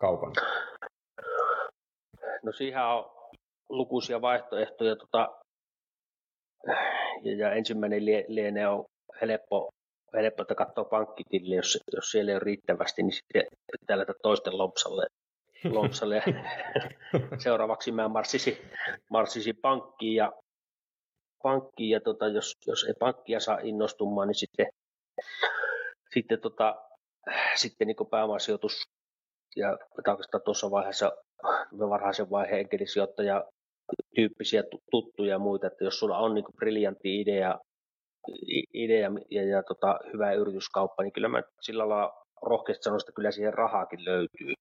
kaupan? 0.00 0.32
No 2.42 2.52
siihen 2.52 2.82
on 2.82 3.04
lukuisia 3.68 4.20
vaihtoehtoja. 4.20 4.96
Tota, 4.96 5.28
ja, 7.22 7.36
ja 7.36 7.52
ensimmäinen 7.52 8.04
lienee 8.28 8.68
on 8.68 8.84
helppo, 9.20 9.68
helppo 10.14 10.42
että 10.42 10.54
katsoa 10.54 10.84
pankkitille, 10.84 11.54
jos, 11.54 11.78
jos 11.92 12.10
siellä 12.10 12.30
ei 12.30 12.34
ole 12.34 12.44
riittävästi, 12.44 13.02
niin 13.02 13.12
sitten 13.12 13.46
pitää 13.80 13.98
lähteä 13.98 14.14
toisten 14.22 14.58
lompsalle. 14.58 15.06
lompsalle. 15.78 16.22
Seuraavaksi 17.38 17.92
mä 17.92 18.08
marssisin, 18.08 18.56
marssisin 19.10 19.56
pankkiin 19.56 20.16
ja, 20.16 20.32
pankkiin 21.42 21.90
ja 21.90 22.00
tota, 22.00 22.28
jos, 22.28 22.56
jos 22.66 22.84
ei 22.84 22.94
pankkia 23.00 23.40
saa 23.40 23.58
innostumaan, 23.62 24.28
niin 24.28 24.34
sitten, 24.34 24.66
sitten, 26.14 26.40
tota, 26.40 26.82
sitten 27.54 27.86
niin 27.86 27.96
pääomasijoitus 28.10 28.82
ja 29.56 29.78
oikeastaan 29.98 30.42
tuossa 30.44 30.70
vaiheessa 30.70 31.12
varhaisen 31.78 32.30
vaiheen 32.30 32.60
enkelisijoittaja 32.60 33.44
tyyppisiä 34.14 34.62
tuttuja 34.90 35.30
ja 35.30 35.38
muita, 35.38 35.66
että 35.66 35.84
jos 35.84 35.98
sulla 35.98 36.18
on 36.18 36.34
niin 36.34 36.44
briljantti 36.56 37.20
idea, 37.20 37.58
idea 38.74 39.10
ja, 39.30 39.42
ja 39.42 39.62
tota, 39.62 39.98
hyvä 40.12 40.32
yrityskauppa, 40.32 41.02
niin 41.02 41.12
kyllä 41.12 41.28
mä 41.28 41.42
sillä 41.60 41.88
lailla 41.88 42.24
rohkeasti 42.42 42.82
sanon, 42.82 43.00
että 43.00 43.12
kyllä 43.12 43.30
siihen 43.30 43.54
rahaakin 43.54 44.04
löytyy. 44.04 44.54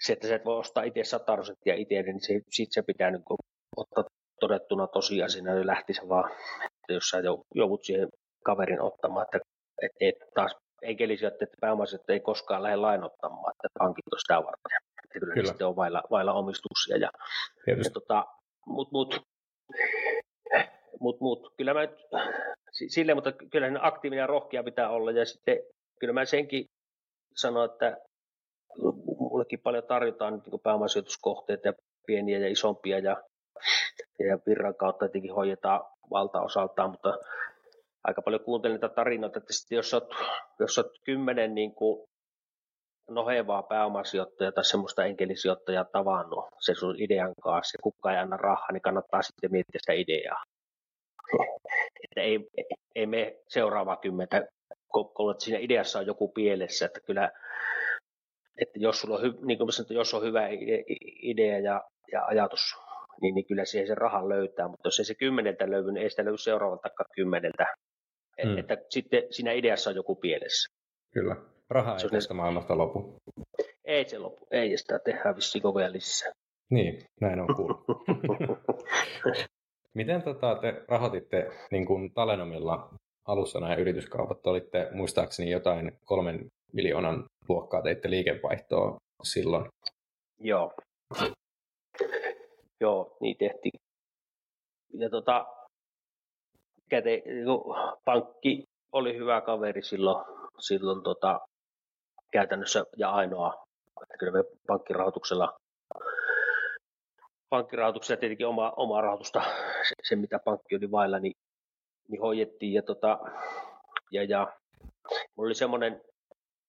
Se, 0.00 0.12
että 0.12 0.28
sä 0.28 0.34
et 0.34 0.44
voi 0.44 0.58
ostaa 0.58 0.82
itse 0.82 1.04
100 1.04 1.32
prosenttia 1.32 1.74
itse, 1.74 2.02
niin 2.02 2.20
se, 2.20 2.40
sit 2.50 2.72
se 2.72 2.82
pitää 2.82 3.10
niin 3.10 3.22
ottaa 3.76 4.04
todettuna 4.40 4.86
tosiasiana, 4.86 5.54
niin 5.54 5.66
lähtisi 5.66 6.08
vaan, 6.08 6.30
että 6.64 6.92
jos 6.92 7.04
sä 7.08 7.18
joudut 7.54 7.84
siihen 7.84 8.08
kaverin 8.44 8.80
ottamaan, 8.80 9.24
että, 9.26 9.38
että, 9.82 9.96
että 10.00 10.24
taas 10.34 10.56
enkelisijoittajat 10.82 11.42
että 11.42 11.56
pääomasijoittajat 11.60 12.16
ei 12.16 12.20
koskaan 12.20 12.62
lähde 12.62 12.76
lainottamaan, 12.76 13.52
että 13.52 13.68
pankit 13.78 14.04
on 14.12 14.18
sitä 14.18 14.34
varten 14.34 14.82
että 15.12 15.20
kyllä, 15.20 15.34
kyllä. 15.34 15.48
sitten 15.48 15.66
on 15.66 15.76
vailla, 15.76 16.02
vailla 16.10 16.32
omistuksia. 16.32 16.96
Ja, 16.96 17.10
ja 17.66 17.90
tota, 17.92 18.26
mut, 18.66 18.92
mut, 18.92 19.20
mut, 21.02 21.20
mut, 21.20 21.54
kyllä 21.56 21.74
mä 21.74 21.80
sille, 22.94 23.14
mutta 23.14 23.32
kyllä 23.32 23.70
aktiivinen 23.80 24.22
ja 24.22 24.26
rohkea 24.26 24.64
pitää 24.64 24.90
olla 24.90 25.10
ja 25.10 25.26
sitten 25.26 25.58
kyllä 26.00 26.12
mä 26.12 26.24
senkin 26.24 26.64
sanon, 27.36 27.64
että 27.64 27.96
mullekin 29.18 29.60
paljon 29.60 29.84
tarjotaan 29.84 30.34
niin 30.34 30.60
pääomasijoituskohteita 30.62 31.68
ja 31.68 31.72
pieniä 32.06 32.38
ja 32.38 32.48
isompia 32.48 32.98
ja, 32.98 33.22
ja 34.18 34.38
virran 34.46 34.74
kautta 34.74 35.04
tietenkin 35.06 35.34
hoidetaan 35.34 35.80
valtaosaltaan, 36.10 36.90
mutta 36.90 37.18
aika 38.04 38.22
paljon 38.22 38.44
kuuntelen 38.44 38.74
niitä 38.74 38.88
tarinoita, 38.88 39.38
että 39.38 39.74
jos 39.74 39.94
olet, 39.94 40.08
jos 40.58 40.78
olet 40.78 40.92
kymmenen 41.04 41.54
niin 41.54 41.74
kuin 41.74 42.08
nohevaa 43.10 43.62
pääomasijoittajaa 43.62 44.52
tai 44.52 44.64
semmoista 44.64 45.04
enkelisijoittajaa 45.04 45.84
tavannut 45.84 46.44
sen 46.60 46.76
sun 46.76 46.94
idean 46.98 47.32
kanssa 47.42 47.76
ja 47.76 47.82
kukaan 47.82 48.14
ei 48.14 48.20
anna 48.20 48.36
rahaa, 48.36 48.72
niin 48.72 48.82
kannattaa 48.82 49.22
sitten 49.22 49.52
miettiä 49.52 49.80
sitä 49.80 49.92
ideaa. 49.92 50.42
Että 52.04 52.20
ei, 52.20 52.38
ei 52.94 53.06
me 53.06 53.36
seuraavaa 53.48 53.96
kymmentä, 53.96 54.46
kun 54.92 55.34
siinä 55.38 55.58
ideassa 55.58 55.98
on 55.98 56.06
joku 56.06 56.28
pielessä, 56.28 56.86
että 56.86 57.00
kyllä 57.00 57.30
että 58.58 58.78
jos, 58.78 59.00
sulla 59.00 59.16
on, 59.16 59.22
hy, 59.22 59.34
niin 59.46 59.58
kuin 59.58 59.72
sanoin, 59.72 59.94
jos 59.94 60.14
on 60.14 60.22
hyvä 60.22 60.48
idea 61.22 61.58
ja, 61.58 61.82
ja 62.12 62.24
ajatus, 62.24 62.74
niin, 63.20 63.34
niin 63.34 63.46
kyllä 63.46 63.64
siihen 63.64 63.86
se 63.86 63.94
rahan 63.94 64.28
löytää, 64.28 64.68
mutta 64.68 64.86
jos 64.86 64.98
ei 64.98 65.04
se 65.04 65.14
kymmeneltä 65.14 65.70
löydy, 65.70 65.92
niin 65.92 66.02
ei 66.02 66.10
sitä 66.10 66.24
löydy 66.24 66.38
seuraavalta 66.38 66.88
kymmeneltä. 67.14 67.66
Mm. 68.44 68.58
Että 68.58 68.76
sitten 68.90 69.22
siinä 69.30 69.52
ideassa 69.52 69.90
on 69.90 69.96
joku 69.96 70.16
pielessä. 70.16 70.74
Kyllä. 71.12 71.36
Raha 71.70 71.96
ei 72.02 72.10
tästä 72.10 72.34
maailmasta 72.34 72.78
lopu. 72.78 73.16
Ei 73.84 74.08
se 74.08 74.18
lopu. 74.18 74.46
Ei 74.50 74.76
sitä 74.76 74.98
tehdä 74.98 75.36
vissiin 75.36 75.62
koko 75.62 75.78
ajan 75.78 75.92
lisää. 75.92 76.32
Niin, 76.70 77.04
näin 77.20 77.40
on 77.40 77.54
kuullut. 77.56 77.84
Miten 79.94 80.22
tota, 80.22 80.54
te 80.54 80.84
rahoititte 80.88 81.50
niin 81.70 81.86
kuin 81.86 82.12
Talenomilla 82.14 82.88
alussa 83.24 83.60
nämä 83.60 83.74
yrityskaupat? 83.74 84.46
Olitte 84.46 84.88
muistaakseni 84.92 85.50
jotain 85.50 85.98
kolmen 86.04 86.46
miljoonan 86.72 87.24
luokkaa 87.48 87.82
teitte 87.82 88.10
liikevaihtoa 88.10 88.96
silloin. 89.22 89.66
Joo. 90.40 90.72
Joo, 92.80 93.16
niin 93.20 93.36
tehtiin. 93.38 93.80
Ja 94.92 95.10
tota, 95.10 95.46
käte, 96.90 97.22
pankki 98.04 98.64
oli 98.92 99.16
hyvä 99.16 99.40
kaveri 99.40 99.82
silloin, 99.82 100.24
silloin 100.58 101.02
tota, 101.02 101.40
käytännössä 102.32 102.84
ja 102.96 103.10
ainoa. 103.10 103.64
Että 104.02 104.18
kyllä 104.18 104.32
me 104.32 104.44
pankkirahoituksella, 104.66 105.56
pankkirahoituksella 107.52 108.20
tietenkin 108.20 108.46
oma, 108.46 108.72
omaa 108.76 109.00
rahoitusta, 109.00 109.42
se, 109.88 109.94
se, 110.02 110.16
mitä 110.16 110.38
pankki 110.38 110.76
oli 110.76 110.90
vailla, 110.90 111.18
niin, 111.18 111.34
niin 112.08 112.20
hoidettiin. 112.20 112.72
Ja, 112.72 112.82
tota, 112.82 113.18
ja, 114.10 114.24
ja 114.24 114.52
mulla 115.36 115.48
oli 115.48 115.54
semmoinen 115.54 116.00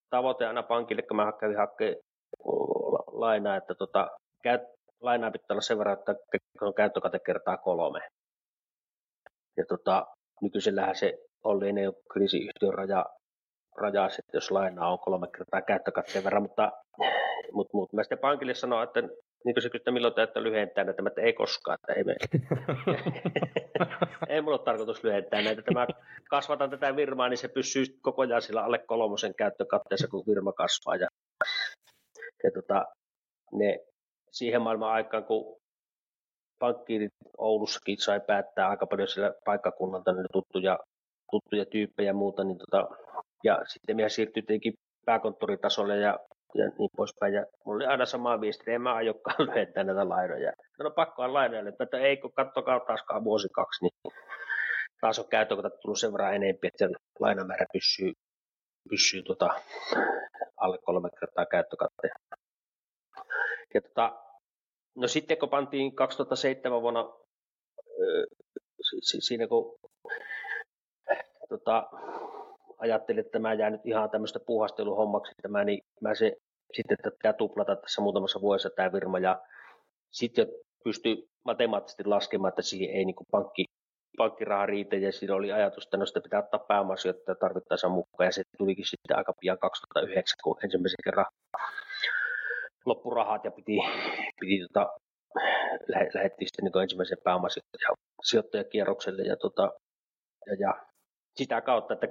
tavoite 0.10 0.48
aina 0.48 0.64
pankille, 0.64 1.02
kun 1.02 1.18
mä 1.18 1.32
kävin 1.40 1.58
hakemaan 1.58 2.04
lainaa, 3.12 3.56
että 3.56 3.76
tota, 3.76 4.10
käyt, 4.44 4.62
lainaa 5.02 5.32
pitää 5.32 5.46
olla 5.50 5.62
sen 5.62 5.78
verran, 5.78 5.98
että 6.00 6.16
on 6.62 6.74
käyttökate 6.74 7.20
kertaa 7.20 7.58
kolme. 7.58 8.00
Ja 9.58 9.66
tota, 9.66 10.08
nykyisellähän 10.42 10.96
se 10.96 11.20
oli 11.44 11.70
ennen 11.70 11.94
kriisiyhtiön 12.14 12.74
raja 12.74 13.06
rajaa 13.78 14.10
sitten, 14.10 14.38
jos 14.38 14.52
lainaa 14.52 14.92
on 14.92 15.00
kolme 15.00 15.28
kertaa 15.38 15.62
käyttökatteen 15.62 16.24
verran, 16.24 16.42
mutta, 16.42 16.72
mutta, 17.52 17.78
mutta 17.78 17.96
mä 17.96 18.04
sitten 18.04 18.20
pankille 18.20 18.54
sanoin, 18.54 18.88
että 18.88 19.02
niin 19.46 19.56
kuin 19.56 19.62
se 19.62 19.70
kysyy, 19.70 19.94
milloin 19.94 20.14
täyttä 20.14 20.44
lyhentää 20.44 20.84
näitä, 20.84 21.04
että 21.08 21.22
ei 21.22 21.34
koskaan, 21.34 21.78
että 21.82 21.94
ei, 21.94 22.04
me, 22.04 22.16
ei 24.30 24.42
mulla 24.42 24.58
ole 24.58 24.66
tarkoitus 24.66 25.04
lyhentää 25.04 25.42
näitä, 25.42 25.60
että 25.60 25.74
mä 25.74 25.88
kasvatan 26.30 26.70
tätä 26.70 26.96
virmaa, 26.96 27.30
niin 27.30 27.38
se 27.38 27.48
pysyy 27.48 27.86
koko 28.02 28.22
ajan 28.22 28.42
sillä 28.42 28.64
alle 28.64 28.78
kolmosen 28.78 29.36
käyttökatteessa, 29.36 30.08
kun 30.08 30.24
virma 30.28 30.54
kasvaa. 30.54 30.96
Ja, 30.96 31.08
ja 32.44 32.52
tota, 32.52 32.86
ne, 33.52 33.80
siihen 34.32 34.62
maailman 34.62 34.92
aikaan, 34.92 35.24
kun 35.24 35.58
pankkiirit 36.60 37.14
Oulussakin 37.38 37.98
sai 37.98 38.22
päättää 38.28 38.70
aika 38.70 38.88
paljon 38.88 39.08
sillä 39.08 39.34
paikkakunnalta 39.46 40.12
niin 40.12 40.26
tuttuja, 40.34 40.80
tuttuja 41.32 41.66
tyyppejä 41.66 42.10
ja 42.10 42.14
muuta, 42.14 42.44
niin 42.44 42.58
tota, 42.58 42.88
ja 43.44 43.60
sitten 43.68 43.96
minä 43.96 44.10
siirtyi 44.10 44.44
tietenkin 44.44 44.74
pääkonttoritasolle 45.06 45.98
ja, 45.98 46.20
ja 46.56 46.70
niin 46.80 46.90
poispäin. 46.98 47.34
Ja 47.34 47.46
mulla 47.66 47.76
oli 47.76 47.86
aina 47.86 48.06
sama 48.06 48.42
viesti, 48.42 48.62
että 48.62 48.72
en 48.72 48.82
mä 48.82 48.94
aiokaan 48.94 49.48
lyhentää 49.48 49.84
näitä 49.84 50.10
lainoja. 50.10 50.54
No, 50.80 50.84
no 50.84 50.92
pakkoa 50.92 51.34
lainoja, 51.34 51.64
että 51.82 51.98
ei 51.98 52.18
kun 52.18 52.34
kattokaa 52.34 52.80
taaskaan 52.80 53.24
vuosi 53.24 53.50
kaksi, 53.50 53.86
niin 53.86 54.14
taas 55.02 55.20
on 55.20 55.30
käyttökota 55.30 55.70
tullut 55.70 56.00
sen 56.00 56.14
verran 56.14 56.36
enemmän, 56.36 56.60
että 56.64 56.78
sen 56.78 56.96
lainamäärä 57.20 57.66
pysyy, 57.74 58.14
pysyy 58.90 59.24
tota, 59.24 59.62
alle 60.58 60.78
kolme 60.78 61.10
kertaa 61.20 61.46
käyttökatteen. 61.46 62.14
Ja 63.74 63.82
tota, 63.82 64.14
no 64.96 65.08
sitten 65.08 65.38
kun 65.38 65.50
pantiin 65.50 65.96
2007 65.96 66.82
vuonna, 66.82 67.14
siinä 69.02 69.48
kun 69.48 69.80
tota, 71.50 71.90
ajattelin, 72.84 73.26
että 73.26 73.40
mä 73.40 73.54
jään 73.54 73.72
nyt 73.72 73.86
ihan 73.86 74.10
tämmöistä 74.10 74.40
puuhasteluhommaksi 74.40 75.34
tämä, 75.42 75.64
niin 75.64 75.84
mä 76.02 76.16
se 76.16 76.38
sitten, 76.74 76.98
että 77.00 77.12
pitää 77.12 77.34
tuplata 77.34 77.76
tässä 77.76 78.02
muutamassa 78.02 78.42
vuodessa 78.42 78.70
tämä 78.70 78.92
firma. 78.92 79.20
Ja 79.20 79.42
sitten 80.12 80.48
jo 80.48 80.54
pystyy 80.84 81.28
matemaattisesti 81.46 82.06
laskemaan, 82.06 82.50
että 82.50 82.62
siihen 82.62 82.96
ei 82.96 83.06
niin 83.06 83.16
pankki, 83.32 83.66
pankkiraha 84.18 84.66
riitä. 84.66 84.96
Ja 84.96 85.12
siinä 85.12 85.36
oli 85.36 85.52
ajatus, 85.52 85.84
että 85.84 85.98
no 85.98 86.06
sitä 86.06 86.22
pitää 86.22 86.40
ottaa 86.40 86.60
pääomasijoittaja 86.60 87.36
tarvittaessa 87.36 87.90
mukaan. 87.90 88.28
Ja 88.28 88.32
se 88.32 88.44
tulikin 88.58 88.86
sitten 88.86 89.18
aika 89.18 89.34
pian 89.40 89.58
2009, 89.58 90.38
kun 90.44 90.58
ensimmäisen 90.64 91.04
kerran 91.04 91.26
loppurahat 92.86 93.46
ja 93.46 93.52
piti, 93.52 93.78
piti 94.40 94.68
tota, 94.68 94.90
lähettiin 96.14 96.48
sitten 96.48 96.66
niin 96.66 96.84
ensimmäisen 96.84 97.18
pääomasijoittajakierrokselle 97.24 99.24
ja, 99.24 99.38
tota, 99.38 99.74
ja, 100.46 100.56
ja, 100.60 100.86
sitä 101.36 101.62
kautta, 101.62 101.94
että 101.94 102.08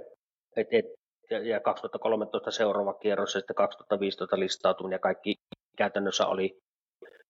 et, 0.56 0.68
et, 0.70 0.84
ja, 1.30 1.38
ja 1.38 1.60
2013 1.60 2.50
seuraava 2.50 2.94
kierros 2.94 3.34
ja 3.34 3.40
sitten 3.40 3.56
2015 3.56 4.40
listautuminen 4.40 4.94
ja 4.94 4.98
kaikki 4.98 5.34
käytännössä 5.76 6.26
oli 6.26 6.58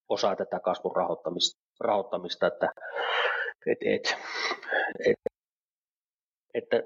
osa 0.08 0.36
tätä 0.36 0.60
kasvun 0.60 0.96
rahoittamista, 0.96 1.60
rahoittamista 1.80 2.46
että, 2.46 2.72
et, 3.66 3.78
et, 3.84 4.16
et, 5.06 5.16
että 6.54 6.82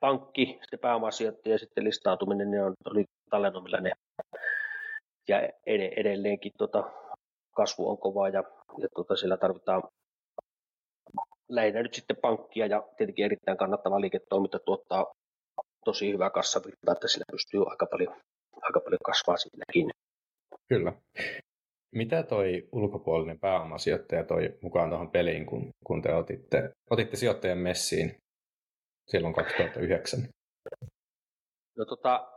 pankki, 0.00 0.58
sitten 0.60 0.78
pääomasijoittaja 0.78 1.54
ja 1.54 1.58
sitten 1.58 1.84
listautuminen, 1.84 2.50
ne 2.50 2.64
on, 2.64 2.74
oli 2.90 3.04
tallennomilla 3.30 3.80
ne. 3.80 3.92
Ja 5.28 5.48
edelleenkin 5.96 6.52
tota, 6.58 6.90
kasvu 7.56 7.90
on 7.90 7.98
kova 7.98 8.28
ja, 8.28 8.44
ja 8.78 8.88
tota, 8.94 9.16
siellä 9.16 9.36
tarvitaan 9.36 9.82
lähinnä 11.48 11.82
nyt 11.82 11.94
sitten 11.94 12.16
pankkia 12.16 12.66
ja 12.66 12.82
tietenkin 12.96 13.24
erittäin 13.24 13.58
kannattava 13.58 14.00
liiketoiminta 14.00 14.58
tuottaa 14.58 15.06
tosi 15.86 16.12
hyvää 16.12 16.30
kassavirtaa, 16.30 16.92
että 16.92 17.08
sillä 17.08 17.24
pystyy 17.32 17.60
aika 17.70 17.86
paljon, 17.86 18.16
aika 18.62 18.80
paljon 18.80 19.04
kasvaa 19.04 19.36
silläkin. 19.36 19.90
Kyllä. 20.68 20.92
Mitä 21.94 22.22
toi 22.22 22.68
ulkopuolinen 22.72 23.40
pääomasijoittaja 23.40 24.24
toi 24.24 24.58
mukaan 24.62 24.90
tuohon 24.90 25.10
peliin, 25.10 25.46
kun, 25.46 25.70
kun 25.86 26.02
te 26.02 26.14
otitte, 26.14 26.70
otitte 26.90 27.16
sijoittajan 27.16 27.58
messiin 27.58 28.16
silloin 29.10 29.34
2009? 29.34 30.20
No 31.76 31.84
tota, 31.84 32.28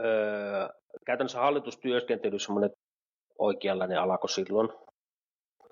öö, 0.00 0.68
käytännössä 1.06 1.38
hallitustyöskentely 1.38 2.38
semmoinen 2.38 2.70
oikeanlainen 3.38 4.00
alako 4.00 4.28
silloin. 4.28 4.68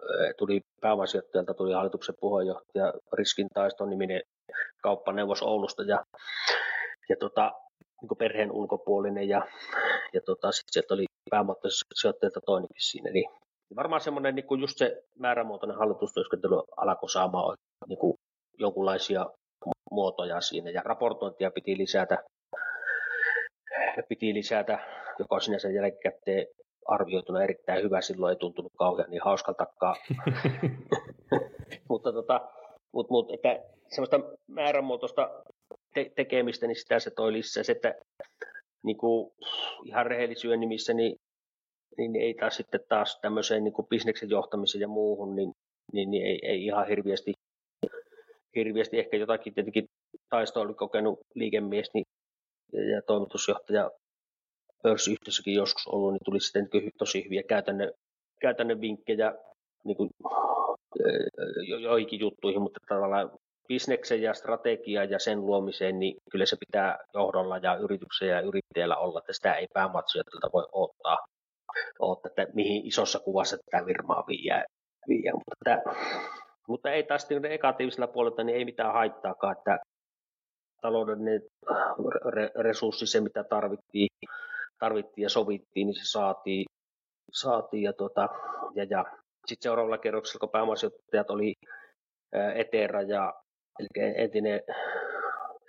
Öö, 0.03 0.35
tuli 0.39 0.61
pääomasijoittajalta, 0.81 1.55
tuli 1.55 1.73
hallituksen 1.73 2.15
puheenjohtaja 2.21 2.93
Riskin 3.13 3.49
taiston 3.55 3.91
niminen 3.91 4.23
kauppaneuvos 4.83 5.43
Oulusta 5.43 5.83
ja, 5.83 6.05
ja 7.09 7.17
tota, 7.21 7.53
niin 8.03 8.19
perheen 8.19 8.53
ulkopuolinen 8.53 9.29
ja, 9.29 9.47
ja 10.13 10.21
tota, 10.21 10.53
sitten 10.53 10.73
sieltä 10.73 10.95
oli 10.95 11.05
pääomattasijoittajilta 11.31 12.41
toinenkin 12.47 12.83
siinä. 12.83 13.11
Eli 13.11 13.25
varmaan 13.77 14.01
semmoinen 14.01 14.35
niin 14.35 14.61
just 14.61 14.79
se 14.79 15.03
määrämuotoinen 15.19 15.79
hallitustyöskentely 15.79 16.55
alkoi 16.77 17.09
saamaan 17.09 17.57
niin 17.89 17.99
kuin 17.99 18.15
jonkunlaisia 18.59 19.27
muotoja 19.91 20.41
siinä 20.41 20.71
ja 20.71 20.83
raportointia 20.85 21.51
piti 21.51 21.79
lisätä, 21.79 22.19
piti 24.09 24.35
lisätä 24.35 24.79
joka 25.19 25.35
on 25.35 25.41
sinänsä 25.41 25.71
jälkikäteen 25.71 26.47
arvioituna 26.87 27.43
erittäin 27.43 27.83
hyvä, 27.83 28.01
silloin 28.01 28.31
ei 28.31 28.37
tuntunut 28.37 28.73
kauhean 28.79 29.11
niin 29.11 29.23
hauskaltakaan. 29.25 29.97
mutta 31.91 32.13
tota, 32.13 32.41
mut, 32.93 33.11
mut, 33.11 33.31
että 33.31 33.61
semmoista 33.89 34.21
määränmuotoista 34.47 35.43
te- 35.95 36.13
tekemistä, 36.17 36.67
niin 36.67 36.77
sitä 36.77 36.99
se 36.99 37.11
toi 37.11 37.33
lisää. 37.33 37.63
Se, 37.63 37.73
että 37.73 37.95
niin 38.83 38.97
kuin, 38.97 39.33
ihan 39.85 40.07
rehellisyyden 40.07 40.61
nimissä, 40.61 40.95
niin, 40.95 41.17
niin 41.99 42.17
ei 42.17 42.35
taas 42.35 42.57
sitten 42.57 42.81
taas 42.89 43.19
tämmöiseen 43.21 43.65
niin 43.65 43.73
kuin 43.73 43.89
bisneksen 43.89 44.31
johtamiseen 44.31 44.83
ja 44.83 44.89
muuhun, 44.89 45.37
niin, 45.37 45.53
niin, 45.93 46.11
niin 46.11 46.27
ei, 46.27 46.39
ei, 46.43 46.65
ihan 46.65 46.89
hirviästi, 46.89 47.33
hirviästi 48.57 48.99
ehkä 48.99 49.17
jotakin 49.17 49.55
tietenkin 49.55 49.85
taisto 50.31 50.61
oli 50.61 50.75
kokenut 50.75 51.19
liikemies 51.35 51.91
niin, 51.95 52.05
ja 52.73 53.03
toimitusjohtaja 53.03 53.91
pörssiyhtiössäkin 54.83 55.55
joskus 55.55 55.87
ollut, 55.87 56.13
niin 56.13 56.25
tuli 56.25 56.41
sitten 56.41 56.69
niin 56.73 56.91
tosi 56.99 57.25
hyviä 57.25 57.43
käytännön, 57.43 57.93
käytännön 58.41 58.81
vinkkejä 58.81 59.35
niin 59.85 59.97
kuin, 59.97 60.11
jo, 61.69 61.79
joihinkin 61.79 62.21
juttuihin, 62.21 62.63
mutta 62.63 62.81
tavallaan 62.89 63.31
bisneksen 63.69 64.23
ja 64.23 64.35
strategia 64.35 65.05
ja 65.05 65.19
sen 65.19 65.41
luomiseen, 65.41 65.99
niin 65.99 66.17
kyllä 66.31 66.47
se 66.47 66.57
pitää 66.67 66.99
johdolla 67.15 67.59
ja 67.59 67.77
yrityksen 67.77 68.29
ja 68.29 68.41
yrittäjällä 68.41 68.97
olla, 68.97 69.19
että 69.19 69.33
sitä 69.33 69.55
ei 69.55 69.67
päämatsijoilta 69.75 70.51
voi 70.53 70.67
ottaa, 70.73 71.19
ottaa, 71.99 72.29
että 72.29 72.55
mihin 72.55 72.87
isossa 72.87 73.19
kuvassa 73.19 73.57
tätä 73.57 73.87
virmaa 73.87 74.25
viiää. 74.29 74.65
viiää. 75.09 75.35
Mutta, 75.35 75.91
mutta 76.69 76.91
ei 76.91 77.03
taas 77.03 77.31
niin 77.31 77.43
negatiivisella 77.43 78.07
puolella 78.07 78.45
niin 78.45 78.57
ei 78.57 78.65
mitään 78.65 78.93
haittaakaan, 78.93 79.57
että 79.59 79.79
taloudellinen 80.83 81.43
resurssi, 82.59 83.07
se 83.07 83.21
mitä 83.21 83.45
tarvittiin, 83.45 84.09
tarvittiin 84.79 85.23
ja 85.23 85.31
sovittiin, 85.31 85.87
niin 85.87 85.95
se 85.95 86.11
saatiin. 86.11 86.65
saatiin 87.33 87.83
ja, 87.83 87.93
tota, 87.93 88.29
ja, 88.75 88.85
ja 88.91 89.05
sitten 89.47 89.63
seuraavalla 89.63 89.99
kerroksella, 89.99 90.41
kun 90.41 90.51
pääomasijoittajat 90.51 91.31
oli 91.31 91.55
Etera 92.55 93.03
ja 93.03 93.35
eli 93.79 94.15
entinen 94.17 94.61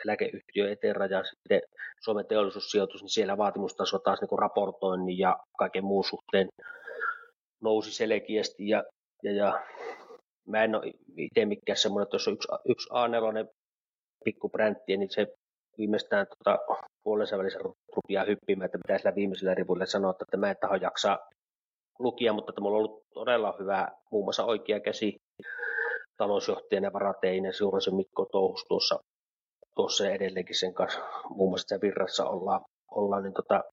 eläkeyhtiö 0.06 0.72
Etera 0.72 1.06
ja 1.06 1.24
sitten 1.24 1.62
Suomen 2.02 2.26
teollisuussijoitus, 2.26 3.02
niin 3.02 3.10
siellä 3.10 3.38
vaatimustaso 3.38 4.00
taas 4.00 4.22
niin 4.22 4.40
raportoinnin 4.40 5.18
ja 5.18 5.38
kaiken 5.58 5.84
muun 5.84 6.04
suhteen 6.04 6.48
nousi 7.62 7.92
selkeästi. 7.92 8.68
Ja, 8.68 8.84
ja, 9.24 9.32
ja 9.32 9.66
mä 10.48 10.64
en 10.64 10.76
ole 10.76 10.92
itse 11.18 11.46
mikään 11.46 11.78
semmoinen, 11.78 12.04
että 12.04 12.16
jos 12.16 12.28
on 12.28 12.34
yksi, 12.34 12.48
yksi 12.70 12.90
A4 12.90 13.48
pikku 14.26 14.50
brändti, 14.50 14.98
niin 14.98 15.10
se 15.10 15.28
viimeistään 15.78 16.28
tuota, 16.28 16.64
puolensa 17.04 17.38
välissä 17.38 17.60
rupeaa 17.96 18.26
hyppimään, 18.26 18.66
että 18.66 18.78
pitää 18.78 18.98
sillä 18.98 19.16
viimeisellä 19.16 19.54
rivuilla 19.54 19.86
sanoa, 19.86 20.12
että 20.12 20.38
mä 20.38 20.50
en 20.50 20.56
taho 20.62 20.76
jaksaa 20.76 21.20
lukia, 22.00 22.34
mutta 22.34 22.52
että 22.52 22.62
mulla 22.62 22.78
on 22.78 22.84
ollut 22.84 23.04
todella 23.14 23.56
hyvä 23.60 23.88
muun 24.12 24.26
muassa 24.26 24.46
oikea 24.46 24.80
käsi 24.80 25.16
talousjohtajana 26.18 26.94
varateinen 26.94 27.54
Suurisen 27.54 27.96
Mikko 27.96 28.26
touhus 28.32 28.66
tuossa, 28.68 29.00
tuossa 29.76 30.10
edelleenkin 30.10 30.60
sen 30.60 30.74
kanssa, 30.74 31.00
muun 31.30 31.52
muassa 31.52 31.80
virrassa 31.82 32.26
ollaan, 32.26 32.62
ollaan 32.92 33.24
niin, 33.24 33.34
tota, 33.34 33.64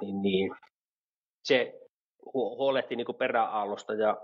niin, 0.00 0.22
niin, 0.22 0.50
se 1.44 1.72
huolehti 2.34 2.96
niin 2.96 3.06
peräaallosta 3.18 3.94
ja 3.94 4.16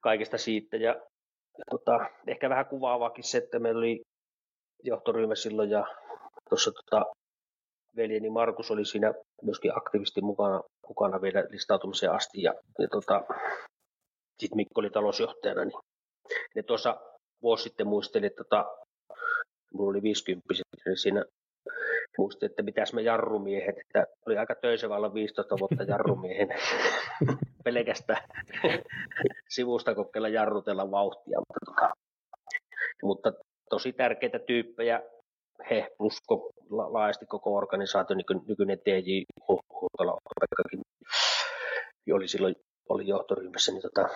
kaikesta 0.00 0.38
siitä. 0.38 0.76
Ja, 0.76 0.90
ja 1.58 1.64
tota, 1.70 2.10
ehkä 2.26 2.50
vähän 2.50 2.66
kuvaavaakin 2.66 3.24
se, 3.24 3.38
että 3.38 3.58
meillä 3.58 3.78
oli 3.78 4.02
johtoryhmä 4.82 5.34
silloin 5.34 5.70
ja 5.70 5.86
tuossa 6.48 6.70
tota, 6.72 7.06
veljeni 7.96 8.30
Markus 8.30 8.70
oli 8.70 8.84
siinä 8.84 9.14
myöskin 9.42 9.76
aktiivisesti 9.76 10.20
mukana, 10.20 10.60
mukana 10.88 11.22
vielä 11.22 11.44
listautumiseen 11.50 12.12
asti 12.12 12.42
ja, 12.42 12.54
ja 12.78 12.88
tota, 12.88 13.24
sitten 14.38 14.56
Mikko 14.56 14.80
oli 14.80 14.90
talousjohtajana, 14.90 15.64
niin 15.64 15.80
ne 16.56 16.62
tuossa 16.62 17.00
vuosi 17.42 17.62
sitten 17.62 17.86
muistelin, 17.86 18.26
että 18.26 18.44
tota, 18.44 18.64
mulla 19.74 19.90
oli 19.90 20.02
50 20.02 20.48
niin 20.86 20.96
siinä 20.96 21.24
muistin, 22.18 22.50
että 22.50 22.62
mitäs 22.62 22.92
me 22.92 23.02
jarrumiehet, 23.02 23.78
että 23.78 24.06
oli 24.26 24.38
aika 24.38 24.54
töisevä 24.54 24.96
olla 24.96 25.14
15 25.14 25.56
vuotta 25.60 25.82
jarrumiehen. 25.82 26.48
Pelkästään 27.64 28.28
sivusta 29.48 29.94
kokeilla 29.94 30.28
jarrutella 30.28 30.90
vauhtia, 30.90 31.38
mutta, 31.38 31.66
tota, 31.66 31.90
mutta 33.02 33.32
tosi 33.70 33.92
tärkeitä 33.92 34.38
tyyppejä. 34.38 35.02
He 35.70 35.88
plus 35.98 36.20
koko, 36.26 36.50
laajasti 36.70 37.26
koko 37.26 37.56
organisaatio, 37.56 38.16
niin 38.16 38.42
nykyinen 38.48 38.78
TJ 38.78 39.10
Huhtala 39.48 40.18
oli 42.12 42.28
silloin 42.28 42.54
oli 42.88 43.06
johtoryhmässä, 43.06 43.72
niin, 43.72 43.82
tota, 43.82 44.08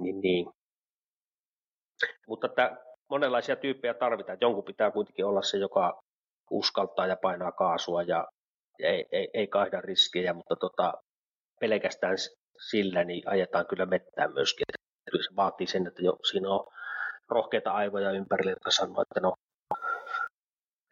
niin, 0.00 0.20
niin 0.20 0.46
mutta 2.28 2.46
että 2.46 2.76
monenlaisia 3.10 3.56
tyyppejä 3.56 3.94
tarvitaan. 3.94 4.38
Jonkun 4.40 4.64
pitää 4.64 4.90
kuitenkin 4.90 5.26
olla 5.26 5.42
se, 5.42 5.58
joka 5.58 6.02
uskaltaa 6.50 7.06
ja 7.06 7.16
painaa 7.16 7.52
kaasua 7.52 8.02
ja, 8.02 8.28
ja 8.78 8.88
ei, 8.88 9.06
ei, 9.12 9.28
ei 9.34 9.46
kaihda 9.46 9.80
riskejä, 9.80 10.34
mutta 10.34 10.56
tota, 10.56 10.94
pelkästään 11.60 12.16
sillä 12.70 13.04
niin 13.04 13.22
ajetaan 13.26 13.66
kyllä 13.66 13.86
mettään 13.86 14.32
myöskin. 14.32 14.64
Että 14.70 15.22
se 15.22 15.36
vaatii 15.36 15.66
sen, 15.66 15.86
että 15.86 16.02
jo, 16.02 16.16
siinä 16.30 16.48
on 16.50 16.66
rohkeita 17.28 17.70
aivoja 17.70 18.10
ympärillä, 18.10 18.52
jotka 18.52 18.70
sanoo, 18.70 19.02
että 19.02 19.20
no, 19.20 19.34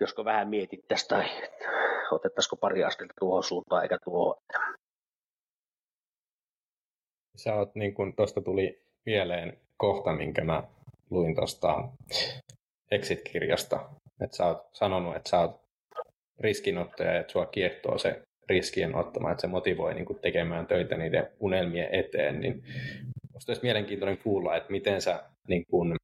josko 0.00 0.24
vähän 0.24 0.48
mietittäisiin 0.48 1.08
tai 1.08 1.24
otettaisiko 2.10 2.56
pari 2.56 2.84
askelta 2.84 3.14
tuohon 3.18 3.42
suuntaan 3.42 3.82
eikä 3.82 3.98
tuohon. 4.04 4.36
Sä 7.36 7.54
oot, 7.54 7.74
niin 7.74 7.94
kun 7.94 8.16
tuosta 8.16 8.40
tuli 8.42 8.82
mieleen 9.06 9.60
kohta, 9.76 10.12
minkä 10.12 10.44
mä 10.44 10.62
luin 11.12 11.34
tuosta 11.34 11.88
Exit-kirjasta, 12.90 13.88
että 14.20 14.36
sä 14.36 14.46
oot 14.46 14.68
sanonut, 14.72 15.16
että 15.16 15.30
sä 15.30 15.40
oot 15.40 15.60
riskinottaja 16.40 17.12
ja 17.12 17.20
että 17.20 17.32
sua 17.32 17.46
kiehtoo 17.46 17.98
se 17.98 18.22
riskien 18.48 18.94
ottama, 18.94 19.30
että 19.30 19.40
se 19.40 19.46
motivoi 19.46 19.94
niin 19.94 20.20
tekemään 20.22 20.66
töitä 20.66 20.96
niiden 20.96 21.28
unelmien 21.40 21.94
eteen, 21.94 22.40
niin 22.40 22.64
musta 23.32 23.52
olisi 23.52 23.62
mielenkiintoinen 23.62 24.18
kuulla, 24.18 24.56
että 24.56 24.70
miten 24.72 25.02
sä 25.02 25.22
niin 25.48 25.64
kuin 25.70 25.96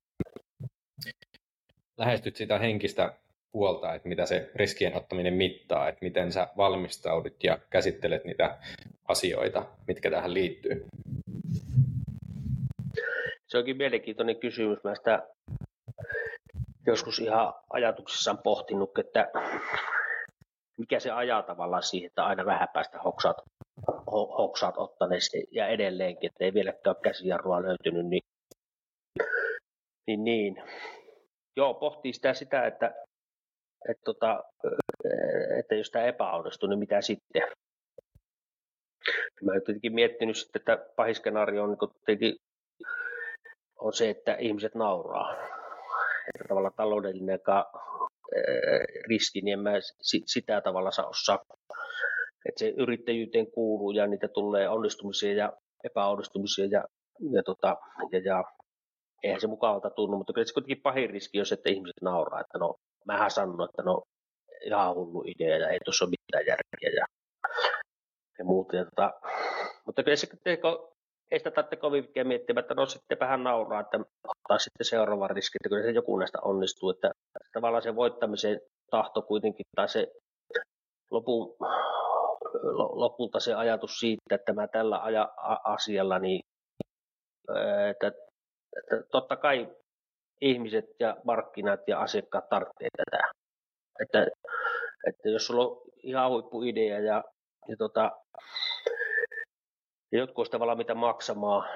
lähestyt 1.99 2.37
sitä 2.37 2.59
henkistä 2.59 3.13
puolta, 3.53 3.95
että 3.95 4.09
mitä 4.09 4.27
se 4.27 4.51
riskien 4.55 4.97
ottaminen 4.97 5.35
mittaa, 5.35 5.89
että 5.89 6.05
miten 6.05 6.33
sä 6.33 6.49
valmistaudut 6.57 7.45
ja 7.45 7.59
käsittelet 7.71 8.25
niitä 8.25 8.59
asioita, 9.09 9.67
mitkä 9.87 10.11
tähän 10.11 10.35
liittyy? 10.35 10.87
Se 13.49 13.59
onkin 13.59 13.76
mielenkiintoinen 13.76 14.40
kysymys. 14.40 14.84
Mä 14.84 14.94
sitä 14.94 15.28
joskus 16.86 17.18
ihan 17.18 17.55
ajatuksissaan 17.70 18.38
pohtinut, 18.38 18.99
että 18.99 19.30
mikä 20.78 21.01
se 21.01 21.11
ajaa 21.11 21.42
tavallaan 21.42 21.82
siihen, 21.82 22.07
että 22.07 22.24
aina 22.24 22.44
vähän 22.44 22.68
päästä 22.72 22.99
hoksaat, 22.99 23.36
hoksaat 24.38 24.74
ottaneesti 24.78 25.46
ja 25.51 25.66
edelleenkin, 25.68 26.30
että 26.30 26.44
ei 26.44 26.55
vieläkään 26.55 26.96
ole 26.96 27.03
käsijarrua 27.03 27.62
löytynyt, 27.62 28.07
niin, 28.07 28.22
niin, 30.07 30.24
niin. 30.24 30.62
Joo, 31.57 31.74
pohtii 31.74 32.12
sitä, 32.12 32.34
sitä 32.34 32.66
että, 32.66 32.94
että, 33.88 34.03
tota, 34.05 34.44
että 35.59 35.74
jos 35.74 35.90
tämä 35.90 36.05
epäonnistuu, 36.05 36.68
niin 36.68 36.78
mitä 36.78 37.03
sitten? 37.03 37.42
Mä 39.42 39.53
olen 39.53 39.62
tietenkin 39.64 39.94
miettinyt 39.94 40.36
sitten, 40.36 40.61
että 40.61 40.86
pahiskenaario 40.96 41.62
on, 41.62 41.70
niin 41.70 42.36
on 43.79 43.93
se, 43.93 44.11
että 44.11 44.35
ihmiset 44.35 44.74
nauraa. 44.74 45.33
Että 46.29 46.49
tavallaan 46.49 46.74
taloudellinen 46.76 47.41
riski, 49.09 49.41
niin 49.41 49.53
en 49.53 49.61
mä 49.61 49.70
sitä 50.26 50.61
tavalla 50.61 50.91
saa 50.91 51.07
osaa. 51.07 51.39
Että 52.49 52.59
se 52.59 52.68
yrittäjyyteen 52.68 53.51
kuuluu 53.53 53.91
ja 53.91 54.07
niitä 54.07 54.29
tulee 54.29 54.68
onnistumisia 54.68 55.33
ja 55.33 55.53
epäonnistumisia 55.85 56.66
ja, 56.66 56.85
ja, 57.33 57.43
tota, 57.43 57.76
ja, 58.12 58.18
ja 58.18 58.45
eihän 59.22 59.41
se 59.41 59.47
mukavalta 59.47 59.91
tunnu, 59.91 60.16
mutta 60.16 60.33
kyllä 60.33 60.47
se 60.47 60.53
kuitenkin 60.53 60.83
pahin 60.83 61.11
riski 61.11 61.41
on 61.41 61.47
se, 61.47 61.55
että 61.55 61.70
ihmiset 61.70 62.03
nauraa, 62.03 62.41
että 62.41 62.59
no, 62.59 62.74
mähän 63.07 63.31
sanon, 63.31 63.68
että 63.70 63.83
no, 63.83 64.03
ihan 64.64 64.95
hullu 64.95 65.24
idea 65.26 65.59
ja 65.59 65.68
ei 65.68 65.79
tuossa 65.85 66.05
ole 66.05 66.11
mitään 66.11 66.47
järkeä 66.47 67.01
ja, 67.01 67.07
ja 68.39 68.45
muuta. 68.45 68.76
Ja 68.76 68.85
tota, 68.85 69.12
mutta 69.87 70.03
kyllä 70.03 70.16
se, 70.16 70.26
ei 71.31 71.39
sitä 71.39 71.51
tarvitse 71.51 71.76
kovin 71.76 72.05
pitkään 72.05 72.26
miettimään, 72.26 72.62
että 72.62 72.74
no 72.74 72.87
sitten 72.87 73.18
vähän 73.20 73.45
nauraa, 73.45 73.81
että 73.81 73.99
ottaa 74.29 74.59
sitten 74.59 74.85
seuraava 74.85 75.29
riski, 75.29 75.57
että 75.61 75.68
kyllä 75.68 75.83
se 75.83 75.91
joku 75.91 76.18
näistä 76.18 76.39
onnistuu, 76.43 76.91
että 76.91 77.11
tavallaan 77.53 77.83
se 77.83 77.97
voittamisen 77.97 78.61
tahto 78.91 79.22
kuitenkin, 79.22 79.66
tai 79.76 79.89
se 79.89 80.12
lopun, 81.11 81.57
lopulta 82.93 83.41
se 83.41 83.55
ajatus 83.55 83.99
siitä, 83.99 84.35
että 84.35 84.53
mä 84.53 84.68
tällä 84.68 84.99
aja, 84.99 85.29
asialla, 85.64 86.18
niin 86.18 86.41
että, 87.91 88.07
että 88.07 89.03
totta 89.11 89.37
kai 89.37 89.68
ihmiset 90.41 90.85
ja 91.01 91.16
markkinat 91.24 91.81
ja 91.87 92.01
asiakkaat 92.01 92.49
tarvitsevat 92.49 92.93
tätä. 92.97 93.31
Että, 94.03 94.26
että 95.09 95.29
jos 95.29 95.47
sulla 95.47 95.66
on 95.66 95.83
ihan 96.03 96.31
huippuidea 96.31 96.99
ja, 97.01 97.24
ja 97.68 97.76
tota, 97.76 98.12
ja 100.13 100.19
jotkut 100.19 100.47
sitä 100.47 100.61
valmiita 100.61 100.95
maksamaan, 100.95 101.69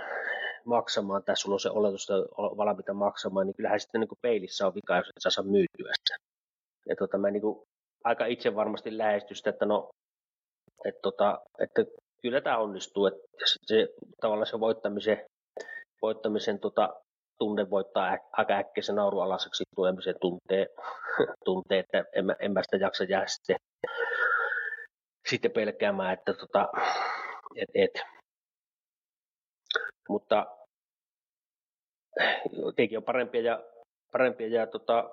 maksamaan, 0.65 1.25
tai 1.25 1.37
sulla 1.37 1.55
on 1.55 1.61
se 1.61 1.71
oletus, 1.71 2.03
että 2.03 2.15
valmiita 2.39 2.95
maksamaan, 2.95 3.47
niin 3.47 3.57
kyllähän 3.57 3.81
sitten 3.81 4.01
niin 4.01 4.19
peilissä 4.23 4.67
on 4.67 4.75
vika, 4.75 4.97
jos 4.97 5.07
et 5.09 5.33
saa 5.33 5.45
myytyä 5.45 5.93
sitä. 5.99 6.17
Ja 6.89 6.97
tota, 6.97 7.19
mä 7.19 7.31
niin 7.31 7.41
kuin 7.43 7.63
aika 8.05 8.27
itse 8.27 8.55
varmasti 8.55 8.99
lähestyn 8.99 9.37
sitä, 9.37 9.51
että 9.51 9.67
no, 9.67 9.89
että, 10.85 11.01
tota, 11.03 11.41
että 11.59 11.85
kyllä 12.23 12.41
tämä 12.41 12.59
onnistuu, 12.59 13.07
että 13.07 13.21
se, 13.67 13.89
tavallaan 14.21 14.47
se 14.47 14.61
voittamisen, 14.61 15.25
voittamisen 16.03 16.59
tota, 16.59 16.95
tunne 17.39 17.71
voittaa 17.71 18.19
aika 18.33 18.55
äkkiä 18.55 18.83
se 18.83 18.93
naurualaiseksi 18.93 19.65
tulemisen 19.75 20.15
tuntee, 20.21 20.67
tuntee 21.45 21.79
että 21.79 22.05
en, 22.13 22.37
en 22.41 22.53
mä 22.53 22.63
sitä 22.63 22.77
jaksa 22.85 23.05
jää 23.05 23.27
sitten, 23.27 23.57
sitten 25.29 25.51
pelkäämään, 25.51 26.13
että 26.13 26.33
tota, 26.35 26.69
et, 27.57 27.69
et, 27.75 28.03
mutta 30.09 30.47
tietenkin 32.77 32.99
on 32.99 33.05
parempia 33.05 33.41
ja, 33.41 33.65
parempia 34.13 34.49
ja, 34.49 34.67
tota, 34.67 35.11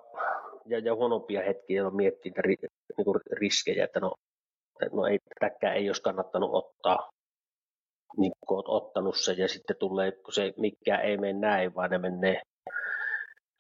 ja, 0.65 0.79
ja 0.79 0.95
huonompia 0.95 1.41
hetkiä, 1.43 1.77
jolloin 1.77 1.95
miettii 1.95 2.31
ri, 2.37 2.55
niin 2.97 3.05
kuin 3.05 3.21
riskejä, 3.31 3.83
että 3.83 3.99
no, 3.99 4.13
no 4.91 5.05
ei, 5.05 5.19
tätäkään 5.39 5.75
ei 5.75 5.89
olisi 5.89 6.01
kannattanut 6.01 6.49
ottaa, 6.53 7.09
niin 8.17 8.31
kun 8.47 8.57
olet 8.57 8.83
ottanut 8.83 9.17
sen 9.17 9.37
ja 9.37 9.47
sitten 9.47 9.75
tulee, 9.79 10.11
kun 10.11 10.33
se 10.33 10.53
mikään 10.57 11.01
ei 11.01 11.17
mene 11.17 11.39
näin, 11.39 11.75
vaan 11.75 11.89
ne 11.89 11.97
menee 11.97 12.41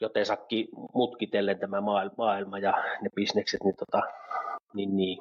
joten 0.01 0.25
sakki 0.25 0.67
mutkitellen 0.93 1.59
tämä 1.59 1.81
maailma 2.17 2.59
ja 2.59 2.71
ne 3.01 3.09
bisnekset, 3.15 3.63
niin, 3.63 3.75
tota, 3.75 4.01
niin, 4.73 4.97
niin, 4.97 5.17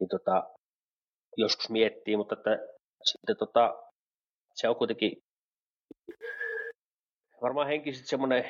niin 0.00 0.08
tota, 0.08 0.50
joskus 1.36 1.70
miettii, 1.70 2.16
mutta 2.16 2.34
että 2.34 2.58
sitten 3.04 3.36
tota, 3.36 3.83
se 4.54 4.68
on 4.68 4.76
kuitenkin 4.76 5.22
varmaan 7.42 7.66
henkisesti 7.66 8.08
semmoinen 8.08 8.44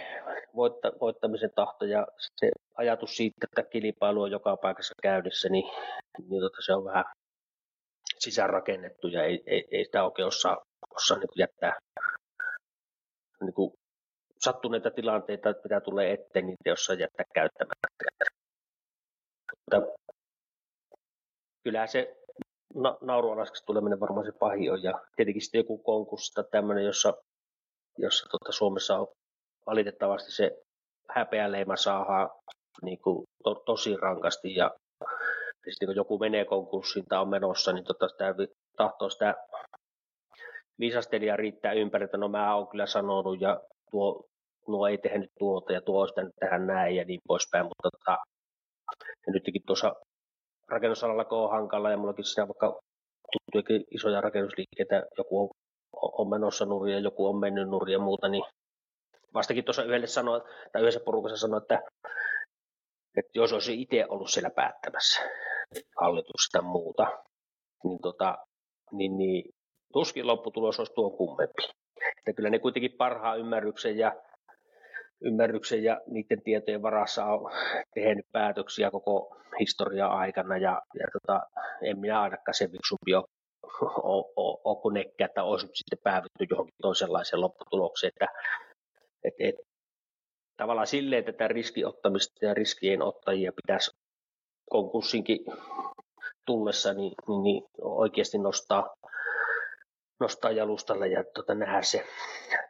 voitta, 0.56 0.92
voittamisen 1.00 1.50
tahto 1.54 1.84
ja 1.84 2.06
se 2.36 2.50
ajatus 2.74 3.16
siitä, 3.16 3.46
että 3.46 3.70
kilpailu 3.70 4.22
on 4.22 4.30
joka 4.30 4.56
paikassa 4.56 4.94
käynnissä, 5.02 5.48
niin, 5.48 5.64
niin 6.28 6.40
tota, 6.40 6.62
se 6.66 6.72
on 6.74 6.84
vähän 6.84 7.04
sisäänrakennettu 8.18 9.08
ja 9.08 9.24
ei, 9.24 9.42
ei, 9.46 9.68
ei 9.70 9.84
sitä 9.84 10.04
oikein 10.04 10.28
osaa, 10.28 10.56
osaa 10.90 11.18
niin 11.18 11.28
jättää 11.36 11.78
niin 13.40 13.54
kuin 13.54 13.72
sattuneita 14.38 14.90
tilanteita, 14.90 15.54
mitä 15.64 15.80
tulee 15.80 16.12
eteen, 16.12 16.46
niin 16.46 16.56
ei 16.64 16.72
osaa 16.72 16.96
jättää 16.96 17.26
käyttämättä. 17.34 17.88
Mutta 19.56 19.92
kyllä 21.64 21.86
se 21.86 22.23
na- 22.74 22.98
tuleminen 23.66 24.00
varmaan 24.00 24.26
se 24.26 24.32
pahin 24.32 24.72
on. 24.72 24.82
Ja 24.82 25.00
tietenkin 25.16 25.42
sitten 25.42 25.58
joku 25.58 25.78
konkurssi 25.78 26.34
tai 26.34 26.44
tämmöinen, 26.50 26.84
jossa, 26.84 27.14
jossa 27.98 28.26
tota 28.30 28.52
Suomessa 28.52 28.98
on 28.98 29.06
valitettavasti 29.66 30.32
se 30.32 30.50
häpeäleima 31.10 31.76
saadaan 31.76 32.30
niin 32.82 32.98
kuin 32.98 33.26
to, 33.44 33.54
tosi 33.54 33.96
rankasti 33.96 34.54
ja, 34.54 34.70
ja 35.66 35.72
sitten 35.72 35.88
kun 35.88 35.96
joku 35.96 36.18
menee 36.18 36.44
konkurssiin 36.44 37.04
tai 37.08 37.20
on 37.20 37.28
menossa, 37.28 37.72
niin 37.72 37.84
tota 37.84 38.08
sitä 38.08 38.34
tahtoo 38.76 39.10
sitä 39.10 39.34
viisastelija 40.78 41.36
riittää 41.36 41.72
ympäri, 41.72 42.04
että 42.04 42.16
no 42.16 42.28
mä 42.28 42.54
oon 42.56 42.68
kyllä 42.68 42.86
sanonut 42.86 43.40
ja 43.40 43.60
tuo, 43.90 44.24
nuo 44.68 44.88
ei 44.88 44.98
tehnyt 44.98 45.30
tuota 45.38 45.72
ja 45.72 45.80
tuo 45.80 46.00
olisi 46.00 46.14
tehdä 46.40 46.58
näin 46.58 46.96
ja 46.96 47.04
niin 47.04 47.20
poispäin, 47.28 47.66
mutta 47.66 47.88
tota, 47.90 48.18
ja 49.26 49.32
nytkin 49.32 49.62
tuossa 49.66 49.94
rakennusalalla 50.68 51.24
kun 51.24 51.38
on 51.38 51.50
hankala 51.50 51.90
ja 51.90 51.96
mullakin 51.96 52.24
siinä 52.24 52.48
vaikka 52.48 52.80
tuttuikin 53.32 53.84
isoja 53.90 54.20
rakennusliikkeitä, 54.20 55.02
joku 55.18 55.40
on, 55.40 55.48
on 56.18 56.30
menossa 56.30 56.64
nurin 56.64 56.94
ja 56.94 57.00
joku 57.00 57.26
on 57.26 57.40
mennyt 57.40 57.68
nurin 57.68 57.92
ja 57.92 57.98
muuta, 57.98 58.28
niin 58.28 58.44
vastakin 59.34 59.64
tuossa 59.64 59.84
yhdelle 59.84 60.06
sanoi, 60.06 60.40
tai 60.72 60.82
yhdessä 60.82 61.00
porukassa 61.04 61.36
sanoi, 61.36 61.58
että, 61.58 61.82
että 63.16 63.30
jos 63.34 63.52
olisi 63.52 63.82
itse 63.82 64.06
ollut 64.08 64.30
siellä 64.30 64.50
päättämässä 64.50 65.22
hallitusta 66.00 66.62
muuta, 66.62 67.06
niin, 67.84 67.98
tota, 68.02 68.38
niin, 68.92 69.16
niin 69.18 69.44
tuskin 69.92 70.26
lopputulos 70.26 70.78
olisi 70.78 70.94
tuon 70.94 71.16
kummempi. 71.16 71.62
Että 72.18 72.32
kyllä 72.36 72.50
ne 72.50 72.58
kuitenkin 72.58 72.96
parhaan 72.98 73.38
ymmärryksen 73.38 73.98
ja 73.98 74.12
ymmärryksen 75.24 75.84
ja 75.84 76.00
niiden 76.06 76.42
tietojen 76.42 76.82
varassa 76.82 77.24
on 77.24 77.52
tehnyt 77.94 78.26
päätöksiä 78.32 78.90
koko 78.90 79.36
historian 79.60 80.10
aikana 80.10 80.56
ja, 80.56 80.82
ja 80.94 81.06
tota, 81.12 81.46
en 81.82 81.98
minä 81.98 82.20
ainakaan 82.20 82.54
sen 82.54 82.70
fiksumpi 82.70 83.14
ole, 83.14 83.24
ole, 84.36 84.80
kuin 84.82 84.96
että 85.18 85.42
olisi 85.42 85.66
sitten 85.74 85.98
päädytty 86.02 86.46
johonkin 86.50 86.74
toisenlaiseen 86.82 87.40
lopputulokseen, 87.40 88.12
että 88.14 88.26
et, 89.24 89.34
et, 89.38 89.54
tavallaan 90.56 90.86
silleen, 90.86 91.24
tätä 91.24 91.48
riskiottamista 91.48 92.44
ja 92.44 92.54
riskien 92.54 93.02
ottajia 93.02 93.52
pitäisi 93.52 93.90
konkurssinkin 94.70 95.38
tullessa 96.46 96.94
niin, 96.94 97.12
niin, 97.28 97.42
niin 97.42 97.62
oikeasti 97.80 98.38
nostaa, 98.38 98.94
nostaa 100.20 100.50
jalustalle 100.50 101.08
ja 101.08 101.24
tota, 101.34 101.54
nähdä 101.54 101.82
se, 101.82 102.04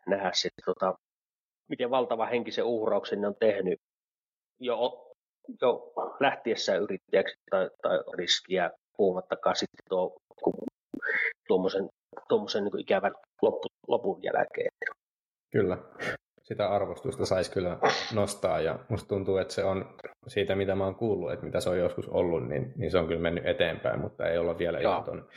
nähdä 0.07 0.31
se 0.35 0.49
tota, 0.67 0.95
miten 1.69 1.91
valtava 1.91 2.27
henkisen 2.27 2.65
uhrauksen 2.65 3.21
ne 3.21 3.27
on 3.27 3.37
tehnyt 3.41 3.81
jo, 4.61 5.07
jo 5.63 5.93
lähtiessään 6.21 6.83
yrittäjäksi 6.83 7.37
tai, 7.51 7.71
tai 7.83 7.99
riskiä 8.19 8.71
puhumattakaan 8.97 9.57
sitten 9.57 9.85
tuo, 9.89 10.17
tuommoisen, 11.49 11.89
tuommoisen 12.29 12.65
niin 12.65 12.81
ikävän 12.81 13.15
loppu, 13.43 13.69
lopun 13.89 14.23
jälkeen. 14.23 14.71
Kyllä. 15.53 15.79
Sitä 16.43 16.69
arvostusta 16.69 17.27
saisi 17.27 17.53
kyllä 17.53 17.79
nostaa 18.15 18.61
ja 18.61 18.79
musta 18.89 19.09
tuntuu, 19.09 19.37
että 19.37 19.55
se 19.55 19.65
on 19.65 19.97
siitä, 20.27 20.55
mitä 20.55 20.75
mä 20.75 20.85
oon 20.85 20.95
kuullut, 20.95 21.33
että 21.33 21.47
mitä 21.47 21.61
se 21.61 21.71
on 21.71 21.79
joskus 21.79 22.09
ollut, 22.09 22.49
niin, 22.49 22.73
niin 22.77 22.91
se 22.91 22.99
on 22.99 23.07
kyllä 23.07 23.21
mennyt 23.21 23.47
eteenpäin, 23.47 24.01
mutta 24.01 24.29
ei 24.29 24.39
olla 24.39 24.59
vielä 24.59 24.81
ihan 24.81 25.05
tuon 25.05 25.29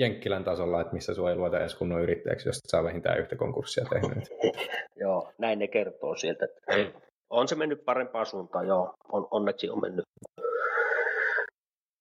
Jenkkilän 0.00 0.44
tasolla, 0.44 0.80
että 0.80 0.94
missä 0.94 1.14
sua 1.14 1.30
ei 1.30 1.36
luota 1.36 1.60
edes 1.60 1.74
kunnon 1.74 2.02
yrittäjäksi, 2.02 2.48
jos 2.48 2.60
saa 2.66 2.84
vähintään 2.84 3.18
yhtä 3.18 3.36
konkurssia 3.36 3.84
tehnyt. 3.84 4.28
Joo, 5.02 5.32
näin 5.38 5.58
ne 5.58 5.68
kertoo 5.68 6.16
sieltä, 6.16 6.44
että 6.44 6.92
on 7.30 7.48
se 7.48 7.54
mennyt 7.54 7.84
parempaan 7.84 8.26
suuntaan, 8.26 8.66
joo. 8.66 8.94
On, 9.12 9.28
onneksi 9.30 9.70
on 9.70 9.80
mennyt. 9.80 10.04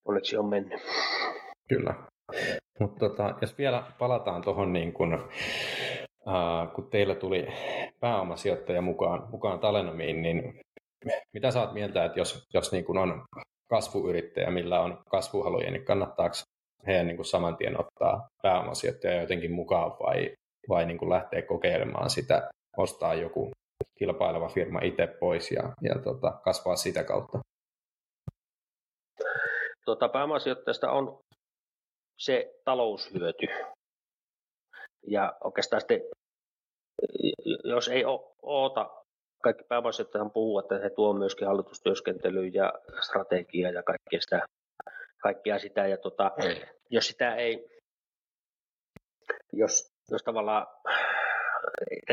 Onneksi 0.05 0.37
on 0.37 0.45
mennyt. 0.45 0.81
Kyllä. 1.69 1.93
Mutta 2.79 3.09
tota, 3.09 3.35
jos 3.41 3.57
vielä 3.57 3.83
palataan 3.99 4.41
tuohon, 4.41 4.73
niin 4.73 4.93
kun, 4.93 5.13
äh, 6.27 6.73
kun 6.75 6.89
teillä 6.89 7.15
tuli 7.15 7.47
pääomasijoittaja 7.99 8.81
mukaan, 8.81 9.27
mukaan 9.31 9.59
Talenomiin, 9.59 10.21
niin 10.21 10.59
mitä 11.33 11.51
saat 11.51 11.73
mieltä, 11.73 12.05
että 12.05 12.19
jos, 12.19 12.47
jos 12.53 12.71
niin 12.71 12.85
kun 12.85 12.97
on 12.97 13.21
kasvuyrittäjä, 13.69 14.51
millä 14.51 14.81
on 14.81 15.01
kasvuhaluja, 15.09 15.71
niin 15.71 15.85
kannattaako 15.85 16.35
heidän 16.87 17.07
niin 17.07 17.15
kuin 17.15 17.25
saman 17.25 17.57
tien 17.57 17.79
ottaa 17.79 18.27
pääomasijoittaja 18.41 19.21
jotenkin 19.21 19.51
mukaan 19.51 19.91
vai, 19.91 20.33
vai 20.69 20.85
niin 20.85 20.97
kuin 20.97 21.09
lähteä 21.09 21.41
kokeilemaan 21.41 22.09
sitä, 22.09 22.49
ostaa 22.77 23.13
joku 23.13 23.51
kilpaileva 23.99 24.49
firma 24.49 24.79
itse 24.83 25.07
pois 25.07 25.51
ja, 25.51 25.73
ja 25.81 25.99
tota, 26.03 26.31
kasvaa 26.43 26.75
sitä 26.75 27.03
kautta? 27.03 27.39
Tuota, 29.85 30.09
pääomasijoittajasta 30.09 30.91
on 30.91 31.19
se 32.17 32.53
taloushyöty. 32.65 33.47
Ja 35.07 35.37
oikeastaan 35.43 35.81
sitten, 35.81 36.01
jos 37.63 37.87
ei 37.87 38.03
oota, 38.41 38.89
kaikki 39.43 39.63
pääomasijoittajat 39.63 40.33
puhuu, 40.33 40.59
että 40.59 40.79
he 40.79 40.89
tuo 40.89 41.13
myöskin 41.13 41.47
hallitustyöskentelyä 41.47 42.49
ja 42.53 42.73
strategiaa 43.01 43.71
ja 43.71 43.83
kaikkea 43.83 44.21
sitä, 44.21 44.45
kaikkea 45.21 45.59
sitä. 45.59 45.87
Ja 45.87 45.97
tota, 45.97 46.31
jos 46.89 47.07
sitä 47.07 47.35
ei, 47.35 47.69
jos, 49.53 49.91
jos 50.11 50.23
tavallaan 50.23 50.67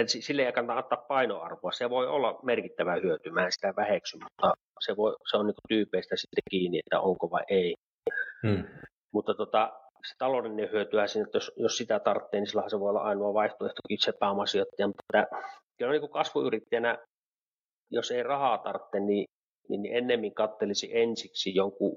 sille 0.07 0.43
ei 0.43 0.53
kannata 0.53 0.79
antaa 0.79 1.05
painoarvoa. 1.09 1.73
Se 1.73 1.91
voi 1.91 2.07
olla 2.07 2.41
merkittävä 2.43 2.95
hyöty, 2.95 3.31
mä 3.31 3.45
en 3.45 3.53
sitä 3.53 3.75
väheksy, 3.77 4.19
mutta 4.23 4.55
se, 4.81 4.97
voi, 4.97 5.17
se 5.31 5.37
on 5.37 5.47
niin 5.47 5.55
tyypeistä 5.69 6.17
sitten 6.17 6.43
kiinni, 6.51 6.79
että 6.79 7.01
onko 7.01 7.31
vai 7.31 7.45
ei. 7.49 7.75
Hmm. 8.47 8.65
Mutta 9.13 9.35
tota, 9.35 9.73
se 10.09 10.15
taloudellinen 10.19 10.73
hyötyä 10.73 11.07
siinä, 11.07 11.25
että 11.27 11.37
jos, 11.37 11.53
jos 11.57 11.77
sitä 11.77 12.01
tarvitsee, 12.01 12.41
niin 12.41 12.49
silloin 12.49 12.71
se 12.71 12.81
voi 12.81 12.91
olla 12.91 13.03
ainoa 13.03 13.35
vaihtoehto 13.35 13.81
itse 13.89 14.13
pääomasijoittajan. 14.21 14.89
Mutta 14.89 15.37
kyllä 15.79 15.93
niin 15.93 16.11
kasvuyrittäjänä, 16.11 16.99
jos 17.91 18.11
ei 18.11 18.23
rahaa 18.23 18.59
tarvitse, 18.59 19.01
niin, 19.01 19.27
niin, 19.69 19.83
niin 19.83 19.97
ennemmin 19.97 20.35
kattelisi 20.35 20.97
ensiksi 20.97 21.55
jonkun 21.55 21.97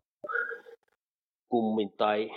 kummin 1.49 1.91
tai 1.97 2.31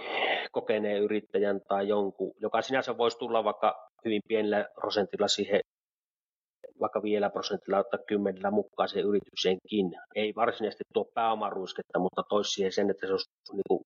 kokeneen 0.52 1.02
yrittäjän 1.02 1.60
tai 1.68 1.88
jonkun, 1.88 2.32
joka 2.40 2.62
sinänsä 2.62 2.98
voisi 2.98 3.18
tulla 3.18 3.44
vaikka 3.44 3.88
hyvin 4.04 4.20
pienellä 4.28 4.68
prosentilla 4.74 5.28
siihen, 5.28 5.60
vaikka 6.80 7.02
vielä 7.02 7.30
prosentilla 7.30 7.78
ottaa 7.78 8.00
kymmenellä 8.06 8.50
mukaan 8.50 8.88
siihen 8.88 9.08
yritykseenkin. 9.08 9.92
Ei 10.14 10.32
varsinaisesti 10.36 10.84
tuo 10.94 11.04
pääomaruisketta, 11.14 11.98
mutta 11.98 12.22
toisi 12.28 12.50
siihen 12.50 12.72
sen, 12.72 12.90
että 12.90 13.06
se 13.06 13.12
olisi 13.12 13.30
niin 13.52 13.62
kuin 13.68 13.80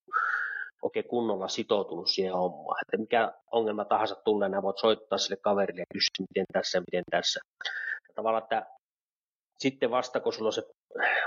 oikein 0.82 1.08
kunnolla 1.08 1.48
sitoutunut 1.48 2.08
siihen 2.08 2.34
hommaan. 2.34 2.80
Että 2.82 2.96
mikä 2.96 3.32
ongelma 3.52 3.84
tahansa 3.84 4.14
tulee, 4.24 4.48
nämä 4.48 4.62
voit 4.62 4.78
soittaa 4.78 5.18
sille 5.18 5.36
kaverille 5.36 5.80
ja 5.80 5.86
kysyä, 5.92 6.26
miten 6.28 6.46
tässä, 6.52 6.80
miten 6.80 7.04
tässä. 7.10 7.40
Tavallaan, 8.14 8.42
että 8.42 8.66
sitten 9.58 9.90
vasta, 9.90 10.20
kun 10.20 10.32
sulla 10.32 10.48
on 10.48 10.52
se 10.52 10.62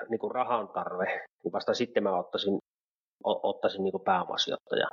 niin 0.09 0.31
rahan 0.31 0.67
tarve, 0.67 1.05
niin 1.43 1.53
vasta 1.53 1.73
sitten 1.73 2.03
mä 2.03 2.17
ottaisin, 2.19 2.59
ottaisin 3.23 3.83
niin 3.83 4.01
pääomasijoittaja. 4.05 4.87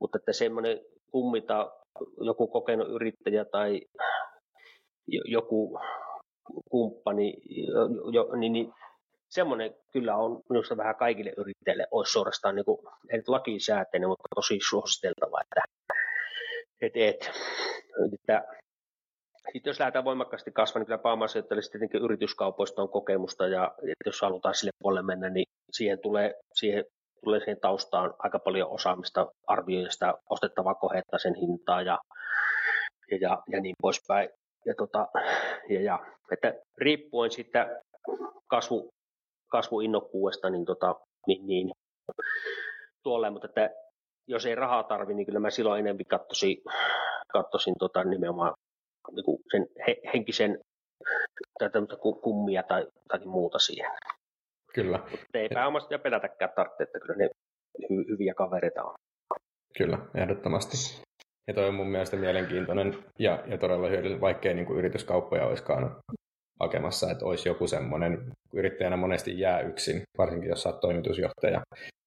Mutta 0.00 0.18
että 0.18 0.32
semmoinen 0.32 0.80
kummita 1.10 1.72
joku 2.20 2.46
kokenut 2.46 2.88
yrittäjä 2.88 3.44
tai 3.44 3.80
joku 5.24 5.80
kumppani, 6.70 7.34
jo, 8.12 8.36
niin, 8.36 8.52
niin 8.52 8.72
semmoinen 9.28 9.74
kyllä 9.92 10.16
on 10.16 10.40
minusta 10.48 10.76
vähän 10.76 10.96
kaikille 10.96 11.32
yrittäjille 11.36 11.86
olisi 11.90 12.12
suorastaan 12.12 12.54
niin 12.54 12.64
kuin, 12.64 12.78
ei 13.10 13.22
lakiin 13.26 13.60
sääteinen, 13.60 14.08
mutta 14.08 14.28
tosi 14.34 14.58
suositeltava, 14.68 15.40
että, 15.40 15.62
että, 16.80 16.98
että, 17.00 17.30
että 18.12 18.44
sitten 19.52 19.70
jos 19.70 19.80
lähdetään 19.80 20.04
voimakkaasti 20.04 20.52
kasvamaan, 20.52 20.80
niin 20.80 20.86
kyllä 20.86 20.98
pääomasijoittajille 20.98 21.70
tietenkin 21.70 22.02
yrityskaupoista 22.02 22.82
on 22.82 22.88
kokemusta, 22.88 23.46
ja 23.46 23.74
että 23.76 24.06
jos 24.06 24.20
halutaan 24.20 24.54
sille 24.54 24.70
puolelle 24.78 25.06
mennä, 25.06 25.30
niin 25.30 25.46
siihen 25.72 25.98
tulee, 25.98 26.34
siihen, 26.54 26.84
tulee 27.24 27.40
siihen 27.40 27.60
taustaan 27.60 28.14
aika 28.18 28.38
paljon 28.38 28.70
osaamista, 28.70 29.32
arvioida 29.46 29.90
sitä 29.90 30.14
ostettavaa 30.30 30.74
kohetta, 30.74 31.18
sen 31.18 31.34
hintaa 31.34 31.82
ja, 31.82 31.98
ja, 33.20 33.42
ja, 33.48 33.60
niin 33.60 33.74
poispäin. 33.82 34.28
Ja, 34.66 34.74
tota, 34.74 35.08
ja, 35.68 35.80
ja, 35.80 35.98
että 36.32 36.54
riippuen 36.78 37.30
siitä 37.30 37.82
kasvu, 38.46 38.88
kasvuinnokkuudesta, 39.50 40.50
niin, 40.50 40.64
tota, 40.64 40.94
niin, 41.26 41.46
niin 41.46 41.70
tuolle, 43.02 43.30
mutta 43.30 43.46
että 43.46 43.70
jos 44.26 44.46
ei 44.46 44.54
rahaa 44.54 44.82
tarvi, 44.82 45.14
niin 45.14 45.26
kyllä 45.26 45.40
mä 45.40 45.50
silloin 45.50 45.80
enemmän 45.80 46.04
katsoisin, 46.06 46.56
katsoisin 47.32 47.74
tota, 47.78 48.04
nimenomaan 48.04 48.54
niin 49.12 49.38
sen 49.52 49.66
he, 49.86 49.96
henkisen 50.14 50.58
tai 51.58 51.70
kummia 52.22 52.62
tai 52.62 52.86
jotakin 52.96 53.28
muuta 53.28 53.58
siihen. 53.58 53.90
Kyllä. 54.78 54.98
Mutta 55.10 55.38
ei 55.38 55.48
pääomasta 55.54 55.94
ja 55.94 55.98
pelätäkään 55.98 56.50
tarvitse, 56.56 56.82
että 56.82 57.00
kyllä 57.00 57.16
ne 57.16 57.28
hy- 57.82 58.08
hyviä 58.10 58.34
kavereita 58.34 58.82
on. 58.82 58.94
Kyllä, 59.78 59.98
ehdottomasti. 60.14 61.02
Ja 61.48 61.54
toi 61.54 61.68
on 61.68 61.74
mun 61.74 61.86
mielestä 61.86 62.16
mielenkiintoinen 62.16 62.98
ja, 63.18 63.42
ja 63.46 63.58
todella 63.58 63.88
hyödyllinen, 63.88 64.20
vaikkei 64.20 64.54
niin 64.54 64.66
kuin 64.66 64.78
yrityskauppoja 64.78 65.46
olisikaan 65.46 65.96
hakemassa, 66.60 67.10
että 67.10 67.24
olisi 67.24 67.48
joku 67.48 67.66
semmoinen, 67.66 68.30
yrittäjänä 68.54 68.96
monesti 68.96 69.40
jää 69.40 69.60
yksin, 69.60 70.02
varsinkin 70.18 70.48
jos 70.48 70.66
olet 70.66 70.80
toimitusjohtaja 70.80 71.60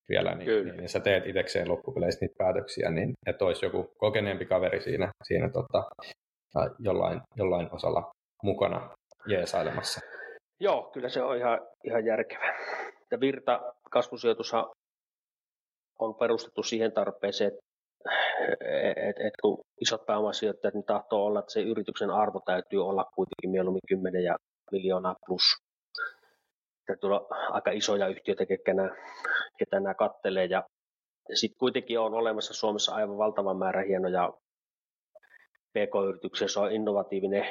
vielä, 0.10 0.36
niin, 0.36 0.66
niin, 0.66 0.78
niin 0.78 0.90
sä 0.90 1.00
teet 1.00 1.26
itsekseen 1.26 1.70
loppupeleissä 1.70 2.26
niitä 2.26 2.36
päätöksiä, 2.38 2.92
niin 2.92 3.12
että 3.28 3.46
olisi 3.46 3.66
joku 3.66 3.92
kokeneempi 3.98 4.46
kaveri 4.46 4.82
siinä, 4.82 5.12
siinä 5.24 5.50
tota, 5.50 5.84
jollain, 6.80 7.22
jollain 7.36 7.68
osalla 7.72 8.12
mukana 8.44 8.90
jeesailemassa. 9.28 10.00
Joo, 10.62 10.90
kyllä 10.94 11.10
se 11.10 11.22
on 11.22 11.38
ihan, 11.38 11.60
ihan 11.84 12.06
järkevä. 12.06 12.54
Ja 13.12 13.20
Virta 13.20 13.74
kasvusijoitus 13.92 14.54
on 16.00 16.16
perustettu 16.16 16.64
siihen 16.64 16.92
tarpeeseen, 16.92 17.48
että 17.48 17.62
et, 19.10 19.16
et 19.20 19.34
kun 19.42 19.62
isot 19.82 20.06
pääomasijoittajat 20.06 20.74
niin 20.74 20.84
tahtoo 20.84 21.26
olla, 21.26 21.40
että 21.40 21.52
se 21.52 21.62
yrityksen 21.62 22.10
arvo 22.10 22.40
täytyy 22.46 22.88
olla 22.88 23.06
kuitenkin 23.16 23.50
mieluummin 23.50 23.82
10 23.88 24.24
ja 24.24 24.36
miljoonaa 24.72 25.16
plus. 25.26 25.44
Täytyy 26.86 27.08
olla 27.08 27.28
aika 27.30 27.72
isoja 27.72 28.08
yhtiöitä, 28.08 28.46
ketkä 28.46 28.74
nämä, 28.74 28.90
ketä 29.58 29.80
nämä 29.80 29.94
kattelee. 29.94 30.46
Ja, 30.46 30.64
ja 31.30 31.38
sitten 31.38 31.60
kuitenkin 31.60 32.00
on 32.00 32.14
olemassa 32.14 32.54
Suomessa 32.54 32.96
aivan 32.96 33.18
valtava 33.18 33.54
määrä 33.54 33.82
hienoja 33.82 34.34
PK-yrityksiä. 35.74 36.48
Se 36.48 36.60
on 36.60 36.72
innovatiivinen 36.72 37.48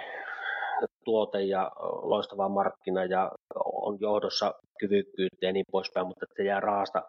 tuote 1.04 1.42
ja 1.42 1.70
loistava 2.02 2.48
markkina 2.48 3.04
ja 3.04 3.32
on 3.64 3.98
johdossa 4.00 4.54
kyvykkyyttä 4.80 5.46
ja 5.46 5.52
niin 5.52 5.64
poispäin, 5.72 6.06
mutta 6.06 6.26
se 6.36 6.44
jää 6.44 6.60
rahasta 6.60 7.02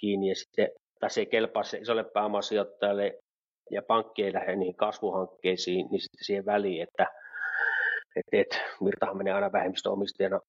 kiinni 0.00 0.28
ja 0.28 0.34
sitten 0.34 0.68
se 1.08 1.20
ei 1.20 1.26
kelpaa 1.26 1.62
se 1.62 1.78
isolle 1.78 2.04
pääomasijoittajalle 2.04 3.18
ja 3.70 3.82
pankki 3.82 4.24
ei 4.24 4.32
lähde 4.32 4.56
niihin 4.56 4.76
kasvuhankkeisiin, 4.76 5.86
niin 5.90 6.00
sitten 6.00 6.24
siihen 6.24 6.46
väliin, 6.46 6.82
että 6.82 7.06
et, 8.16 8.26
et, 8.32 8.60
Virtahan 8.84 9.16
menee 9.16 9.32
aina 9.32 9.52
vähemmistöomistajana 9.52 10.40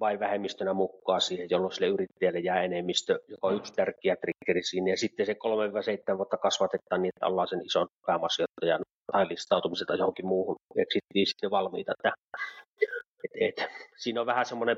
vai 0.00 0.18
vähemmistönä 0.18 0.74
mukaan 0.74 1.20
siihen, 1.20 1.50
jolloin 1.50 1.72
sille 1.72 1.86
yrittäjälle 1.86 2.38
jää 2.38 2.62
enemmistö, 2.62 3.18
joka 3.28 3.46
on 3.46 3.56
yksi 3.56 3.72
tärkeä 3.72 4.16
triggeri 4.16 4.62
siinä. 4.62 4.90
Ja 4.90 4.96
sitten 4.96 5.26
se 5.26 5.36
3-7 6.12 6.16
vuotta 6.16 6.36
kasvatetaan 6.36 7.02
niin, 7.02 7.12
että 7.16 7.26
ollaan 7.26 7.48
sen 7.48 7.66
ison 7.66 7.88
pääomasijoittajan 8.06 8.80
tai 9.12 9.28
listautumisen 9.28 9.86
tai 9.86 9.98
johonkin 9.98 10.26
muuhun 10.26 10.56
exittiin 10.76 11.26
sitten 11.26 11.50
valmiita. 11.50 11.92
Et, 13.24 13.30
et, 13.40 13.68
siinä 13.96 14.20
on 14.20 14.26
vähän 14.26 14.46
semmoinen 14.46 14.76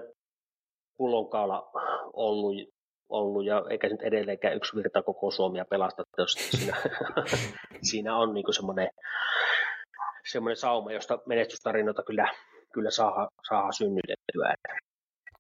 pullonkaala 0.97 1.71
ollut 2.13 2.55
ollut, 3.09 3.47
ja 3.47 3.65
eikä 3.71 3.89
se 3.89 3.95
nyt 3.95 4.03
edelleenkään 4.03 4.57
yksi 4.57 4.77
virta 4.77 5.03
koko 5.03 5.31
Suomia 5.31 5.65
pelasta, 5.65 6.03
jos 6.19 6.33
siinä, 6.33 6.77
siinä 7.91 8.17
on 8.17 8.35
niin 8.35 8.55
semmoinen, 8.55 8.89
semmoinen 10.33 10.57
sauma, 10.57 10.93
josta 10.93 11.19
menestystarinoita 11.27 12.03
kyllä, 12.03 12.33
kyllä 12.73 12.91
saa, 12.91 13.29
saa 13.49 13.73
synnytettyä. 13.73 14.55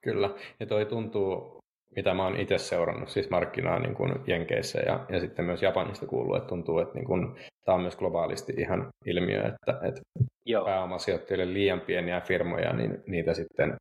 Kyllä, 0.00 0.30
ja 0.60 0.66
toi 0.66 0.86
tuntuu, 0.86 1.58
mitä 1.96 2.14
mä 2.14 2.24
oon 2.24 2.40
itse 2.40 2.58
seurannut, 2.58 3.08
siis 3.08 3.30
markkinaa 3.30 3.78
niin 3.78 3.94
kuin 3.94 4.12
Jenkeissä 4.26 4.80
ja, 4.80 5.06
ja 5.08 5.20
sitten 5.20 5.44
myös 5.44 5.62
Japanista 5.62 6.06
kuuluu, 6.06 6.34
että 6.34 6.48
tuntuu, 6.48 6.78
että 6.78 6.94
niin 6.94 7.06
kuin, 7.06 7.36
tämä 7.64 7.74
on 7.74 7.82
myös 7.82 7.96
globaalisti 7.96 8.52
ihan 8.58 8.88
ilmiö, 9.06 9.38
että, 9.38 9.86
että 9.88 10.00
Joo. 10.46 10.64
pääomasijoittajille 10.64 11.52
liian 11.54 11.80
pieniä 11.80 12.20
firmoja, 12.20 12.72
niin 12.72 13.02
niitä 13.06 13.34
sitten 13.34 13.76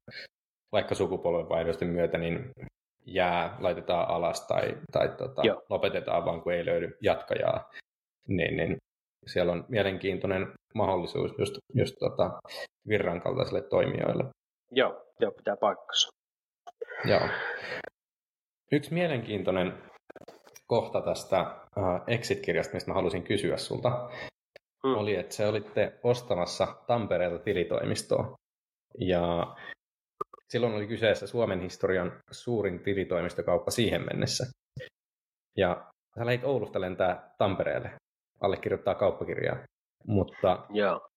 vaikka 0.71 0.95
sukupolvenvaihdosten 0.95 1.87
myötä, 1.87 2.17
niin 2.17 2.49
jää, 3.05 3.57
laitetaan 3.59 4.09
alas 4.09 4.47
tai, 4.47 4.77
tai 4.91 5.09
tota, 5.09 5.41
lopetetaan 5.69 6.25
vaan, 6.25 6.41
kun 6.41 6.53
ei 6.53 6.65
löydy 6.65 6.97
jatkajaa, 7.01 7.71
niin, 8.27 8.57
niin 8.57 8.77
siellä 9.27 9.51
on 9.51 9.65
mielenkiintoinen 9.67 10.47
mahdollisuus 10.75 11.31
just, 11.37 11.57
just 11.73 11.95
tota, 11.99 12.31
virran 12.87 13.21
kaltaisille 13.21 13.61
toimijoille. 13.61 14.23
Joo, 14.71 15.05
joo 15.19 15.31
pitää 15.31 15.57
paikkansa. 15.57 16.09
Joo. 17.05 17.29
Yksi 18.71 18.93
mielenkiintoinen 18.93 19.83
kohta 20.67 21.01
tästä 21.01 21.41
uh, 21.77 21.83
Exit-kirjasta, 22.07 22.73
mistä 22.73 22.91
mä 22.91 22.95
halusin 22.95 23.23
kysyä 23.23 23.57
sulta, 23.57 24.09
hmm. 24.83 24.97
oli, 24.97 25.15
että 25.15 25.35
se 25.35 25.47
olitte 25.47 25.99
ostamassa 26.03 26.67
Tampereelta 26.87 27.43
tilitoimistoa. 27.43 28.35
Ja 28.99 29.55
silloin 30.49 30.73
oli 30.73 30.87
kyseessä 30.87 31.27
Suomen 31.27 31.61
historian 31.61 32.19
suurin 32.31 32.79
tilitoimistokauppa 32.79 33.71
siihen 33.71 34.05
mennessä. 34.05 34.45
Ja 35.57 35.91
sä 36.19 36.25
lähit 36.25 36.43
Oulusta 36.43 36.81
lentää 36.81 37.35
Tampereelle 37.37 37.91
allekirjoittaa 38.41 38.95
kauppakirjaa, 38.95 39.57
mutta 40.07 40.65
Joo. 40.69 41.07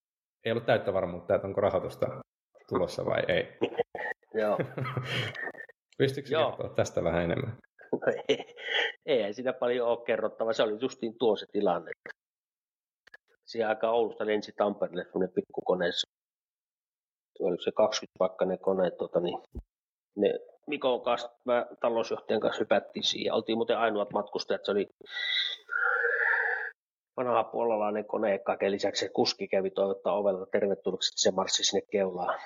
ei 0.44 0.53
ollut 0.53 0.66
täyttä 0.66 0.92
varmuutta, 0.92 1.34
että 1.34 1.46
onko 1.46 1.61
rahoitusta 1.61 2.07
tulossa 2.70 3.06
vai 3.06 3.22
ei. 3.28 3.58
Joo. 4.34 4.58
Pystytkö 5.98 6.30
kertoa 6.30 6.74
tästä 6.76 7.04
vähän 7.04 7.22
enemmän? 7.22 7.56
No 7.92 7.98
ei, 9.06 9.22
ei 9.22 9.34
siinä 9.34 9.52
paljon 9.52 9.88
ole 9.88 10.04
kerrottava. 10.06 10.52
Se 10.52 10.62
oli 10.62 10.78
justiin 10.80 11.18
tuo 11.18 11.36
se 11.36 11.46
tilanne. 11.52 11.90
Siihen 13.44 13.68
aikaan 13.68 13.94
Oulusta 13.94 14.26
lensi 14.26 14.52
Tampereelle 14.56 15.04
semmoinen 15.04 15.34
pikkukone. 15.34 15.86
Oliko 17.40 17.62
se 17.62 17.70
20-pakkainen 17.70 18.58
kone, 18.58 18.90
tota, 18.90 19.20
niin 19.20 19.38
me 20.16 20.38
Mikon 20.66 21.00
kanssa, 21.00 21.30
mä 21.44 21.66
talousjohtajan 21.80 22.40
kanssa 22.40 22.60
hypättiin 22.60 23.04
siihen. 23.04 23.32
Oltiin 23.32 23.58
muuten 23.58 23.78
ainoat 23.78 24.12
matkustajat. 24.12 24.64
Se 24.64 24.70
oli 24.70 24.88
vanha 27.16 27.44
puolalainen 27.44 28.04
kone 28.04 28.38
kaiken 28.38 28.72
lisäksi 28.72 29.06
se 29.06 29.12
kuski 29.12 29.48
kävi 29.48 29.70
toivottaa 29.70 30.16
ovella 30.16 30.46
tervetulleeksi, 30.46 31.08
että 31.08 31.20
se 31.20 31.30
marssi 31.30 31.64
sinne 31.64 31.86
keulaan 31.90 32.40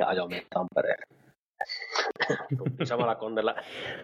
ja 0.00 0.08
ajoi 0.08 0.28
meidät 0.28 0.48
Tampereelle. 0.54 1.06
samalla 2.84 3.14
koneella, 3.14 3.54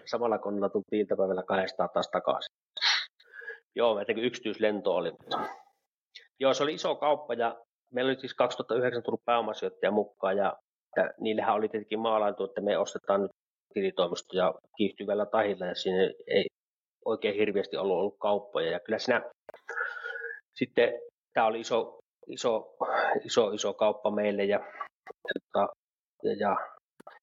samalla 0.04 0.38
koneella 0.38 0.68
tultiin 0.68 1.00
iltapäivällä 1.00 1.42
kahdestaan 1.42 1.90
taas 1.94 2.08
takaisin. 2.08 2.54
Joo, 3.74 3.94
mä 3.94 4.02
yksityislento 4.16 4.94
oli, 4.94 5.10
mutta 5.10 5.40
joo, 6.40 6.54
se 6.54 6.62
oli 6.62 6.74
iso 6.74 6.94
kauppa 6.94 7.34
ja 7.34 7.56
meillä 7.92 8.08
oli 8.10 8.20
siis 8.20 8.34
2009 8.34 9.02
tullut 9.02 9.24
pääomasijoittaja 9.24 9.90
mukaan 9.90 10.36
ja, 10.36 10.56
ja 10.96 11.10
niillähän 11.20 11.54
oli 11.54 11.68
tietenkin 11.68 11.98
maalailtu, 11.98 12.44
että 12.44 12.60
me 12.60 12.78
ostetaan 12.78 13.22
nyt 13.22 13.30
tilitoimistoja 13.74 14.54
kiihtyvällä 14.76 15.26
tahilla 15.26 15.66
ja 15.66 15.74
siinä 15.74 16.10
ei 16.26 16.46
oikein 17.04 17.34
hirveästi 17.34 17.76
ollut, 17.76 17.96
ollut 17.96 18.16
kauppoja 18.20 18.70
ja 18.70 18.80
kyllä 18.80 18.98
siinä 18.98 19.22
sitten 20.58 20.92
tämä 21.32 21.46
oli 21.46 21.60
iso, 21.60 21.98
iso, 22.26 22.76
iso, 23.24 23.50
iso 23.50 23.74
kauppa 23.74 24.10
meille 24.10 24.44
ja, 24.44 24.60
ja, 25.54 25.68
ja 26.38 26.56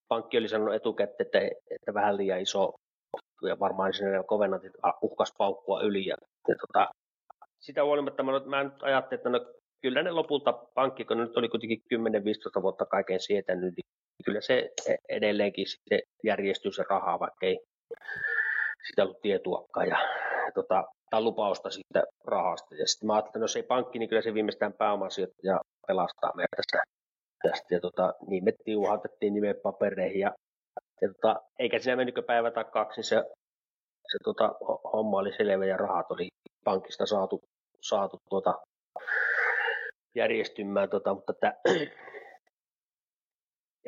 pankki 0.07 0.37
oli 0.37 0.47
sanonut 0.47 0.75
etukäteen, 0.75 1.27
että, 1.27 1.39
että 1.71 1.93
vähän 1.93 2.17
liian 2.17 2.41
iso 2.41 2.73
ja 3.41 3.59
varmaan 3.59 3.93
sinne 3.93 4.23
kovenantit 4.23 4.73
uhkas 5.01 5.33
paukkua 5.37 5.81
yli. 5.81 6.05
Ja, 6.05 6.15
ja 6.47 6.55
tota, 6.55 6.89
sitä 7.59 7.83
huolimatta 7.83 8.23
mä, 8.23 8.31
mä 8.45 8.63
nyt 8.63 8.83
ajattelin, 8.83 9.19
että 9.19 9.29
no, 9.29 9.45
kyllä 9.81 10.03
ne 10.03 10.11
lopulta 10.11 10.53
pankki, 10.53 11.05
kun 11.05 11.17
nyt 11.17 11.37
oli 11.37 11.49
kuitenkin 11.49 11.83
10-15 12.59 12.61
vuotta 12.61 12.85
kaiken 12.85 13.19
sietänyt, 13.19 13.73
niin 13.75 13.85
kyllä 14.25 14.41
se 14.41 14.71
edelleenkin 15.09 15.67
sitten 15.67 15.99
järjestyy 16.23 16.71
se 16.71 16.83
rahaa, 16.89 17.19
vaikka 17.19 17.45
ei 17.45 17.59
sitä 18.87 19.03
ollut 19.03 19.21
tietuakaan. 19.21 19.87
Ja, 19.87 19.97
ja 20.45 20.51
tota, 20.53 20.83
tai 21.13 21.21
lupausta 21.21 21.69
siitä 21.69 22.03
rahasta. 22.25 22.75
Ja 22.75 22.87
sitten 22.87 23.07
mä 23.07 23.13
ajattelin, 23.13 23.31
että 23.31 23.39
no 23.39 23.47
se 23.47 23.59
ei 23.59 23.63
pankki, 23.63 23.99
niin 23.99 24.09
kyllä 24.09 24.21
se 24.21 24.33
viimeistään 24.33 24.73
ja 25.43 25.61
pelastaa 25.87 26.31
meidät 26.35 26.49
tästä. 26.55 26.83
tästä. 27.43 27.75
Ja 27.75 27.79
tota, 27.79 28.13
niin 28.27 28.43
me 28.43 28.53
tiuhautettiin 28.65 29.33
nimen 29.33 29.55
papereihin 29.63 30.19
ja, 30.19 30.31
ja 31.01 31.07
tota, 31.13 31.41
eikä 31.59 31.79
siinä 31.79 31.95
mennyt 31.95 32.25
päivä 32.27 32.51
tai 32.51 32.65
kaksi, 32.65 32.99
niin 32.99 33.05
se, 33.05 33.23
se 34.11 34.17
tota, 34.23 34.55
homma 34.93 35.17
oli 35.17 35.33
selvä 35.37 35.65
ja 35.65 35.77
rahat 35.77 36.11
oli 36.11 36.27
pankista 36.63 37.05
saatu, 37.05 37.41
saatu 37.81 38.17
tuota, 38.29 38.53
järjestymään, 40.15 40.89
tota, 40.89 41.13
mutta 41.13 41.33
että, 41.33 41.53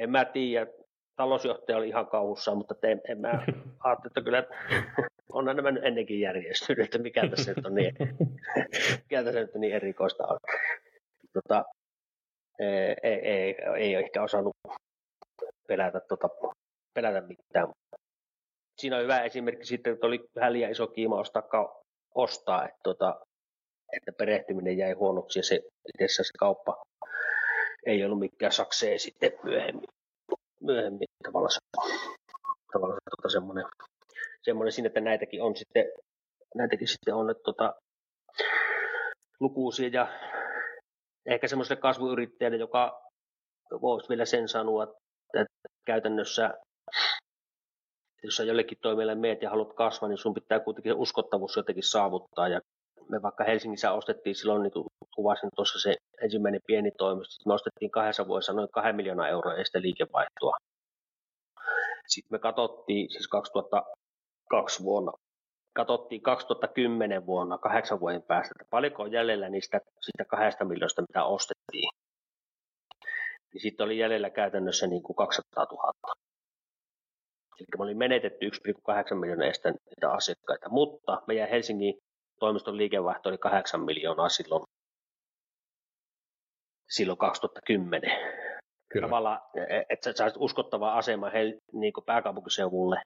en 0.01 0.09
mä 0.09 0.25
tiedä, 0.25 0.71
talousjohtaja 1.15 1.77
oli 1.77 1.87
ihan 1.87 2.07
kauhussa, 2.07 2.55
mutta 2.55 2.75
en, 2.83 3.01
en 3.09 3.21
mä 3.21 3.29
ajattelin, 3.83 4.11
että 4.11 4.21
kyllä 4.21 4.43
on 5.31 5.45
nämä 5.45 5.71
nyt 5.71 5.83
ennenkin 5.83 6.19
järjestynyt, 6.19 6.85
että 6.85 6.97
mikä 6.97 7.29
tässä 7.29 7.53
nyt 7.53 7.65
on 7.65 7.75
niin, 7.75 7.95
mikä 9.03 9.23
tässä 9.23 9.39
nyt 9.39 9.55
on 9.55 9.61
niin 9.61 9.75
erikoista 9.75 10.27
on. 10.27 10.37
Tota, 11.33 11.65
ei, 12.59 12.95
ei, 13.03 13.19
ei, 13.19 13.55
ei 13.77 13.95
ole 13.95 14.03
ehkä 14.05 14.23
osannut 14.23 14.55
pelätä, 15.67 15.99
tota, 15.99 16.29
pelätä 16.93 17.21
mitään. 17.21 17.67
Siinä 18.81 18.95
on 18.95 19.03
hyvä 19.03 19.23
esimerkki 19.23 19.65
sitten, 19.65 19.93
että 19.93 20.07
oli 20.07 20.29
vähän 20.35 20.53
liian 20.53 20.71
iso 20.71 20.87
kiima 20.87 21.19
ostaa, 21.19 21.43
ostaa 22.15 22.65
että, 22.65 22.79
tota, 22.83 23.19
että 23.93 24.11
perehtyminen 24.11 24.77
jäi 24.77 24.93
huonoksi 24.93 25.39
ja 25.39 25.43
se 25.43 25.55
itse 25.55 26.23
se 26.23 26.23
kauppa 26.39 26.83
ei 27.85 28.05
ollut 28.05 28.19
mikään 28.19 28.51
sakseen 28.51 28.99
sitten 28.99 29.31
myöhemmin 29.43 29.89
myöhemmin 30.65 31.07
tavallaan, 31.23 31.51
tavallaan 32.73 32.99
tota 33.15 33.29
semmoinen, 33.29 33.65
semmoinen 34.45 34.71
siinä, 34.71 34.87
että 34.87 35.01
näitäkin 35.01 35.41
on 35.41 35.55
sitten, 35.55 35.85
näitäkin 36.55 36.87
sitten 36.87 37.15
on, 37.15 37.29
että 37.29 37.43
tota, 37.43 37.73
lukuisia 39.39 39.87
ja 39.87 40.07
ehkä 41.25 41.47
semmoiselle 41.47 41.81
kasvuyrittäjälle, 41.81 42.57
joka 42.57 43.01
voisi 43.81 44.09
vielä 44.09 44.25
sen 44.25 44.47
sanoa, 44.47 44.83
että 44.83 45.45
käytännössä 45.85 46.53
jos 48.23 48.35
sä 48.35 48.43
jollekin 48.43 48.77
toimijalle 48.81 49.15
meet 49.15 49.41
ja 49.41 49.49
haluat 49.49 49.73
kasvaa, 49.73 50.09
niin 50.09 50.17
sun 50.17 50.33
pitää 50.33 50.59
kuitenkin 50.59 50.91
se 50.91 50.95
uskottavuus 50.97 51.55
jotenkin 51.55 51.83
saavuttaa. 51.83 52.47
Ja 52.47 52.61
me 53.09 53.21
vaikka 53.21 53.43
Helsingissä 53.43 53.91
ostettiin 53.91 54.35
silloin, 54.35 54.63
niin 54.63 54.73
kuin 54.73 54.85
kuvasin 55.15 55.49
tuossa 55.55 55.79
se 55.79 55.95
ensimmäinen 56.21 56.61
pieni 56.67 56.91
toimisto, 56.91 57.49
me 57.49 57.53
ostettiin 57.53 57.91
kahdessa 57.91 58.27
vuodessa 58.27 58.53
noin 58.53 58.69
2 58.71 58.93
miljoonaa 58.93 59.27
euroa 59.27 59.55
estä 59.55 59.81
liikevaihtoa. 59.81 60.57
Sitten 62.07 62.35
me 62.35 62.39
katsottiin, 62.39 63.09
siis 63.11 63.27
2002 64.49 64.83
vuonna, 64.83 65.11
katsottiin 65.73 66.21
2010 66.21 67.25
vuonna, 67.25 67.57
kahdeksan 67.57 67.99
vuoden 67.99 68.23
päästä, 68.23 68.53
että 68.55 68.69
paljonko 68.69 69.03
on 69.03 69.11
jäljellä 69.11 69.49
niistä 69.49 69.81
siitä 70.01 70.25
kahdesta 70.25 70.65
miljoonasta, 70.65 71.01
mitä 71.01 71.25
ostettiin. 71.25 71.89
Niin 73.53 73.61
sitten 73.61 73.83
oli 73.83 73.97
jäljellä 73.97 74.29
käytännössä 74.29 74.87
niin 74.87 75.03
kuin 75.03 75.15
200 75.15 75.65
000. 75.71 75.93
Eli 77.59 77.65
me 77.77 77.83
oli 77.83 77.93
menetetty 77.93 78.45
1,8 78.45 79.15
miljoonaa 79.15 79.47
estä 79.47 79.71
niitä 79.71 80.11
asiakkaita, 80.11 80.69
mutta 80.69 81.21
meidän 81.27 81.49
Helsingin 81.49 81.97
toimiston 82.39 82.77
liikevaihto 82.77 83.29
oli 83.29 83.37
8 83.37 83.81
miljoonaa 83.81 84.29
silloin, 84.29 84.63
silloin 86.89 87.17
2010. 87.17 88.11
Kyllä. 88.91 89.07
Tavallaan, 89.07 89.41
e, 89.55 89.83
että 89.89 90.11
sä 90.11 90.17
saisit 90.17 90.37
uskottava 90.41 90.93
asema 90.93 91.29
hel, 91.29 91.53
niin 91.73 91.93
pääkaupunkiseudulle, 92.05 93.01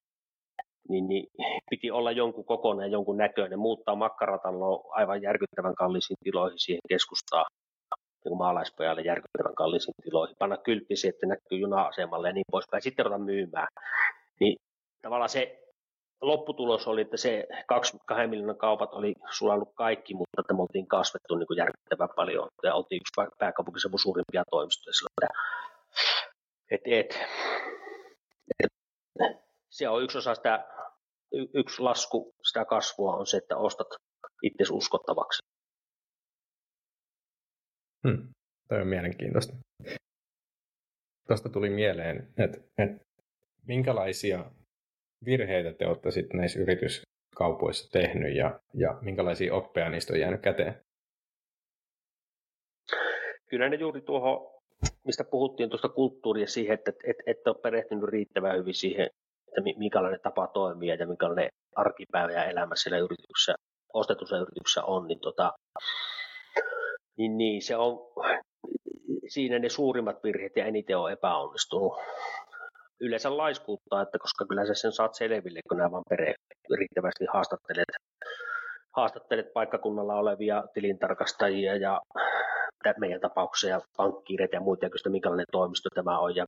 niin, 0.90 1.08
niin, 1.08 1.28
piti 1.70 1.92
olla 1.92 2.12
jonkun 2.12 2.46
kokoinen 2.46 2.84
ja 2.84 2.92
jonkun 2.92 3.18
näköinen, 3.18 3.60
muuttaa 3.60 3.96
makkaratalo 3.96 4.84
aivan 4.92 5.22
järkyttävän 5.22 5.76
kallisiin 5.76 6.18
tiloihin 6.24 6.60
siihen 6.60 6.82
keskustaan, 6.90 7.46
niin 8.26 8.38
maalaispojalle 8.38 9.02
järkyttävän 9.02 9.56
kallisiin 9.56 9.94
tiloihin, 10.04 10.36
panna 10.40 10.58
kylppisi, 10.58 11.08
että 11.08 11.26
näkyy 11.26 11.58
juna-asemalle 11.58 12.28
ja 12.28 12.34
niin 12.34 12.52
poispäin, 12.52 12.84
sitten 12.84 13.06
ruveta 13.06 13.24
myymään. 13.24 13.68
Niin 14.40 14.56
tavallaan 15.02 15.30
se 15.30 15.60
lopputulos 16.22 16.88
oli, 16.88 17.02
että 17.02 17.18
se 17.18 17.48
2 17.68 17.98
miljoonan 18.28 18.58
kaupat 18.58 18.94
oli 18.94 19.14
sulanut 19.32 19.70
kaikki, 19.76 20.14
mutta 20.14 20.54
me 20.54 20.62
oltiin 20.62 20.88
kasvettu 20.88 21.36
niin 21.36 21.48
kuin 21.48 21.58
järkyttävän 21.58 22.10
paljon 22.16 22.48
ja 22.64 22.76
oltiin 22.76 23.02
yksi 23.02 23.32
pääkaupunkiseudun 23.40 24.00
suurimpia 24.00 24.44
toimistoja 24.52 24.94
et, 26.72 26.82
et, 26.86 27.20
se 29.80 29.90
on 29.90 30.04
yksi 30.04 30.18
osa 30.18 30.36
sitä, 30.36 30.66
yksi 31.54 31.82
lasku 31.82 32.36
sitä 32.48 32.66
kasvua 32.66 33.16
on 33.16 33.28
se, 33.28 33.38
että 33.38 33.58
ostat 33.58 33.88
itse 34.44 34.64
uskottavaksi. 34.72 35.44
Hmm. 38.08 38.34
Toi 38.70 38.82
on 38.82 38.88
mielenkiintoista. 38.88 39.54
Tuosta 41.28 41.50
tuli 41.50 41.70
mieleen, 41.70 42.34
että, 42.38 42.58
että 42.78 43.06
minkälaisia 43.68 44.52
virheitä 45.26 45.74
te 45.74 45.88
olette 45.88 46.12
sitten 46.12 46.38
näissä 46.38 46.60
yrityskaupoissa 46.60 47.92
tehnyt 47.92 48.36
ja, 48.36 48.60
ja 48.74 48.98
minkälaisia 49.02 49.56
oppeja 49.56 49.90
niistä 49.90 50.14
on 50.14 50.20
jäänyt 50.20 50.42
käteen? 50.42 50.82
Kyllä 53.50 53.70
ne 53.70 53.76
juuri 53.76 54.02
tuohon, 54.02 54.62
mistä 55.06 55.24
puhuttiin 55.24 55.70
tuosta 55.70 55.90
kulttuuria 55.90 56.48
siihen, 56.48 56.74
että 56.74 56.92
et, 57.04 57.18
et 57.26 57.48
ole 57.48 57.62
perehtynyt 57.62 58.04
riittävän 58.04 58.58
hyvin 58.58 58.74
siihen, 58.74 59.10
että 59.50 59.62
minkälainen 59.78 60.20
tapa 60.24 60.48
toimia 60.48 60.96
ja 60.96 61.08
minkälainen 61.08 61.50
arkipäivä 61.76 62.32
ja 62.32 62.44
elämä 62.44 62.76
siellä 62.76 62.98
yrityksessä, 62.98 63.56
ostetussa 63.94 64.38
yrityksessä 64.38 64.84
on, 64.84 65.08
niin, 65.08 65.20
tota, 65.20 65.54
niin, 67.18 67.38
niin 67.38 67.62
se 67.62 67.76
on, 67.76 67.98
siinä 69.28 69.60
ne 69.60 69.70
suurimmat 69.70 70.24
virheet 70.24 70.56
ja 70.56 70.66
eniten 70.66 70.98
on 70.98 71.12
epäonnistunut. 71.12 71.98
Yleensä 73.02 73.38
laiskuuttaa, 73.38 74.02
että 74.02 74.20
koska 74.20 74.46
kyllä 74.46 74.66
sä 74.66 74.74
sen 74.74 74.92
saat 74.92 75.16
selville, 75.16 75.60
kun 75.70 75.78
nämä 75.78 75.92
vaan 75.92 76.04
riittävästi 76.78 77.26
haastattelet, 77.34 77.86
haastattelet 78.96 79.54
paikkakunnalla 79.54 80.16
olevia 80.16 80.64
tilintarkastajia 80.74 81.76
ja 81.76 82.02
meidän 83.00 83.22
tapauksessa 83.22 83.68
ja 83.68 83.82
pankkiireita 83.98 84.56
ja 84.56 84.62
muita, 84.62 84.86
ja 84.86 85.12
minkälainen 85.12 85.46
toimisto 85.52 85.90
tämä 85.96 86.20
on 86.20 86.36
ja 86.36 86.46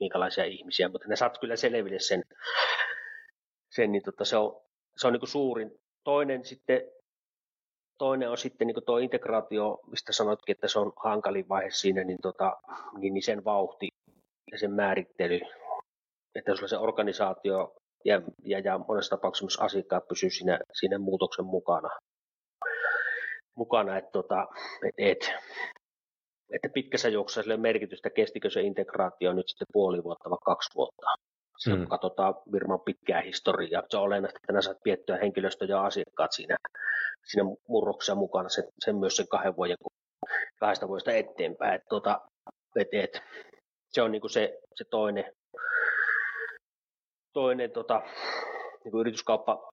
minkälaisia 0.00 0.44
ihmisiä, 0.44 0.88
mutta 0.88 1.08
ne 1.08 1.16
saat 1.16 1.38
kyllä 1.38 1.56
selville 1.56 1.98
sen, 1.98 2.22
sen 3.70 3.92
niin 3.92 4.02
tota, 4.02 4.24
se 4.24 4.36
on, 4.36 4.60
se 4.96 5.06
on 5.06 5.12
niin 5.12 5.28
suurin. 5.28 5.70
Toinen 6.04 6.44
sitten 6.44 6.80
toinen 7.98 8.30
on 8.30 8.38
sitten 8.38 8.66
niin 8.66 8.84
tuo 8.86 8.98
integraatio, 8.98 9.80
mistä 9.90 10.12
sanotkin, 10.12 10.52
että 10.52 10.68
se 10.68 10.78
on 10.78 10.92
hankalin 10.96 11.48
vaihe 11.48 11.70
siinä, 11.70 12.04
niin, 12.04 12.18
tota, 12.22 12.56
niin, 12.98 13.14
niin 13.14 13.22
sen 13.22 13.44
vauhti 13.44 13.88
ja 14.52 14.58
sen 14.58 14.72
määrittely, 14.72 15.40
että 16.34 16.50
jos 16.50 16.70
se 16.70 16.78
organisaatio 16.78 17.74
ja, 18.04 18.22
ja, 18.44 18.58
ja 18.58 18.78
monessa 18.88 19.16
tapauksessa 19.16 19.44
myös 19.44 19.58
asiakkaat 19.60 20.08
pysyy 20.08 20.30
siinä, 20.30 20.58
siinä 20.72 20.98
muutoksen 20.98 21.44
mukana. 21.44 21.90
Mukana 23.54 23.98
että, 23.98 24.10
tota, 24.10 24.46
et, 24.88 24.94
et, 24.98 25.32
että 26.52 26.68
pitkässä 26.74 27.08
juoksussa 27.08 27.42
sille 27.42 27.56
merkitystä, 27.56 28.10
kestikö 28.10 28.50
se 28.50 28.60
integraatio 28.60 29.32
nyt 29.32 29.48
sitten 29.48 29.66
puoli 29.72 30.04
vuotta 30.04 30.30
vai 30.30 30.38
kaksi 30.44 30.70
vuotta. 30.74 31.06
Silloin 31.58 31.80
mm. 31.80 31.84
kun 31.84 31.90
katsotaan 31.90 32.34
firman 32.52 32.80
pitkää 32.80 33.20
historiaa, 33.20 33.82
se 33.88 33.96
on 33.96 34.02
olennaista, 34.02 34.40
että 34.48 34.62
saat 34.62 34.82
piettyä 34.84 35.16
henkilöstö 35.16 35.64
ja 35.64 35.84
asiakkaat 35.84 36.32
siinä, 36.32 36.56
siinä 37.24 37.44
murroksessa 37.68 38.14
mukana 38.14 38.48
sen, 38.48 38.64
sen 38.84 38.96
myös 38.96 39.16
sen 39.16 39.28
kahden 39.28 39.56
vuoden, 39.56 39.76
kahdesta 40.60 40.88
vuodesta 40.88 41.12
eteenpäin. 41.12 41.74
Et, 41.74 41.82
tota, 41.88 42.20
et, 42.76 42.88
et, 42.92 43.22
se 43.90 44.02
on 44.02 44.12
niinku 44.12 44.28
se, 44.28 44.58
se 44.74 44.84
toinen, 44.90 45.32
toinen 47.32 47.70
tota, 47.70 48.02
niinku 48.84 49.00
yrityskauppa, 49.00 49.70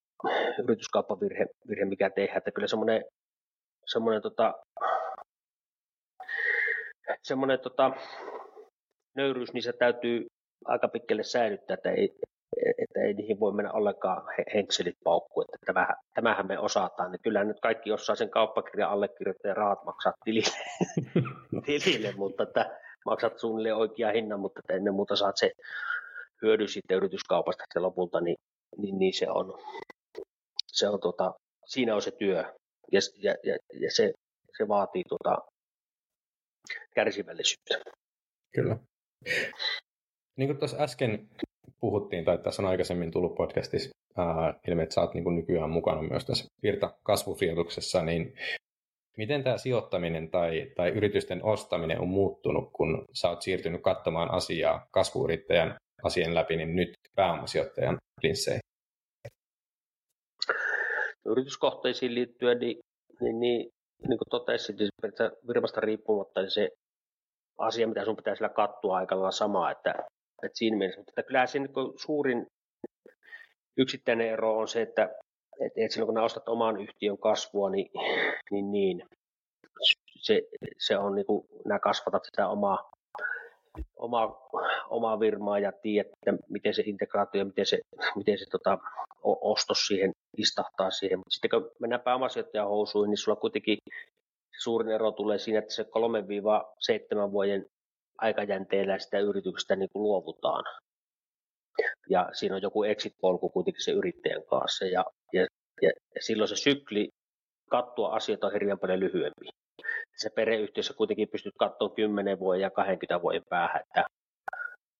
yrityskauppavirhe, 0.63 1.45
virhe, 1.69 1.85
mikä 1.85 2.09
tehdään. 2.09 2.37
Että 2.37 2.51
kyllä 2.51 2.67
semmoinen, 2.67 3.05
semmoinen 3.85 4.21
tota, 4.21 4.53
semmoinen 7.23 7.59
tota, 7.59 7.91
nöyryys, 9.15 9.53
niin 9.53 9.63
se 9.63 9.73
täytyy 9.73 10.27
aika 10.65 10.87
pitkälle 10.87 11.23
säilyttää, 11.23 11.73
että 11.73 11.91
ei, 11.91 12.15
että 12.77 13.01
ei 13.01 13.13
niihin 13.13 13.39
voi 13.39 13.53
mennä 13.53 13.71
ollenkaan 13.71 14.23
henkselit 14.53 14.97
paukku, 15.03 15.41
että 15.41 15.57
tämähän, 15.65 15.95
tämähän 16.13 16.47
me 16.47 16.59
osataan, 16.59 17.11
niin 17.11 17.21
kyllä 17.23 17.43
nyt 17.43 17.59
kaikki 17.59 17.91
osaa 17.91 18.15
sen 18.15 18.29
kauppakirjan 18.29 18.91
allekirjoittajan 18.91 19.57
rahat 19.57 19.83
maksaa 19.83 20.13
tilille, 20.23 20.57
tilille 21.65 22.13
mutta 22.17 22.43
että 22.43 22.79
maksat 23.05 23.39
suunnilleen 23.39 23.75
oikea 23.75 24.11
hinnan, 24.11 24.39
mutta 24.39 24.59
että 24.59 24.73
ennen 24.73 24.93
muuta 24.93 25.15
saat 25.15 25.37
se 25.37 25.51
hyödy 26.41 26.67
sitten 26.67 26.97
yrityskaupasta 26.97 27.63
se 27.73 27.79
lopulta, 27.79 28.21
niin, 28.21 28.37
niin, 28.77 28.99
niin 28.99 29.13
se 29.13 29.29
on, 29.29 29.59
se 30.67 30.89
on 30.89 30.99
tota, 30.99 31.33
siinä 31.65 31.95
on 31.95 32.01
se 32.01 32.11
työ 32.11 32.53
ja, 32.91 32.99
ja, 33.17 33.35
ja, 33.43 33.57
ja 33.73 33.91
se, 33.91 34.11
se 34.57 34.67
vaatii 34.67 35.03
tota, 35.09 35.37
kärsivällisyyttä. 36.95 37.79
Kyllä. 38.55 38.77
Niin 40.37 40.47
kuin 40.47 40.57
tuossa 40.57 40.77
äsken 40.77 41.29
puhuttiin, 41.79 42.25
tai 42.25 42.37
tässä 42.37 42.61
on 42.61 42.67
aikaisemmin 42.67 43.11
tullut 43.11 43.35
podcastissa 43.35 43.89
ää, 44.17 44.53
ilmi, 44.67 44.83
että 44.83 44.95
sä 44.95 45.01
oot 45.01 45.13
niin 45.13 45.23
kuin 45.23 45.35
nykyään 45.35 45.69
mukana 45.69 46.01
myös 46.01 46.25
tässä 46.25 46.45
Virta 46.63 46.93
kasvusijoituksessa, 47.03 48.03
niin 48.03 48.33
miten 49.17 49.43
tämä 49.43 49.57
sijoittaminen 49.57 50.31
tai, 50.31 50.71
tai 50.75 50.89
yritysten 50.89 51.43
ostaminen 51.43 51.99
on 51.99 52.07
muuttunut, 52.07 52.69
kun 52.73 53.05
sä 53.13 53.29
oot 53.29 53.41
siirtynyt 53.41 53.81
katsomaan 53.81 54.31
asiaa 54.31 54.87
kasvuyrittäjän 54.91 55.75
asian 56.03 56.35
läpi, 56.35 56.55
niin 56.55 56.75
nyt 56.75 56.93
pääomasijoittajan 57.15 57.97
linsseihin? 58.23 58.61
Yrityskohteisiin 61.25 62.15
liittyen, 62.15 62.59
niin, 62.59 62.79
niin, 63.21 63.39
niin, 63.39 63.69
niin 64.07 64.17
kuin 64.17 64.29
totesin, 64.29 64.75
niin 64.75 64.89
firmasta 65.47 65.81
riippumatta 65.81 66.41
niin 66.41 66.51
se 66.51 66.69
asia, 67.57 67.87
mitä 67.87 68.05
sun 68.05 68.15
pitää 68.15 68.35
sillä 68.35 68.49
kattua 68.49 68.97
aika 68.97 69.15
lailla 69.15 69.31
sama, 69.31 69.71
että 69.71 69.93
että 70.43 70.57
siinä 70.57 70.77
mielessä, 70.77 70.99
mutta 70.99 71.23
kyllä 71.23 71.45
se 71.45 71.59
niin 71.59 71.69
suurin 71.95 72.47
yksittäinen 73.77 74.27
ero 74.27 74.57
on 74.57 74.67
se, 74.67 74.81
että, 74.81 75.03
että, 75.61 75.81
että 75.81 75.93
silloin 75.93 76.15
kun 76.15 76.23
ostat 76.23 76.49
oman 76.49 76.81
yhtiön 76.81 77.17
kasvua, 77.17 77.69
niin, 77.69 77.91
niin, 78.51 78.71
niin 78.71 79.03
se, 80.21 80.41
se 80.77 80.97
on 80.97 81.15
niin 81.15 81.25
kuin, 81.25 81.47
nämä 81.65 81.79
kasvatat 81.79 82.25
sitä 82.25 82.47
omaa, 82.47 82.89
omaa, 83.95 84.49
omaa 84.89 85.19
virmaa 85.19 85.59
ja 85.59 85.71
tiedät, 85.71 86.11
että 86.13 86.43
miten 86.49 86.73
se 86.73 86.83
integraatio, 86.85 87.45
miten 87.45 87.65
se, 87.65 87.79
miten 88.15 88.37
se 88.37 88.45
tota, 88.51 88.77
ostos 89.23 89.87
siihen 89.87 90.11
istahtaa 90.37 90.91
siihen. 90.91 91.19
Mutta 91.19 91.31
sitten 91.31 91.49
kun 91.49 91.71
mennään 91.79 92.01
pääomasijoittajan 92.01 92.67
housuihin, 92.67 93.09
niin 93.09 93.17
sulla 93.17 93.35
kuitenkin 93.35 93.77
suurin 94.59 94.91
ero 94.91 95.11
tulee 95.11 95.37
siinä, 95.37 95.59
että 95.59 95.73
se 95.73 95.83
3-7 95.83 97.31
vuoden 97.31 97.65
aikajänteellä 98.17 98.99
sitä 98.99 99.19
yrityksestä 99.19 99.75
niin 99.75 99.89
kuin 99.93 100.03
luovutaan. 100.03 100.63
Ja 102.09 102.29
siinä 102.33 102.55
on 102.55 102.61
joku 102.61 102.83
exit-polku 102.83 103.49
kuitenkin 103.49 103.83
se 103.83 103.91
yrittäjän 103.91 104.43
kanssa. 104.43 104.85
Ja, 104.85 105.05
ja, 105.33 105.47
ja 105.81 105.91
silloin 106.19 106.47
se 106.47 106.55
sykli 106.55 107.09
katsoa 107.69 108.15
asioita 108.15 108.47
on 108.47 108.53
hirveän 108.53 108.79
paljon 108.79 108.99
lyhyempi. 108.99 109.60
Se 110.17 110.29
pereyhtiössä 110.29 110.93
kuitenkin 110.93 111.27
pystyt 111.29 111.53
katsoa 111.57 111.89
10 111.89 112.39
vuoden 112.39 112.61
ja 112.61 112.69
20 112.69 113.21
vuoden 113.21 113.43
päähän, 113.49 113.81
että, 113.81 114.05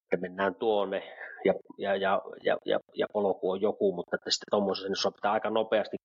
että 0.04 0.22
mennään 0.22 0.56
tuonne 0.56 1.04
ja, 1.46 1.54
ja, 1.78 1.96
ja, 1.96 2.22
ja, 2.44 2.58
ja, 2.66 2.80
ja 2.96 3.08
polku 3.14 3.52
on 3.52 3.62
joku, 3.62 3.96
mutta 3.96 4.16
että 4.16 4.30
sitten 4.30 4.48
tuommoisessa 4.52 5.08
niin 5.08 5.14
pitää 5.14 5.32
aika 5.32 5.50
nopeasti 5.50 5.98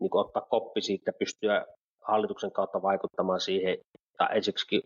niin 0.00 0.16
ottaa 0.16 0.46
koppi 0.50 0.80
siitä, 0.80 1.12
pystyä 1.18 1.66
hallituksen 2.02 2.52
kautta 2.52 2.82
vaikuttamaan 2.82 3.40
siihen, 3.40 3.78
tai 4.18 4.36
ensiksi 4.36 4.80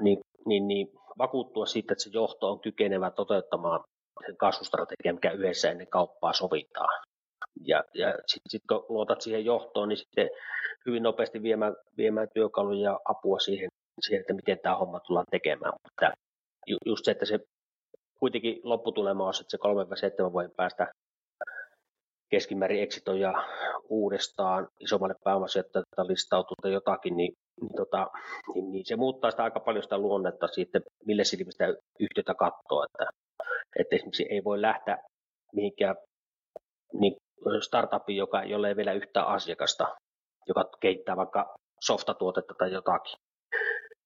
niin, 0.00 0.18
niin, 0.46 0.68
niin 0.68 0.88
vakuuttua 1.18 1.66
siitä, 1.66 1.92
että 1.92 2.04
se 2.04 2.10
johto 2.12 2.50
on 2.50 2.60
kykenevä 2.60 3.10
toteuttamaan 3.10 3.80
sen 4.26 4.36
kasvustrategian, 4.36 5.14
mikä 5.14 5.30
yhdessä 5.30 5.70
ennen 5.70 5.86
kauppaa 5.88 6.32
sovitaan. 6.32 7.02
Ja, 7.66 7.84
ja 7.94 8.08
sitten 8.10 8.50
sit 8.50 8.62
kun 8.68 8.86
luotat 8.88 9.20
siihen 9.20 9.44
johtoon, 9.44 9.88
niin 9.88 9.96
sitten 9.96 10.30
hyvin 10.86 11.02
nopeasti 11.02 11.42
viemään, 11.42 11.76
viemään 11.96 12.28
työkaluja 12.34 12.90
ja 12.90 13.00
apua 13.04 13.38
siihen, 13.38 13.68
siihen, 14.00 14.20
että 14.20 14.34
miten 14.34 14.58
tämä 14.62 14.76
homma 14.76 15.00
tullaan 15.00 15.26
tekemään. 15.30 15.72
Mutta 15.82 16.12
ju, 16.66 16.76
just 16.86 17.04
se, 17.04 17.10
että 17.10 17.24
se 17.26 17.38
kuitenkin 18.18 18.60
lopputulema 18.62 19.24
on, 19.24 19.34
että 19.40 19.50
se 19.50 20.28
3-7 20.28 20.32
vuoden 20.32 20.52
päästä 20.56 20.92
keskimäärin 22.30 22.82
exitoja 22.82 23.32
uudestaan 23.88 24.68
isommalle 24.80 25.14
pääomasijoittajalle 25.24 26.12
listautuu 26.12 26.56
tai 26.62 26.72
jotakin, 26.72 27.16
niin 27.16 27.32
niin, 27.60 27.76
tota, 27.76 28.10
niin, 28.54 28.72
niin 28.72 28.84
se 28.86 28.96
muuttaa 28.96 29.30
sitä 29.30 29.44
aika 29.44 29.60
paljon 29.60 29.82
sitä 29.82 29.98
luonnetta 29.98 30.46
siitä, 30.46 30.80
millä 31.06 31.24
silmistä 31.24 31.64
yhtiötä 32.00 32.34
katsoo. 32.34 32.84
Että, 32.84 33.10
että 33.78 33.96
esimerkiksi 33.96 34.26
ei 34.30 34.44
voi 34.44 34.62
lähteä 34.62 34.98
mihinkään 35.52 35.96
niin 36.92 37.16
startupiin, 37.60 38.16
joka, 38.16 38.44
jolle 38.44 38.68
ei 38.68 38.76
vielä 38.76 38.92
yhtään 38.92 39.26
asiakasta, 39.26 39.96
joka 40.46 40.70
keittää 40.80 41.16
vaikka 41.16 41.54
softatuotetta 41.80 42.54
tai 42.58 42.72
jotakin. 42.72 43.16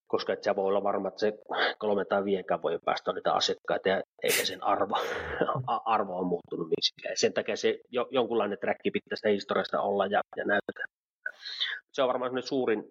Koska 0.07 0.32
et 0.32 0.43
sä 0.43 0.57
voi 0.57 0.64
olla 0.64 0.82
varma, 0.82 1.09
että 1.09 1.20
se 1.20 1.32
kolme 1.78 2.05
tai 2.05 2.24
viidenkään 2.24 2.62
voi 2.62 2.78
päästä 2.84 3.12
niitä 3.12 3.32
asiakkaita 3.32 3.89
ja 3.89 4.03
eikä 4.22 4.45
sen 4.45 4.62
arvo, 4.62 4.97
arvo 5.84 6.18
on 6.18 6.26
muuttunut 6.26 6.68
miksikään. 6.68 7.16
Sen 7.16 7.32
takia 7.32 7.57
se 7.57 7.78
jo, 7.91 8.09
jonkunlainen 8.11 8.59
träkki 8.61 8.91
pitää 8.91 9.16
sitä 9.16 9.28
historiasta 9.28 9.80
olla 9.80 10.07
ja, 10.07 10.20
ja 10.37 10.45
näyttää. 10.45 10.84
Se 11.93 12.03
on 12.03 12.09
varmaan 12.09 12.43
suurin, 12.43 12.84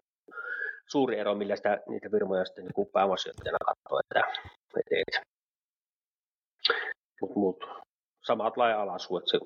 suuri 0.87 1.19
ero, 1.19 1.35
millä 1.35 1.55
sitä, 1.55 1.79
niitä 1.87 2.09
firmoja 2.09 2.45
sitten 2.45 2.65
niin 2.65 2.87
pääomasijoittajana 2.93 3.57
katsoo, 3.65 3.99
että 3.99 4.23
et, 4.79 5.05
et. 5.07 5.21
Mut, 7.21 7.35
mut, 7.35 7.65
samat 8.25 8.57
laaja 8.57 8.81
alasu, 8.81 9.17
että 9.17 9.31
se 9.31 9.39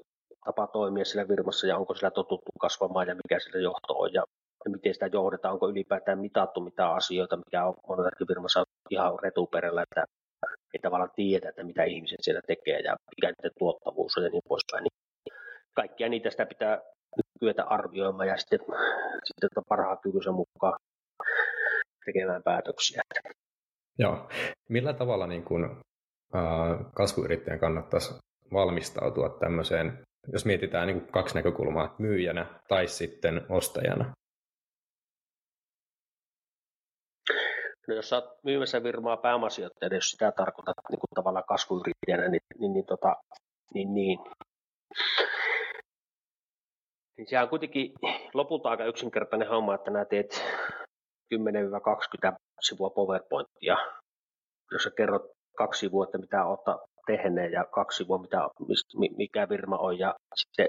tapa 0.45 0.67
toimia 0.67 1.05
sillä 1.05 1.25
firmassa 1.25 1.67
ja 1.67 1.77
onko 1.77 1.95
sillä 1.95 2.11
totuttu 2.11 2.51
kasvamaan 2.59 3.07
ja 3.07 3.15
mikä 3.15 3.39
sillä 3.39 3.59
johto 3.59 3.93
on 3.93 4.13
ja, 4.13 4.23
miten 4.69 4.93
sitä 4.93 5.07
johdetaan, 5.07 5.53
onko 5.53 5.69
ylipäätään 5.69 6.19
mitattu 6.19 6.61
mitä 6.61 6.89
asioita, 6.89 7.37
mikä 7.37 7.65
on 7.65 7.75
monessakin 7.87 8.27
firmassa 8.27 8.63
ihan 8.89 9.19
retuperellä, 9.23 9.83
että 9.83 10.05
ei 10.73 10.79
tavallaan 10.81 11.11
tiedä, 11.15 11.49
että 11.49 11.63
mitä 11.63 11.83
ihmiset 11.83 12.17
siellä 12.21 12.41
tekee 12.47 12.79
ja 12.79 12.95
mikä 13.15 13.27
niiden 13.27 13.51
tuottavuus 13.59 14.17
on 14.17 14.23
ja 14.23 14.29
niin 14.29 14.43
poispäin. 14.47 14.83
Niin 14.83 15.35
kaikkia 15.73 16.09
niitä 16.09 16.29
sitä 16.29 16.45
pitää 16.45 16.81
kyetä 17.39 17.63
arvioimaan 17.63 18.27
ja 18.27 18.37
sitten, 18.37 18.59
sitten 19.23 19.63
parhaan 19.69 19.97
kykynsä 20.03 20.31
mukaan 20.31 20.79
tekemään 22.05 22.43
päätöksiä. 22.43 23.01
Joo. 23.99 24.29
Millä 24.69 24.93
tavalla 24.93 25.27
niin 25.27 25.43
kuin, 25.43 25.63
äh, 26.35 26.91
kasvuyrittäjän 26.95 27.59
kannattaisi 27.59 28.13
valmistautua 28.53 29.29
tämmöiseen, 29.29 30.03
jos 30.27 30.45
mietitään 30.45 30.87
niin 30.87 31.01
kuin 31.01 31.11
kaksi 31.11 31.35
näkökulmaa, 31.35 31.95
myyjänä 31.97 32.45
tai 32.67 32.87
sitten 32.87 33.45
ostajana? 33.49 34.13
No 37.87 37.95
jos 37.95 38.13
oot 38.13 38.43
myymässä 38.43 38.81
firmaa 38.81 39.17
pääomasijoittajana, 39.17 39.95
jos 39.95 40.11
sitä 40.11 40.31
tarkoitat 40.31 40.75
niin 40.89 40.99
kuin 40.99 41.09
tavallaan 41.15 41.45
kasvuyrittäjänä, 41.47 42.27
niin, 42.27 42.41
niin, 42.59 42.73
niin, 42.73 42.85
tota, 42.85 43.15
niin, 43.73 43.93
niin. 43.93 44.19
niin 47.17 47.27
sehän 47.27 47.43
on 47.43 47.49
kuitenkin 47.49 47.93
lopulta 48.33 48.69
aika 48.69 48.85
yksinkertainen 48.85 49.49
homma, 49.49 49.75
että 49.75 49.91
nämä 49.91 50.05
teet 50.05 50.43
10-20 51.35 52.35
sivua 52.61 52.89
PowerPointia, 52.89 53.77
jos 54.71 54.83
sä 54.83 54.91
kerrot 54.97 55.31
kaksi 55.57 55.85
että 56.03 56.17
mitä 56.17 56.45
olet 56.45 56.81
tehneet 57.09 57.51
ja 57.51 57.65
kaksi 57.65 57.97
sivua, 57.97 58.17
mitä, 58.17 58.37
mikä 59.17 59.47
firma 59.47 59.77
on 59.77 59.99
ja 59.99 60.15
sitten, 60.35 60.67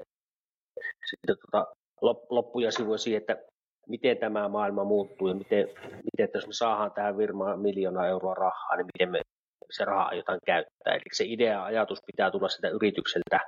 sitten 1.10 1.36
tota, 1.44 1.66
loppuja 2.30 2.70
sivuja 2.72 2.98
siihen, 2.98 3.20
että 3.20 3.36
miten 3.88 4.18
tämä 4.18 4.48
maailma 4.48 4.84
muuttuu 4.84 5.28
ja 5.28 5.34
miten, 5.34 5.68
miten 5.82 6.24
että 6.24 6.38
jos 6.38 6.46
me 6.46 6.52
saadaan 6.52 6.92
tähän 6.92 7.16
firmaan 7.16 7.60
miljoona 7.60 8.06
euroa 8.06 8.34
rahaa, 8.34 8.76
niin 8.76 8.86
miten 8.86 9.10
me 9.10 9.20
se 9.70 9.84
raha 9.84 10.02
aiotaan 10.02 10.38
käyttää. 10.46 10.94
Eli 10.94 11.02
se 11.12 11.24
idea 11.26 11.64
ajatus 11.64 11.98
pitää 12.06 12.30
tulla 12.30 12.48
sitä 12.48 12.68
yritykseltä, 12.68 13.40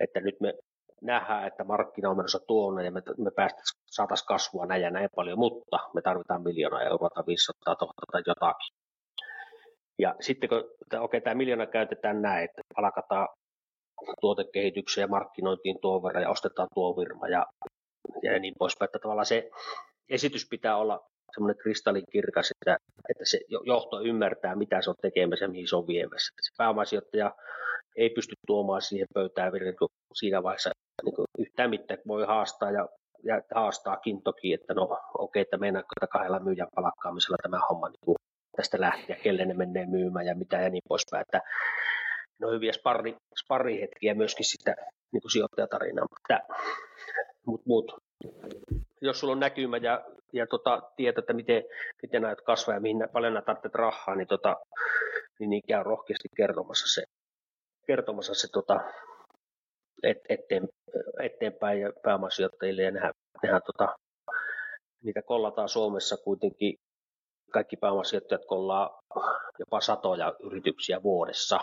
että 0.00 0.20
nyt 0.20 0.40
me 0.40 0.54
nähdään, 1.02 1.46
että 1.46 1.64
markkina 1.64 2.10
on 2.10 2.16
menossa 2.16 2.40
tuonne 2.46 2.84
ja 2.84 2.90
me, 2.90 3.02
me 3.18 3.30
saataisiin 3.86 4.26
kasvua 4.26 4.66
näin 4.66 4.82
ja 4.82 4.90
näin 4.90 5.08
paljon, 5.16 5.38
mutta 5.38 5.78
me 5.94 6.02
tarvitaan 6.02 6.42
miljoona 6.42 6.82
euroa 6.82 7.10
tai 7.14 7.24
500 7.26 7.76
000 7.80 7.92
tai 8.12 8.22
jotakin. 8.26 8.83
Ja 9.98 10.14
sitten 10.20 10.48
kun 10.48 10.64
okei, 11.00 11.20
tämä 11.20 11.34
miljoona 11.34 11.66
käytetään 11.66 12.22
näin, 12.22 12.44
että 12.44 12.62
palkataan 12.76 13.28
tuotekehitykseen 14.20 15.02
ja 15.02 15.08
markkinointiin 15.08 15.78
tuon 15.80 16.02
verran 16.02 16.22
ja 16.22 16.30
ostetaan 16.30 16.68
tuo 16.74 16.94
firma 16.94 17.28
ja, 17.28 17.46
ja 18.22 18.38
niin 18.38 18.54
poispäin. 18.58 18.86
Että 18.86 18.98
tavallaan 18.98 19.26
se 19.26 19.50
esitys 20.08 20.46
pitää 20.50 20.76
olla 20.76 21.00
semmoinen 21.34 21.62
kristallinkirkas, 21.62 22.50
että, 22.50 22.76
että 23.10 23.24
se 23.24 23.40
johto 23.66 24.00
ymmärtää, 24.00 24.56
mitä 24.56 24.82
se 24.82 24.90
on 24.90 24.96
tekemässä 25.02 25.44
ja 25.44 25.48
mihin 25.48 25.68
se 25.68 25.76
on 25.76 25.86
viemässä. 25.86 26.34
Se 26.40 26.50
pääomasijoittaja 26.58 27.34
ei 27.96 28.10
pysty 28.10 28.34
tuomaan 28.46 28.82
siihen 28.82 29.06
pöytään 29.14 29.52
vielä 29.52 29.64
niin 29.64 29.88
siinä 30.14 30.42
vaiheessa 30.42 30.70
niin 31.04 31.14
yhtään 31.38 31.70
mitään 31.70 32.00
voi 32.08 32.26
haastaa 32.26 32.70
ja, 32.70 32.88
ja 33.24 33.42
haastaakin 33.54 34.22
toki, 34.22 34.52
että 34.52 34.74
no 34.74 34.82
okei, 34.82 34.98
okay, 35.18 35.42
että 35.42 35.56
mennään 35.58 35.84
kahdella 36.12 36.40
myyjän 36.40 36.68
palkkaamisella 36.74 37.36
tämä 37.42 37.60
homma 37.70 37.88
niin 37.88 38.16
tästä 38.56 38.80
lähtien, 38.80 39.20
kelle 39.22 39.44
ne 39.44 39.54
menee 39.54 39.86
myymään 39.86 40.26
ja 40.26 40.34
mitä 40.34 40.60
ja 40.60 40.70
niin 40.70 40.82
poispäin. 40.88 41.20
Että 41.22 41.40
ne 42.40 42.46
on 42.46 42.54
hyviä 42.54 42.72
sparri, 42.72 43.16
sparrihetkiä 43.44 44.14
myöskin 44.14 44.46
sitä 44.46 44.74
niin 45.12 45.22
kuin 45.22 45.30
sijoittajatarinaa, 45.30 46.06
mutta 46.10 46.54
mut, 47.46 47.66
mut, 47.66 47.94
jos 49.00 49.20
sulla 49.20 49.32
on 49.32 49.40
näkymä 49.40 49.76
ja, 49.76 50.04
ja 50.32 50.46
tota, 50.46 50.82
tieto, 50.96 51.20
että 51.20 51.32
miten, 51.32 51.62
miten 52.02 52.22
näet 52.22 52.40
kasvaa 52.40 52.74
ja 52.74 52.80
mihin 52.80 53.08
paljon 53.12 53.34
näet 53.34 53.44
tarvitset 53.44 53.74
rahaa, 53.74 54.14
niin, 54.14 54.28
tota, 54.28 54.56
niin, 55.38 55.50
niin 55.50 55.62
käy 55.68 55.82
rohkeasti 55.82 56.28
kertomassa 56.36 56.94
se, 56.94 57.04
kertomassa 57.86 58.34
se 58.34 58.48
tota, 58.52 58.80
et, 60.02 60.18
etteen, 60.28 60.68
eteenpäin 61.20 61.80
ja 61.80 61.92
pääomasijoittajille 62.02 62.82
ja 62.82 62.90
nehän, 62.90 63.12
nehän 63.42 63.60
tota, 63.66 63.96
niitä 65.04 65.22
kollataan 65.22 65.68
Suomessa 65.68 66.16
kuitenkin 66.16 66.76
kaikki 67.52 67.76
pääomasijoittajat 67.76 68.44
kollaa 68.44 68.98
jopa 69.58 69.80
satoja 69.80 70.34
yrityksiä 70.42 71.02
vuodessa. 71.02 71.60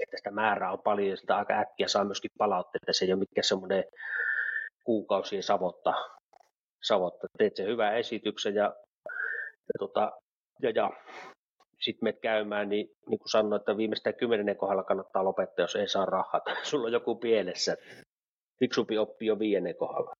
Että 0.00 0.16
sitä 0.16 0.30
määrää 0.30 0.72
on 0.72 0.82
paljon 0.82 1.08
ja 1.08 1.16
sitä 1.16 1.36
aika 1.36 1.54
äkkiä 1.54 1.88
saa 1.88 2.04
myöskin 2.04 2.30
palautteita. 2.38 2.92
Se 2.92 3.04
ei 3.04 3.12
ole 3.12 3.18
mikään 3.18 3.44
semmoinen 3.44 3.84
kuukausien 4.84 5.42
savotta. 5.42 5.94
savotta. 6.82 7.26
Teet 7.38 7.56
sen 7.56 7.66
hyvän 7.66 7.96
esityksen 7.96 8.54
ja, 8.54 8.74
ja, 9.44 9.78
tota, 9.78 10.12
ja, 10.62 10.70
ja 10.70 10.90
sitten 11.80 12.06
menet 12.06 12.20
käymään, 12.20 12.68
niin, 12.68 12.86
niin 13.08 13.18
kuin 13.18 13.28
sanoin, 13.28 13.60
että 13.60 13.76
viimeistään 13.76 14.14
kymmenennen 14.14 14.56
kohdalla 14.56 14.84
kannattaa 14.84 15.24
lopettaa, 15.24 15.62
jos 15.62 15.76
ei 15.76 15.88
saa 15.88 16.06
rahaa. 16.06 16.40
Sulla 16.62 16.86
on 16.86 16.92
joku 16.92 17.14
pielessä. 17.14 17.76
Fiksumpi 18.58 18.98
oppii 18.98 19.28
jo 19.28 19.38
viidennen 19.38 19.76
kohdalla. 19.76 20.12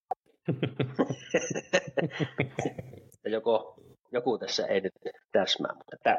joko 3.24 3.76
joku 4.14 4.38
tässä 4.38 4.66
ei 4.66 4.80
nyt 4.80 4.92
täsmää, 5.32 5.74
mutta 5.74 5.96
tämä, 6.02 6.18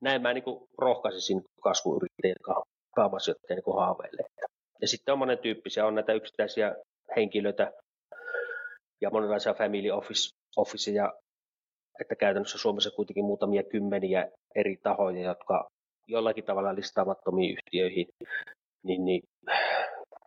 näin 0.00 0.22
mä 0.22 0.34
niin 0.34 0.68
rohkaisisin 0.78 1.42
kasvuyrittäjien 1.62 2.36
pääomasijoittajien 2.96 3.62
niin 3.66 3.76
haaveille. 3.76 4.22
Ja 4.80 4.88
sitten 4.88 5.12
on 5.12 5.18
monen 5.18 5.38
tyyppisiä, 5.38 5.86
on 5.86 5.94
näitä 5.94 6.12
yksittäisiä 6.12 6.74
henkilöitä 7.16 7.72
ja 9.00 9.10
monenlaisia 9.10 9.54
family 9.54 9.90
office, 9.90 10.30
officeja, 10.56 11.12
että 12.00 12.16
käytännössä 12.16 12.58
Suomessa 12.58 12.90
kuitenkin 12.90 13.24
muutamia 13.24 13.62
kymmeniä 13.62 14.28
eri 14.54 14.76
tahoja, 14.82 15.22
jotka 15.22 15.68
jollakin 16.06 16.44
tavalla 16.44 16.74
listaamattomiin 16.74 17.52
yhtiöihin, 17.52 18.06
niin, 18.82 19.04
niin 19.04 19.22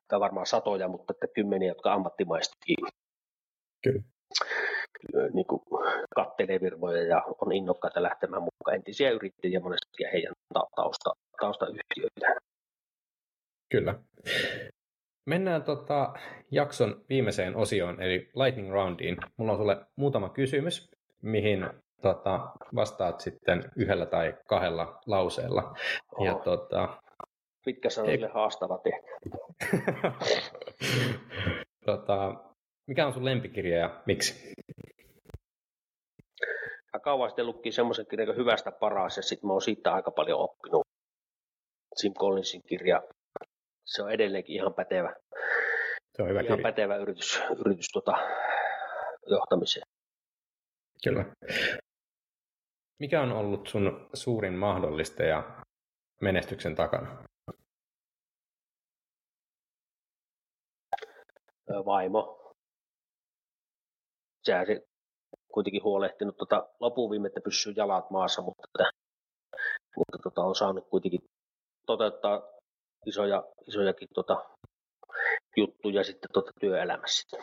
tai 0.08 0.20
varmaan 0.20 0.46
satoja, 0.46 0.88
mutta 0.88 1.14
että 1.14 1.28
kymmeniä, 1.36 1.68
jotka 1.68 1.94
ammattimaisesti 1.94 2.76
Kyllä 3.84 4.02
niin 5.34 5.46
kuin 5.48 5.62
kattelee 6.16 6.62
virvoja 6.62 7.04
ja 7.04 7.24
on 7.42 7.52
innokkaita 7.52 8.04
lähtemään 8.04 8.44
mukaan 8.44 8.76
entisiä 8.76 9.12
yrittäjiä 9.12 9.60
monesti 9.60 10.04
ja 10.04 10.10
heidän 10.14 10.34
tausta, 10.76 11.14
taustayhtiöitä. 11.42 12.36
Kyllä. 13.72 13.96
Mennään 15.26 15.64
tota 15.64 16.14
jakson 16.52 17.06
viimeiseen 17.10 17.56
osioon, 17.56 18.02
eli 18.02 18.30
Lightning 18.36 18.72
Roundiin. 18.72 19.18
Mulla 19.38 19.52
on 19.52 19.58
sulle 19.58 19.86
muutama 19.96 20.30
kysymys, 20.30 20.92
mihin 21.22 21.70
tota, 22.02 22.52
vastaat 22.76 23.20
sitten 23.20 23.72
yhdellä 23.76 24.06
tai 24.06 24.34
kahdella 24.48 25.00
lauseella. 25.06 25.76
Oh. 26.18 26.26
Ja, 26.26 26.34
tota, 26.34 27.02
Mitkä 27.66 27.90
on 28.02 28.10
ei... 28.10 28.22
haastava 28.34 28.78
tehtävä? 28.78 29.38
tota, 31.86 32.36
mikä 32.88 33.08
on 33.08 33.14
sun 33.14 33.26
lempikirja 33.26 33.78
ja 33.78 34.02
miksi? 34.06 34.54
Mä 36.96 37.00
kauan 37.00 37.30
sitten 37.30 37.46
lukki 37.46 37.72
semmoisen 37.72 38.06
kirjan 38.08 38.28
kuin 38.28 38.38
Hyvästä 38.38 38.72
paras, 38.72 39.18
ja 39.18 39.24
sitten 39.24 39.48
mä 39.48 39.54
oon 39.54 39.62
siitä 39.62 39.94
aika 39.94 40.12
paljon 40.12 40.40
oppinut. 40.40 40.88
Jim 42.04 42.14
Collinsin 42.14 42.62
kirja, 42.68 43.04
se 43.86 44.04
on 44.04 44.12
edelleenkin 44.12 44.56
ihan 44.56 44.74
pätevä. 44.74 45.16
Se 46.16 46.22
on 46.22 46.30
hyvä 46.30 46.42
ihan 46.42 46.58
kirja. 46.58 46.72
pätevä 46.72 46.96
yritys, 46.96 47.42
yritys 47.66 47.90
tota, 47.94 48.12
johtamiseen. 49.30 49.88
Kyllä. 51.04 51.26
Mikä 53.00 53.22
on 53.22 53.32
ollut 53.32 53.68
sun 53.68 54.10
suurin 54.14 54.54
mahdollistaja 54.54 55.64
menestyksen 56.22 56.76
takana? 56.76 57.24
Vaimo. 61.86 62.54
Sehän 64.44 64.66
se 64.66 64.95
kuitenkin 65.56 65.84
huolehtinut 65.84 66.38
tota 66.38 66.70
lopuviime, 66.80 67.28
että 67.28 67.42
pysyy 67.42 67.74
jalat 67.76 68.10
maassa, 68.10 68.42
mutta, 68.42 68.64
että, 68.68 68.92
mutta 69.98 70.18
tota, 70.24 70.42
on 70.42 70.56
saanut 70.56 70.90
kuitenkin 70.90 71.20
toteuttaa 71.86 72.42
isoja, 73.06 73.44
isojakin 73.68 74.08
tota, 74.14 74.46
juttuja 75.58 76.04
sitten 76.04 76.30
tota, 76.34 76.52
työelämässä. 76.60 77.38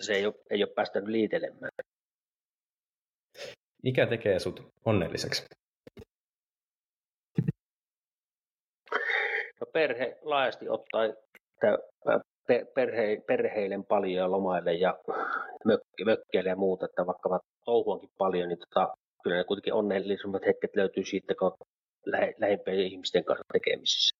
Se 0.00 0.14
ei 0.14 0.26
ole, 0.26 0.34
ei 0.50 0.64
ole 0.64 0.72
päästänyt 0.74 1.08
liitelemään. 1.08 1.72
Mikä 3.82 4.06
tekee 4.06 4.38
sut 4.38 4.68
onnelliseksi? 4.84 5.44
No 9.60 9.66
perhe 9.72 10.18
laajasti 10.22 10.68
ottaen, 10.68 11.16
perhe, 12.74 13.22
perheilen 13.26 13.84
paljon 13.84 14.16
ja 14.16 14.30
lomaille 14.30 14.74
ja 14.74 14.98
mökki, 15.64 16.04
mökkeille 16.04 16.50
ja 16.50 16.56
muuta, 16.56 16.86
että 16.86 17.06
vaikka 17.06 17.28
mä 17.28 17.38
touhuankin 17.64 18.10
paljon, 18.18 18.48
niin 18.48 18.58
tota, 18.58 18.96
kyllä 19.22 19.36
ne 19.36 19.44
kuitenkin 19.44 19.74
onnellisemmat 19.74 20.46
hetket 20.46 20.76
löytyy 20.76 21.04
siitä, 21.04 21.34
kun 21.34 21.52
lähe, 22.06 22.34
lähempien 22.38 22.80
ihmisten 22.80 23.24
kanssa 23.24 23.44
tekemisissä. 23.52 24.16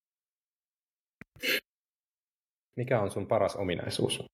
Mikä 2.76 3.00
on 3.00 3.10
sun 3.10 3.26
paras 3.28 3.56
ominaisuus? 3.56 4.24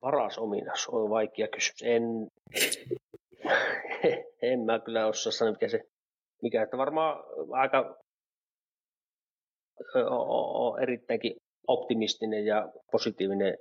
Paras 0.00 0.38
ominaisuus 0.38 0.94
on 0.94 1.10
vaikea 1.10 1.48
kysymys. 1.48 1.82
En, 1.82 2.02
en 4.52 4.60
mä 4.60 4.78
kyllä 4.78 5.06
osaa 5.06 5.32
sanoa, 5.32 5.52
mikä 5.52 5.68
se, 5.68 5.84
mikä, 6.42 6.62
että 6.62 6.78
varmaan 6.78 7.24
aika 7.52 7.96
on 10.08 10.82
erittäinkin 10.82 11.36
optimistinen 11.66 12.46
ja 12.46 12.72
positiivinen 12.92 13.58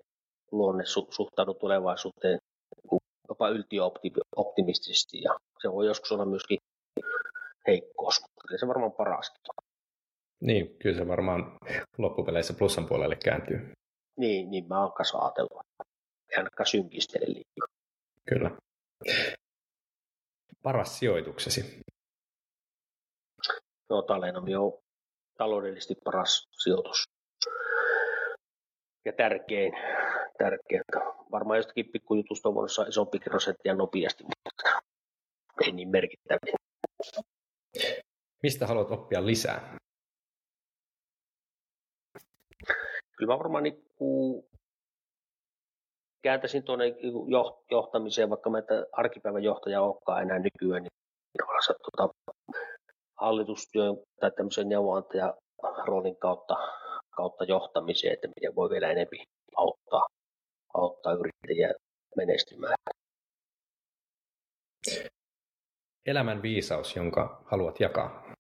luonne 0.51 0.83
su- 0.83 1.07
suhtaudu 1.15 1.53
tulevaisuuteen 1.53 2.39
jopa 3.29 3.49
yltiöoptimistisesti 3.49 5.21
ja 5.21 5.37
se 5.61 5.71
voi 5.71 5.85
joskus 5.85 6.11
olla 6.11 6.25
myöskin 6.25 6.57
heikkous, 7.67 8.21
mutta 8.21 8.57
se 8.57 8.67
varmaan 8.67 8.91
paraskin. 8.91 9.41
Niin, 10.41 10.77
kyllä 10.79 10.97
se 10.97 11.07
varmaan 11.07 11.57
loppupeleissä 11.97 12.53
plussan 12.53 12.87
puolelle 12.87 13.15
kääntyy. 13.15 13.71
Niin, 14.17 14.51
niin 14.51 14.67
mä 14.67 14.81
oon 14.81 14.93
kanssa 14.93 15.17
ajatellut. 15.17 15.61
Ainakaan 16.37 16.67
synkistele 16.67 17.25
liikaa. 17.25 17.67
Kyllä. 18.25 18.51
Paras 20.63 20.99
sijoituksesi? 20.99 21.79
No, 23.89 24.01
Talenomi 24.01 24.55
on 24.55 24.72
taloudellisesti 25.38 25.95
paras 26.03 26.47
sijoitus. 26.51 27.03
Ja 29.05 29.14
tärkein, 29.14 29.73
tärkein. 30.38 30.84
Varmaan 31.31 31.57
jostakin 31.57 31.89
pikkujutusta 31.91 32.49
on 32.49 32.55
voinut 32.55 32.72
saada 32.72 32.89
isompi 32.89 33.19
prosenttia 33.19 33.76
nopeasti, 33.76 34.23
mutta 34.23 34.80
ei 35.65 35.72
niin 35.72 35.89
merkittäviä. 35.89 36.55
Mistä 38.43 38.68
haluat 38.68 38.91
oppia 38.91 39.26
lisää? 39.26 39.77
Kyllä 43.18 43.34
mä 43.34 43.39
varmaan 43.39 43.64
niin 43.64 43.85
kääntäisin 46.23 46.64
tuonne 46.64 46.85
johtamiseen, 47.72 48.30
vaikka 48.30 48.49
mä 48.49 48.57
arkipäivän 48.91 49.43
johtaja 49.43 49.81
olekaan 49.81 50.22
enää 50.22 50.39
nykyään, 50.39 50.84
niin 50.84 50.91
tuota, 51.68 52.14
hallitustyön 53.18 53.98
tai 54.19 54.31
tämmöisen 54.31 54.69
neuvonantajan 54.69 55.34
roolin 55.85 56.18
kautta, 56.18 56.56
kautta 57.10 57.44
johtamiseen, 57.44 58.14
että 58.14 58.27
miten 58.27 58.56
voi 58.56 58.69
vielä 58.69 58.91
enemmän 58.91 59.26
auttaa, 59.56 60.07
auttaa 60.73 61.14
yrittäjiä 61.14 61.73
menestymään. 62.15 62.76
Elämän 66.06 66.41
viisaus, 66.41 66.95
jonka 66.95 67.44
haluat 67.45 67.80
jakaa? 67.80 68.34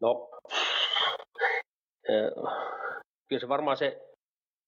No, 0.00 0.30
kyllä 3.28 3.40
se 3.40 3.48
varmaan 3.48 3.76
se 3.76 4.08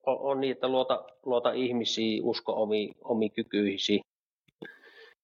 on, 0.06 0.18
on 0.20 0.40
niin, 0.40 0.52
että 0.52 0.68
luota, 0.68 1.04
luota 1.22 1.52
ihmisiä, 1.52 2.20
usko 2.22 2.62
omiin 2.62 2.94
omi 3.04 3.30
kykyisi, 3.30 4.00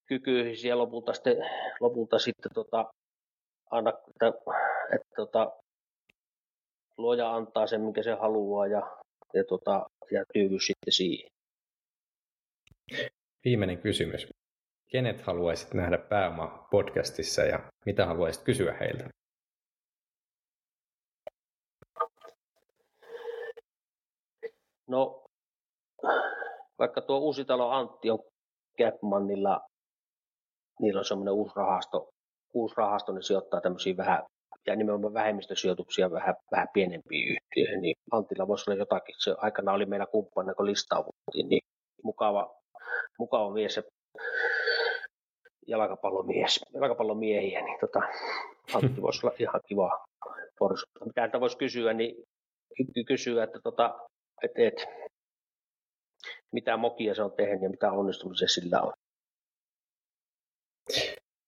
kykyisi 0.06 0.68
ja 0.68 0.78
lopulta 0.78 1.12
sitten, 1.12 1.36
lopulta 1.80 2.18
sitten 2.18 2.52
tota, 2.54 2.92
anna, 3.70 3.90
että, 3.90 4.32
että 4.94 5.14
tota, 5.16 5.52
luoja 6.98 7.34
antaa 7.34 7.66
sen, 7.66 7.80
minkä 7.80 8.02
se 8.02 8.12
haluaa 8.12 8.66
ja, 8.66 8.96
ja, 9.34 9.44
tota, 9.44 9.86
ja 10.10 10.24
tyydy 10.32 10.56
sitten 10.60 10.92
siihen. 10.92 11.30
Viimeinen 13.44 13.78
kysymys. 13.78 14.26
Kenet 14.88 15.20
haluaisit 15.20 15.74
nähdä 15.74 15.98
pääoma 15.98 16.68
podcastissa 16.70 17.42
ja 17.42 17.70
mitä 17.86 18.06
haluaisit 18.06 18.44
kysyä 18.44 18.72
heiltä? 18.72 19.08
No, 24.86 25.24
vaikka 26.78 27.00
tuo 27.00 27.18
Uusitalo 27.18 27.70
Antti 27.70 28.10
on 28.10 28.18
Capmannilla, 28.78 29.60
niillä 30.80 30.98
on 30.98 31.04
semmoinen 31.04 31.34
uusi 31.34 31.56
rahasto, 31.56 32.08
uusi 32.54 32.74
rahasto, 32.76 33.12
niin 33.12 33.22
sijoittaa 33.22 33.60
tämmöisiä 33.60 33.96
vähän, 33.96 34.22
ja 34.66 34.76
nimenomaan 34.76 35.14
vähemmistösijoituksia 35.14 36.10
vähän, 36.10 36.34
vähän 36.50 36.68
pienempiin 36.72 37.28
yhtiöihin, 37.28 37.82
niin 37.82 37.96
Antilla 38.12 38.48
voisi 38.48 38.70
olla 38.70 38.78
jotakin. 38.78 39.14
Se 39.18 39.34
aikana 39.38 39.72
oli 39.72 39.86
meillä 39.86 40.06
kumppanina, 40.06 40.54
kun 40.54 40.66
listaavuttiin, 40.66 41.48
niin 41.48 41.62
mukava, 42.02 42.56
mukava 43.18 43.50
mies 43.50 43.76
ja 43.76 43.82
jalkapallomies, 45.66 46.60
jalkapallomiehiä, 46.74 47.62
niin 47.62 47.78
tota, 47.80 48.00
Antti 48.74 49.02
voisi 49.02 49.26
olla 49.26 49.36
ihan 49.38 49.60
kiva 49.68 50.04
Mitä 51.04 51.40
voisi 51.40 51.58
kysyä, 51.58 51.92
niin 51.92 52.24
kysyä, 53.06 53.44
että 53.44 53.58
tota, 53.64 53.98
että 54.42 54.62
et, 54.62 54.86
mitä 56.52 56.76
mokia 56.76 57.14
se 57.14 57.22
on 57.22 57.32
tehnyt 57.32 57.62
ja 57.62 57.70
mitä 57.70 57.92
onnistumisia 57.92 58.48
sillä 58.48 58.80
on. 58.80 58.92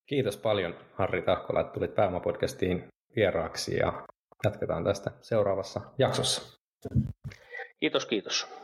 Kiitos 0.09 0.36
paljon 0.36 0.74
Harri 0.94 1.22
Tahkola, 1.22 1.60
että 1.60 1.72
tulit 1.72 1.94
Pääomapodcastiin 1.94 2.89
vieraaksi 3.16 3.76
ja 3.76 4.06
jatketaan 4.44 4.85
tästä 4.85 5.10
seuraavassa 5.20 5.80
jaksossa. 5.98 6.59
Kiitos, 7.80 8.06
kiitos. 8.06 8.57